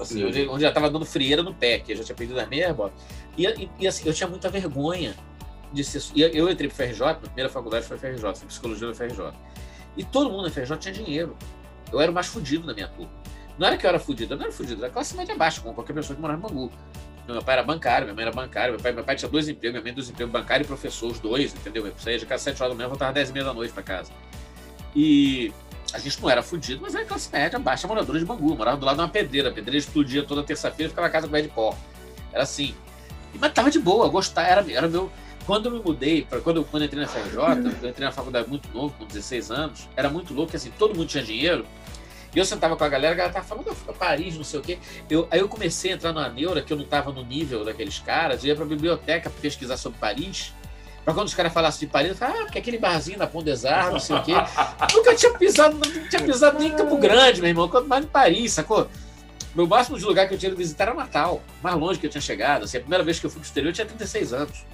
[0.00, 2.74] Assim, onde já tava dando frieira no pé, que eu já tinha perdido as meias
[3.36, 3.42] e.
[3.42, 5.14] E, e, e, assim, eu tinha muita vergonha
[5.72, 6.02] de ser.
[6.14, 9.32] E eu entrei pro FRJ, minha primeira faculdade foi FRJ, foi psicologia do FRJ.
[9.96, 11.36] E todo mundo na FRJ tinha dinheiro.
[11.92, 13.10] Eu era o mais fudido na minha turma.
[13.58, 15.74] Não era que eu era fudido, eu não era fudido, era classe média baixa, como
[15.74, 16.72] qualquer pessoa que morava em Bangu.
[17.28, 19.72] Meu pai era bancário, minha mãe era bancária, meu pai, meu pai tinha dois empregos,
[19.74, 21.86] minha mãe dois empregos, bancário e professor, os dois, entendeu?
[21.86, 23.54] Eu saía de casa às 7 horas da manhã, voltava às 10 e meia da
[23.54, 24.10] noite pra casa.
[24.96, 25.52] E
[25.94, 28.56] a gente não era fudido, mas era classe média, baixa, moradora de Bangu.
[28.56, 29.48] Morava do lado de uma pedreira.
[29.48, 31.76] A pedreira explodia toda terça-feira e ficava na casa com pé de pó.
[32.32, 32.74] Era assim.
[33.34, 35.10] Mas tava de boa, gostar, era, era meu.
[35.46, 37.38] Quando eu me mudei, pra, quando, eu, quando eu entrei na FRJ,
[37.82, 41.08] eu entrei na faculdade muito novo, com 16 anos, era muito louco, assim, todo mundo
[41.08, 41.64] tinha dinheiro.
[42.34, 44.44] E eu sentava com a galera, a galera tava falando, eu fui pra Paris, não
[44.44, 44.78] sei o quê.
[45.08, 47.98] Eu, aí eu comecei a entrar numa neura, que eu não tava no nível daqueles
[47.98, 50.52] caras, eu ia pra biblioteca pesquisar sobre Paris.
[51.04, 53.42] Pra quando os caras falassem de Paris, eu falava, ah, porque aquele barzinho da Pão
[53.42, 54.32] não sei o quê.
[54.94, 58.08] Nunca tinha pisado, não tinha pisado nem em Campo Grande, meu irmão, quanto mais em
[58.08, 58.88] Paris, sacou?
[59.54, 62.10] Meu máximo de lugar que eu tinha ido visitar era Natal, mais longe que eu
[62.10, 62.64] tinha chegado.
[62.64, 64.64] Assim, a primeira vez que eu fui pro exterior eu tinha 36 anos.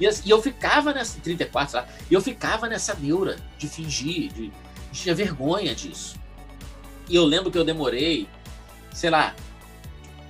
[0.00, 1.88] E, e eu ficava nessa, 34, sabe?
[2.10, 4.52] E eu ficava nessa neura de fingir, de, de
[4.92, 6.18] tinha vergonha disso.
[7.08, 8.28] E eu lembro que eu demorei,
[8.92, 9.34] sei lá,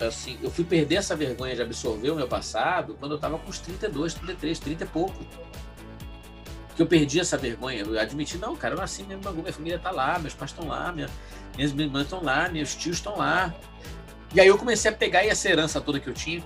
[0.01, 3.49] assim, eu fui perder essa vergonha de absorver o meu passado quando eu tava com
[3.49, 5.27] uns 32, 33, 30 e pouco.
[6.77, 7.83] Que eu perdi essa vergonha.
[7.83, 10.69] Eu admiti, não, cara, eu nasci mesmo bagulho, minha família tá lá, meus pais estão
[10.69, 11.09] lá, minha,
[11.57, 13.53] minhas irmãs estão lá, meus tios estão lá.
[14.35, 16.43] E aí eu comecei a pegar essa herança toda que eu tinha.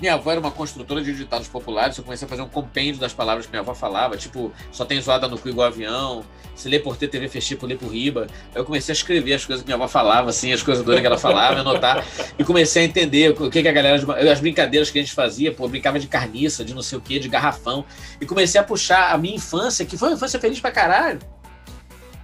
[0.00, 3.12] Minha avó era uma construtora de ditados populares, eu comecei a fazer um compêndio das
[3.12, 6.78] palavras que minha avó falava, tipo, só tem zoada no cu igual avião, se lê
[6.78, 8.28] por ter TV festivo, lê por riba.
[8.54, 11.00] Aí eu comecei a escrever as coisas que minha avó falava, assim, as coisas doidas
[11.00, 12.06] que ela falava, anotar,
[12.38, 13.96] e comecei a entender o que, que a galera,
[14.30, 17.18] as brincadeiras que a gente fazia, pô, brincava de carniça, de não sei o que,
[17.18, 17.84] de garrafão,
[18.20, 21.18] e comecei a puxar a minha infância, que foi uma infância feliz pra caralho,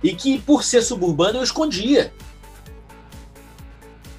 [0.00, 2.12] e que por ser suburbano eu escondia.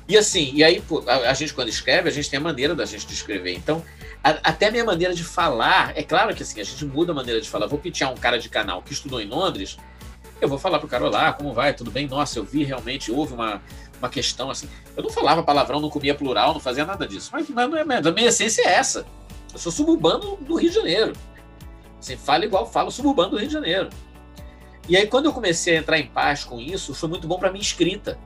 [0.07, 2.86] E assim, e aí a, a, gente quando escreve, a gente tem a maneira da
[2.86, 3.53] gente escrever.
[3.53, 3.84] Então,
[4.23, 7.15] a, até a minha maneira de falar, é claro que assim, a gente muda a
[7.15, 7.65] maneira de falar.
[7.68, 9.77] Vou pitear um cara de canal que estudou em Londres,
[10.41, 11.73] eu vou falar pro cara, olá, como vai?
[11.73, 12.07] Tudo bem?
[12.07, 13.61] Nossa, eu vi realmente, houve uma,
[13.99, 14.68] uma questão assim.
[14.95, 17.30] Eu não falava palavrão, não comia plural, não fazia nada disso.
[17.32, 19.06] Mas, mas não é, a minha essência é essa.
[19.53, 21.14] Eu sou suburbano do Rio de Janeiro.
[21.99, 23.90] Assim, fala igual falo suburbano do Rio de Janeiro.
[24.88, 27.52] E aí, quando eu comecei a entrar em paz com isso, foi muito bom para
[27.52, 28.19] minha escrita.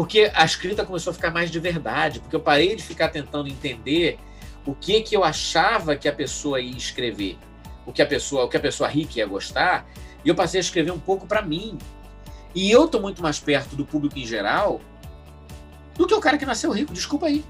[0.00, 3.50] Porque a escrita começou a ficar mais de verdade, porque eu parei de ficar tentando
[3.50, 4.18] entender
[4.64, 7.36] o que que eu achava que a pessoa ia escrever,
[7.84, 9.86] o que a pessoa, o que a pessoa rica ia gostar,
[10.24, 11.76] e eu passei a escrever um pouco para mim.
[12.54, 14.80] E eu tô muito mais perto do público em geral
[15.98, 17.44] do que o cara que nasceu rico, desculpa aí.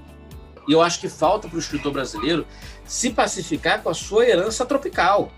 [0.67, 2.45] E eu acho que falta para o escritor brasileiro
[2.83, 5.31] se pacificar com a sua herança tropical.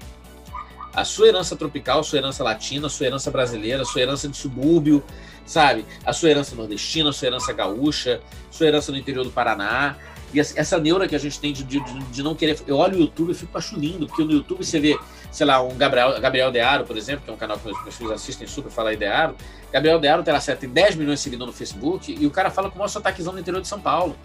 [0.94, 5.04] A sua herança tropical, sua herança latina, sua herança brasileira, sua herança de subúrbio,
[5.46, 5.86] sabe?
[6.06, 8.22] A sua herança nordestina, sua herança gaúcha,
[8.52, 9.98] sua herança no interior do Paraná.
[10.34, 12.60] E essa neura que a gente tem de, de, de não querer.
[12.66, 14.98] Eu olho o YouTube e fico acho lindo, porque no YouTube você vê,
[15.32, 17.96] sei lá, um Gabriel, Gabriel Dearo, por exemplo, que é um canal que meus, meus
[17.96, 19.36] filhos assistem super falar Dearo.
[19.72, 22.76] Gabriel Dearo tem, tem 10 milhões de seguidores no Facebook e o cara fala com
[22.76, 24.16] o maior sotaquezão no interior de São Paulo.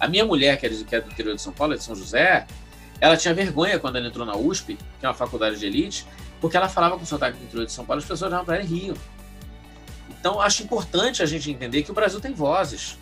[0.00, 1.94] A minha mulher, que é, que é do interior de São Paulo, é de São
[1.94, 2.46] José,
[3.02, 6.06] ela tinha vergonha quando ela entrou na USP, que é uma faculdade de elite,
[6.40, 8.64] porque ela falava com sotaque do interior de São Paulo, as pessoas olhavam para ela
[8.64, 8.96] e riam.
[10.08, 12.96] Então, acho importante a gente entender que o Brasil tem vozes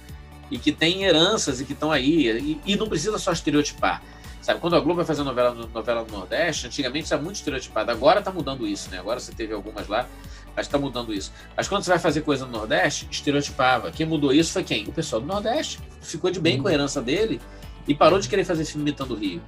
[0.51, 2.31] e que tem heranças e que estão aí.
[2.31, 4.03] E, e, não precisa só estereotipar.
[4.41, 7.91] Sabe, quando a Globo vai fazer novela, novela no Nordeste, antigamente era muito estereotipado.
[7.91, 9.01] Agora está mudando isso, né?
[9.01, 10.09] Agora você teve algumas lá,
[10.57, 11.31] mas está mudando isso.
[11.55, 13.91] Mas quando você vai fazer coisa no Nordeste, estereotipava.
[13.91, 14.89] Quem mudou isso foi quem?
[14.89, 15.79] O pessoal do Nordeste.
[16.01, 17.39] Ficou de bem com a herança dele
[17.87, 19.43] e parou de querer fazer filme imitando o Rio.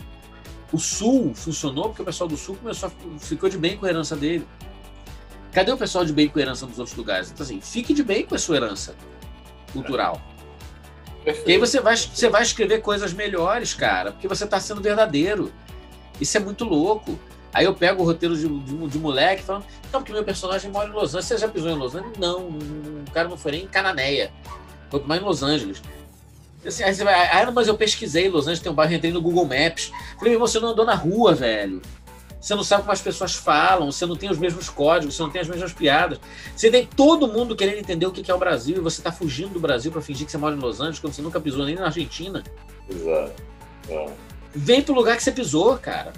[0.73, 3.89] O Sul funcionou porque o pessoal do Sul começou a, ficou de bem com a
[3.91, 4.47] herança dele.
[5.53, 7.31] Cadê o pessoal de bem com a herança dos outros lugares?
[7.31, 8.97] Então, assim, fique de bem com a sua herança
[9.73, 10.21] cultural.
[11.23, 11.49] Perfeito.
[11.49, 15.53] E aí você vai, você vai escrever coisas melhores, cara, porque você está sendo verdadeiro.
[16.19, 17.19] Isso é muito louco.
[17.53, 20.89] Aí eu pego o roteiro de, de, de moleque falando, não, porque meu personagem mora
[20.89, 21.27] em Los Angeles.
[21.27, 22.19] Você já pisou em Los Angeles?
[22.19, 24.33] Não, o cara não foi nem em Cananéia.
[24.91, 25.83] Quanto mais em Los Angeles.
[26.65, 29.21] Assim, aí você vai, ah, mas eu pesquisei, Los Angeles tem um bairro, entrei no
[29.21, 29.93] Google Maps.
[30.19, 31.83] Falei, você não andou na rua, velho.
[32.41, 35.31] Você não sabe como as pessoas falam, você não tem os mesmos códigos, você não
[35.31, 36.19] tem as mesmas piadas.
[36.57, 39.51] Você tem todo mundo querendo entender o que é o Brasil e você está fugindo
[39.51, 41.77] do Brasil para fingir que você mora em Los Angeles quando você nunca pisou nem
[41.77, 42.43] na Argentina.
[42.91, 43.43] Exato.
[43.89, 44.07] É.
[44.53, 46.13] Vem pro lugar que você pisou, cara.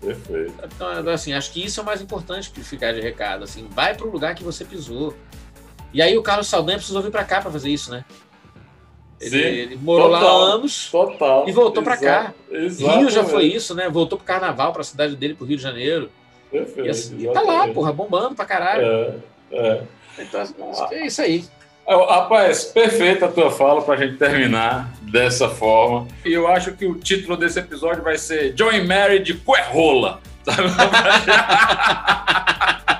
[0.00, 0.54] Perfeito.
[0.64, 3.44] Então, assim, acho que isso é o mais importante que ficar de recado.
[3.44, 5.14] Assim, vai pro lugar que você pisou.
[5.92, 8.02] E aí o Carlos Saldanha precisou vir para cá para fazer isso, né?
[9.20, 12.34] Ele, ele morou total, lá há anos total, e voltou para cá.
[12.50, 13.88] Rio já foi isso, né?
[13.88, 16.10] Voltou pro carnaval, para a cidade dele, pro Rio de Janeiro.
[16.50, 18.82] Perfeito, e, assim, e tá lá, porra, bombando pra caralho.
[18.82, 19.14] É,
[19.52, 19.82] é.
[20.18, 20.42] Então,
[20.90, 21.44] é isso aí.
[21.86, 26.06] Rapaz, perfeita a tua fala para a gente terminar dessa forma.
[26.24, 30.20] E eu acho que o título desse episódio vai ser John Mary de Coerrola.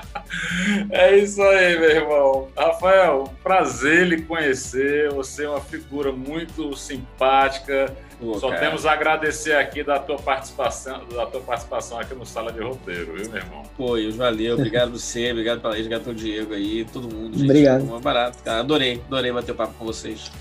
[0.89, 2.47] É isso aí, meu irmão.
[2.57, 5.09] Rafael, prazer lhe conhecer.
[5.11, 7.95] Você é uma figura muito simpática.
[8.19, 8.61] Pô, Só cara.
[8.61, 13.13] temos a agradecer aqui da tua participação, da tua participação aqui no Sala de Roteiro,
[13.15, 13.63] viu, meu irmão?
[13.75, 14.53] Pô, eu valeu.
[14.53, 17.33] Obrigado você, obrigado pela obrigado pelo Diego aí, todo mundo.
[17.33, 17.49] Gente.
[17.49, 17.83] Obrigado.
[17.83, 18.59] Um barato, cara.
[18.59, 20.31] Adorei, adorei bater o papo com vocês.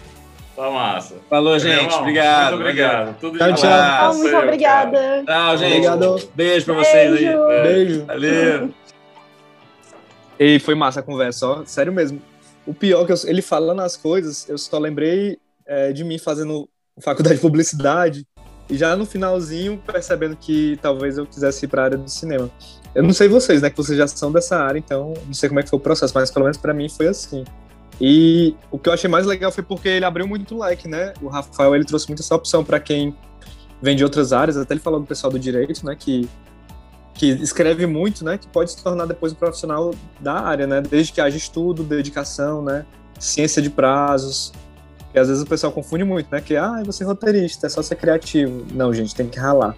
[0.55, 1.17] Tá massa.
[1.31, 1.95] Falou, gente.
[1.95, 2.51] Obrigado.
[2.51, 3.19] Muito obrigado.
[3.19, 4.15] Tudo tchau, tchau.
[4.15, 5.25] Muito obrigada.
[5.25, 5.87] Tchau, gente.
[5.89, 6.31] Obrigado.
[6.35, 7.63] Beijo pra vocês aí.
[7.63, 8.05] Beijo.
[8.05, 8.71] Valeu.
[10.41, 11.65] E foi massa a conversa, ó.
[11.67, 12.21] Sério mesmo.
[12.67, 16.17] O pior é que eu, ele falando as coisas, eu só lembrei é, de mim
[16.17, 16.67] fazendo
[16.99, 18.27] faculdade de publicidade
[18.69, 22.51] e já no finalzinho percebendo que talvez eu quisesse ir para a área do cinema.
[22.95, 25.61] Eu não sei vocês, né, que vocês já são dessa área, então não sei como
[25.61, 27.45] é que foi o processo, mas pelo menos para mim foi assim.
[28.01, 31.13] E o que eu achei mais legal foi porque ele abriu muito leque, né?
[31.21, 33.15] O Rafael ele trouxe muita essa opção para quem
[33.83, 36.29] vem de outras áreas, até ele falou do pessoal do direito, né, que
[37.21, 41.13] que escreve muito, né, que pode se tornar depois um profissional da área, né, desde
[41.13, 42.87] que haja estudo, dedicação, né,
[43.19, 44.55] ciência de prazos,
[45.15, 47.83] e às vezes o pessoal confunde muito, né, que, ah, você é roteirista, é só
[47.83, 48.65] ser criativo.
[48.73, 49.77] Não, gente, tem que ralar.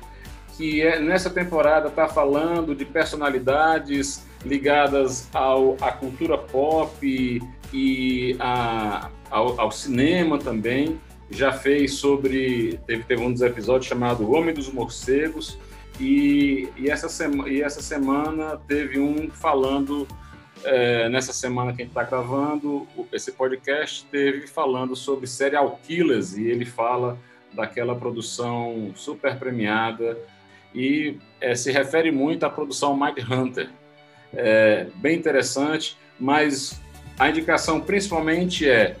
[0.56, 7.40] que é nessa temporada está falando de personalidades ligadas ao, à cultura pop e,
[7.72, 11.00] e a- ao, ao cinema também.
[11.32, 12.78] Já fez sobre.
[12.86, 15.58] Teve, teve um dos episódios chamado O Homem dos Morcegos.
[15.98, 20.06] E, e, essa sema, e essa semana teve um falando
[20.64, 26.36] é, nessa semana que a gente está gravando, esse podcast teve falando sobre serial killers
[26.36, 27.18] e ele fala
[27.52, 30.18] daquela produção super premiada
[30.74, 33.68] e é, se refere muito à produção Mind Hunter.
[34.32, 36.80] É, bem interessante, mas
[37.18, 38.96] a indicação principalmente é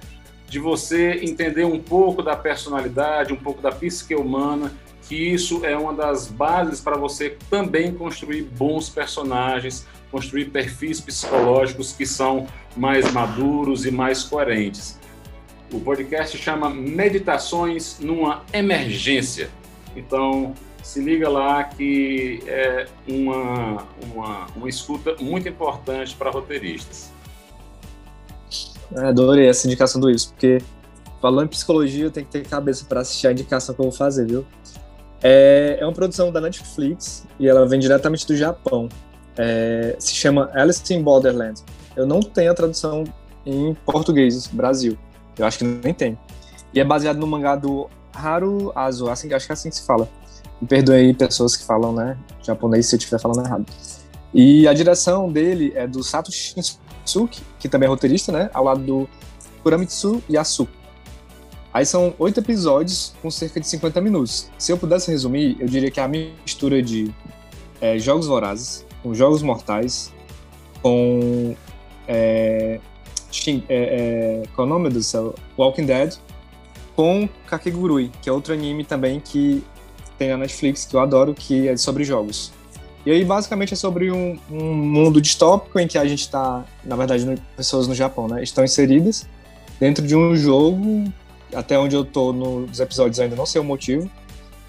[0.52, 4.70] de você entender um pouco da personalidade, um pouco da psique humana,
[5.08, 11.94] que isso é uma das bases para você também construir bons personagens, construir perfis psicológicos
[11.94, 12.46] que são
[12.76, 15.00] mais maduros e mais coerentes.
[15.72, 19.48] O podcast chama Meditações numa Emergência.
[19.96, 20.52] Então,
[20.82, 27.10] se liga lá que é uma, uma, uma escuta muito importante para roteiristas.
[28.96, 30.62] É, Adorei essa indicação do isso, porque
[31.20, 34.26] falando em psicologia, tem que ter cabeça para assistir a indicação que eu vou fazer,
[34.26, 34.44] viu?
[35.22, 38.88] É, é uma produção da Netflix e ela vem diretamente do Japão.
[39.36, 41.62] É, se chama Alice in Borderland.
[41.96, 43.04] Eu não tenho a tradução
[43.46, 44.98] em português, Brasil.
[45.38, 46.18] Eu acho que nem tem.
[46.74, 49.86] E é baseado no mangá do Haru Azu, assim, acho que é assim que se
[49.86, 50.08] fala.
[50.60, 53.66] Me aí pessoas que falam, né, japonês se eu estiver falando errado.
[54.32, 56.80] E a direção dele é do Sato Shinsuke,
[57.58, 59.08] que também é roteirista, né, ao lado do
[59.62, 60.72] Kuramitsu Yasuko.
[61.72, 64.50] Aí são oito episódios com cerca de 50 minutos.
[64.58, 67.10] Se eu pudesse resumir, eu diria que é a mistura de
[67.80, 70.12] é, Jogos Vorazes, com Jogos Mortais,
[70.82, 71.54] com.
[72.06, 72.78] É,
[73.30, 75.34] Shin- é, é, qual é o nome do céu?
[75.56, 76.14] Walking Dead,
[76.94, 79.64] com Kakegurui, que é outro anime também que
[80.18, 82.52] tem na Netflix, que eu adoro, que é sobre jogos.
[83.04, 86.94] E aí, basicamente, é sobre um, um mundo distópico em que a gente está, na
[86.94, 88.42] verdade, no- pessoas no Japão, né?
[88.42, 89.26] Estão inseridas
[89.80, 91.12] dentro de um jogo,
[91.52, 94.08] até onde eu tô nos episódios ainda não sei o motivo.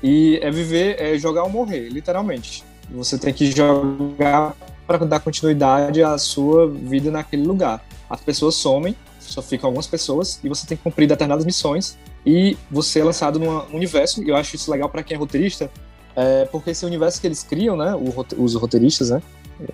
[0.01, 2.63] E é viver, é jogar ou morrer, literalmente.
[2.91, 4.55] Você tem que jogar
[4.85, 7.85] para dar continuidade à sua vida naquele lugar.
[8.09, 11.97] As pessoas somem, só ficam algumas pessoas, e você tem que cumprir determinadas missões.
[12.25, 15.71] E você é lançado num universo, e eu acho isso legal para quem é roteirista,
[16.15, 17.95] é, porque esse universo que eles criam, né,
[18.37, 19.21] os roteiristas, né,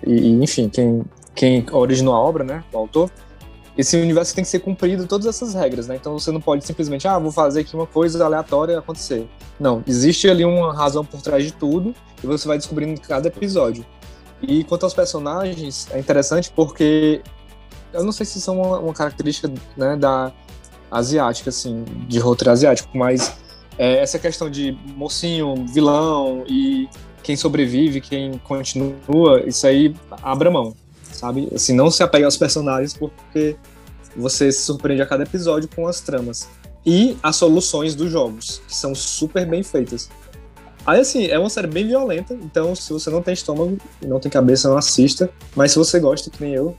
[0.06, 1.04] e, enfim, quem,
[1.34, 3.10] quem originou a obra, né, o autor,
[3.76, 5.96] esse universo tem que ser cumprido todas essas regras, né?
[5.96, 9.26] Então você não pode simplesmente, ah, vou fazer aqui uma coisa aleatória acontecer.
[9.58, 13.28] Não, existe ali uma razão por trás de tudo e você vai descobrindo em cada
[13.28, 13.86] episódio.
[14.42, 17.22] E quanto aos personagens, é interessante porque
[17.92, 20.32] eu não sei se são uma, uma característica né, da,
[20.90, 23.36] asiática, assim, de roteiro asiático, mas
[23.80, 26.86] é, essa questão de mocinho, vilão e
[27.22, 30.74] quem sobrevive, quem continua, isso aí abra mão,
[31.10, 31.48] sabe?
[31.54, 33.56] Assim, não se apegue aos personagens porque
[34.14, 36.46] você se surpreende a cada episódio com as tramas.
[36.84, 40.10] E as soluções dos jogos, que são super bem feitas.
[40.84, 44.20] Aí, assim, é uma série bem violenta, então se você não tem estômago e não
[44.20, 45.30] tem cabeça, não assista.
[45.56, 46.76] Mas se você gosta, que nem eu,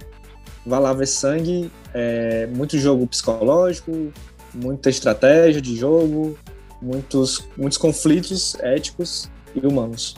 [0.64, 4.14] vá lá ver sangue, é, muito jogo psicológico,
[4.54, 6.38] muita estratégia de jogo,
[6.82, 10.16] muitos, muitos conflitos éticos e humanos.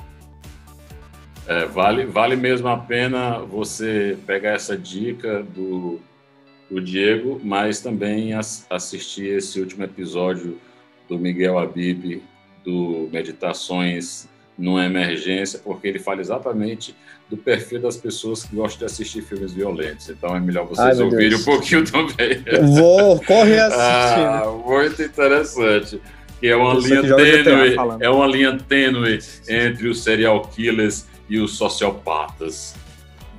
[1.45, 5.99] É, vale, vale mesmo a pena você pegar essa dica do,
[6.69, 10.57] do Diego, mas também as, assistir esse último episódio
[11.09, 12.21] do Miguel Abib,
[12.63, 14.27] do Meditações
[14.57, 16.95] numa Emergência, porque ele fala exatamente
[17.29, 20.09] do perfil das pessoas que gostam de assistir filmes violentos.
[20.09, 22.43] Então é melhor vocês Ai, ouvirem um pouquinho também.
[22.73, 23.81] Vou, corre assistindo.
[23.81, 25.99] Ah, muito interessante.
[26.43, 29.17] Que é uma linha GTA tênue, é uma linha tênue
[29.47, 32.75] entre os serial killers e os sociopatas.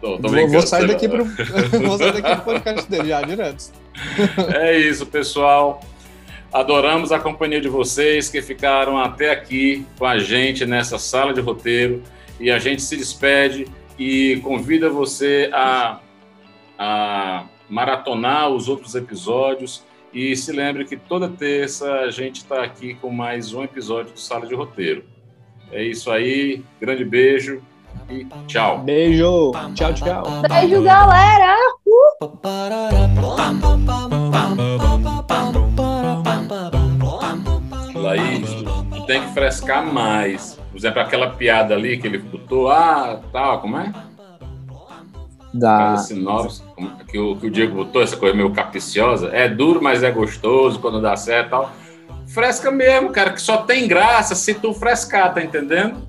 [0.00, 1.22] Tô, tô Vou, vou sair daqui pro,
[1.84, 3.70] vou sair daqui pro podcast dele já, direto.
[4.58, 5.82] É isso, pessoal.
[6.50, 11.42] Adoramos a companhia de vocês que ficaram até aqui com a gente nessa sala de
[11.42, 12.02] roteiro.
[12.40, 13.66] E a gente se despede
[13.98, 16.00] e convida você a,
[16.78, 19.84] a maratonar os outros episódios.
[20.14, 24.20] E se lembre que toda terça a gente está aqui com mais um episódio do
[24.20, 25.04] Sala de Roteiro.
[25.72, 27.60] É isso aí, grande beijo
[28.08, 28.78] e tchau.
[28.78, 30.22] Beijo, tchau, tchau.
[30.48, 31.56] Beijo, galera!
[37.96, 38.50] Laís,
[39.08, 40.60] tem que frescar mais.
[40.70, 43.92] Por exemplo, aquela piada ali que ele botou, ah, tal, como é?
[45.54, 45.96] Da...
[45.98, 49.28] Sinopse, como- que o, que o Diego botou, essa coisa meio capiciosa.
[49.32, 51.70] É duro, mas é gostoso quando dá certo e tal.
[52.26, 56.02] Fresca mesmo, cara, que só tem graça se tu frescar, tá entendendo?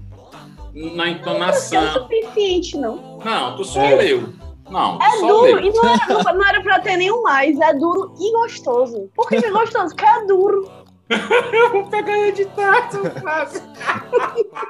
[0.74, 1.94] Na Não é o entonação.
[1.94, 3.20] suficiente, não.
[3.24, 4.30] Não, tu só leu.
[4.70, 5.60] Não, É só duro, leu.
[5.60, 7.60] e não era, não, não era pra ter nenhum mais.
[7.60, 9.10] É duro e gostoso.
[9.16, 9.96] Por que, que é gostoso?
[9.96, 10.70] Porque é duro.
[11.54, 13.62] Eu vou pegar e editar, tu faz.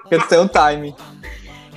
[0.02, 0.94] Porque tu tem um time.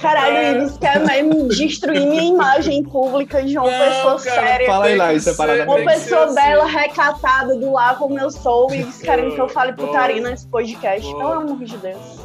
[0.00, 4.66] Caralho, eles querem mesmo destruir minha imagem pública de uma Não, pessoa cara, séria.
[4.66, 5.58] Fala aí, Laís, que separada.
[5.58, 6.34] ser, Uma pessoa assim.
[6.34, 10.46] bela, recatada do lá como eu sou, e eles querem que eu fale putaria nesse
[10.48, 11.06] podcast.
[11.14, 12.18] Pelo amor de Deus.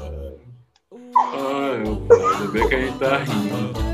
[1.15, 3.92] Ai, meu pai, ainda bem que a gente tá rindo.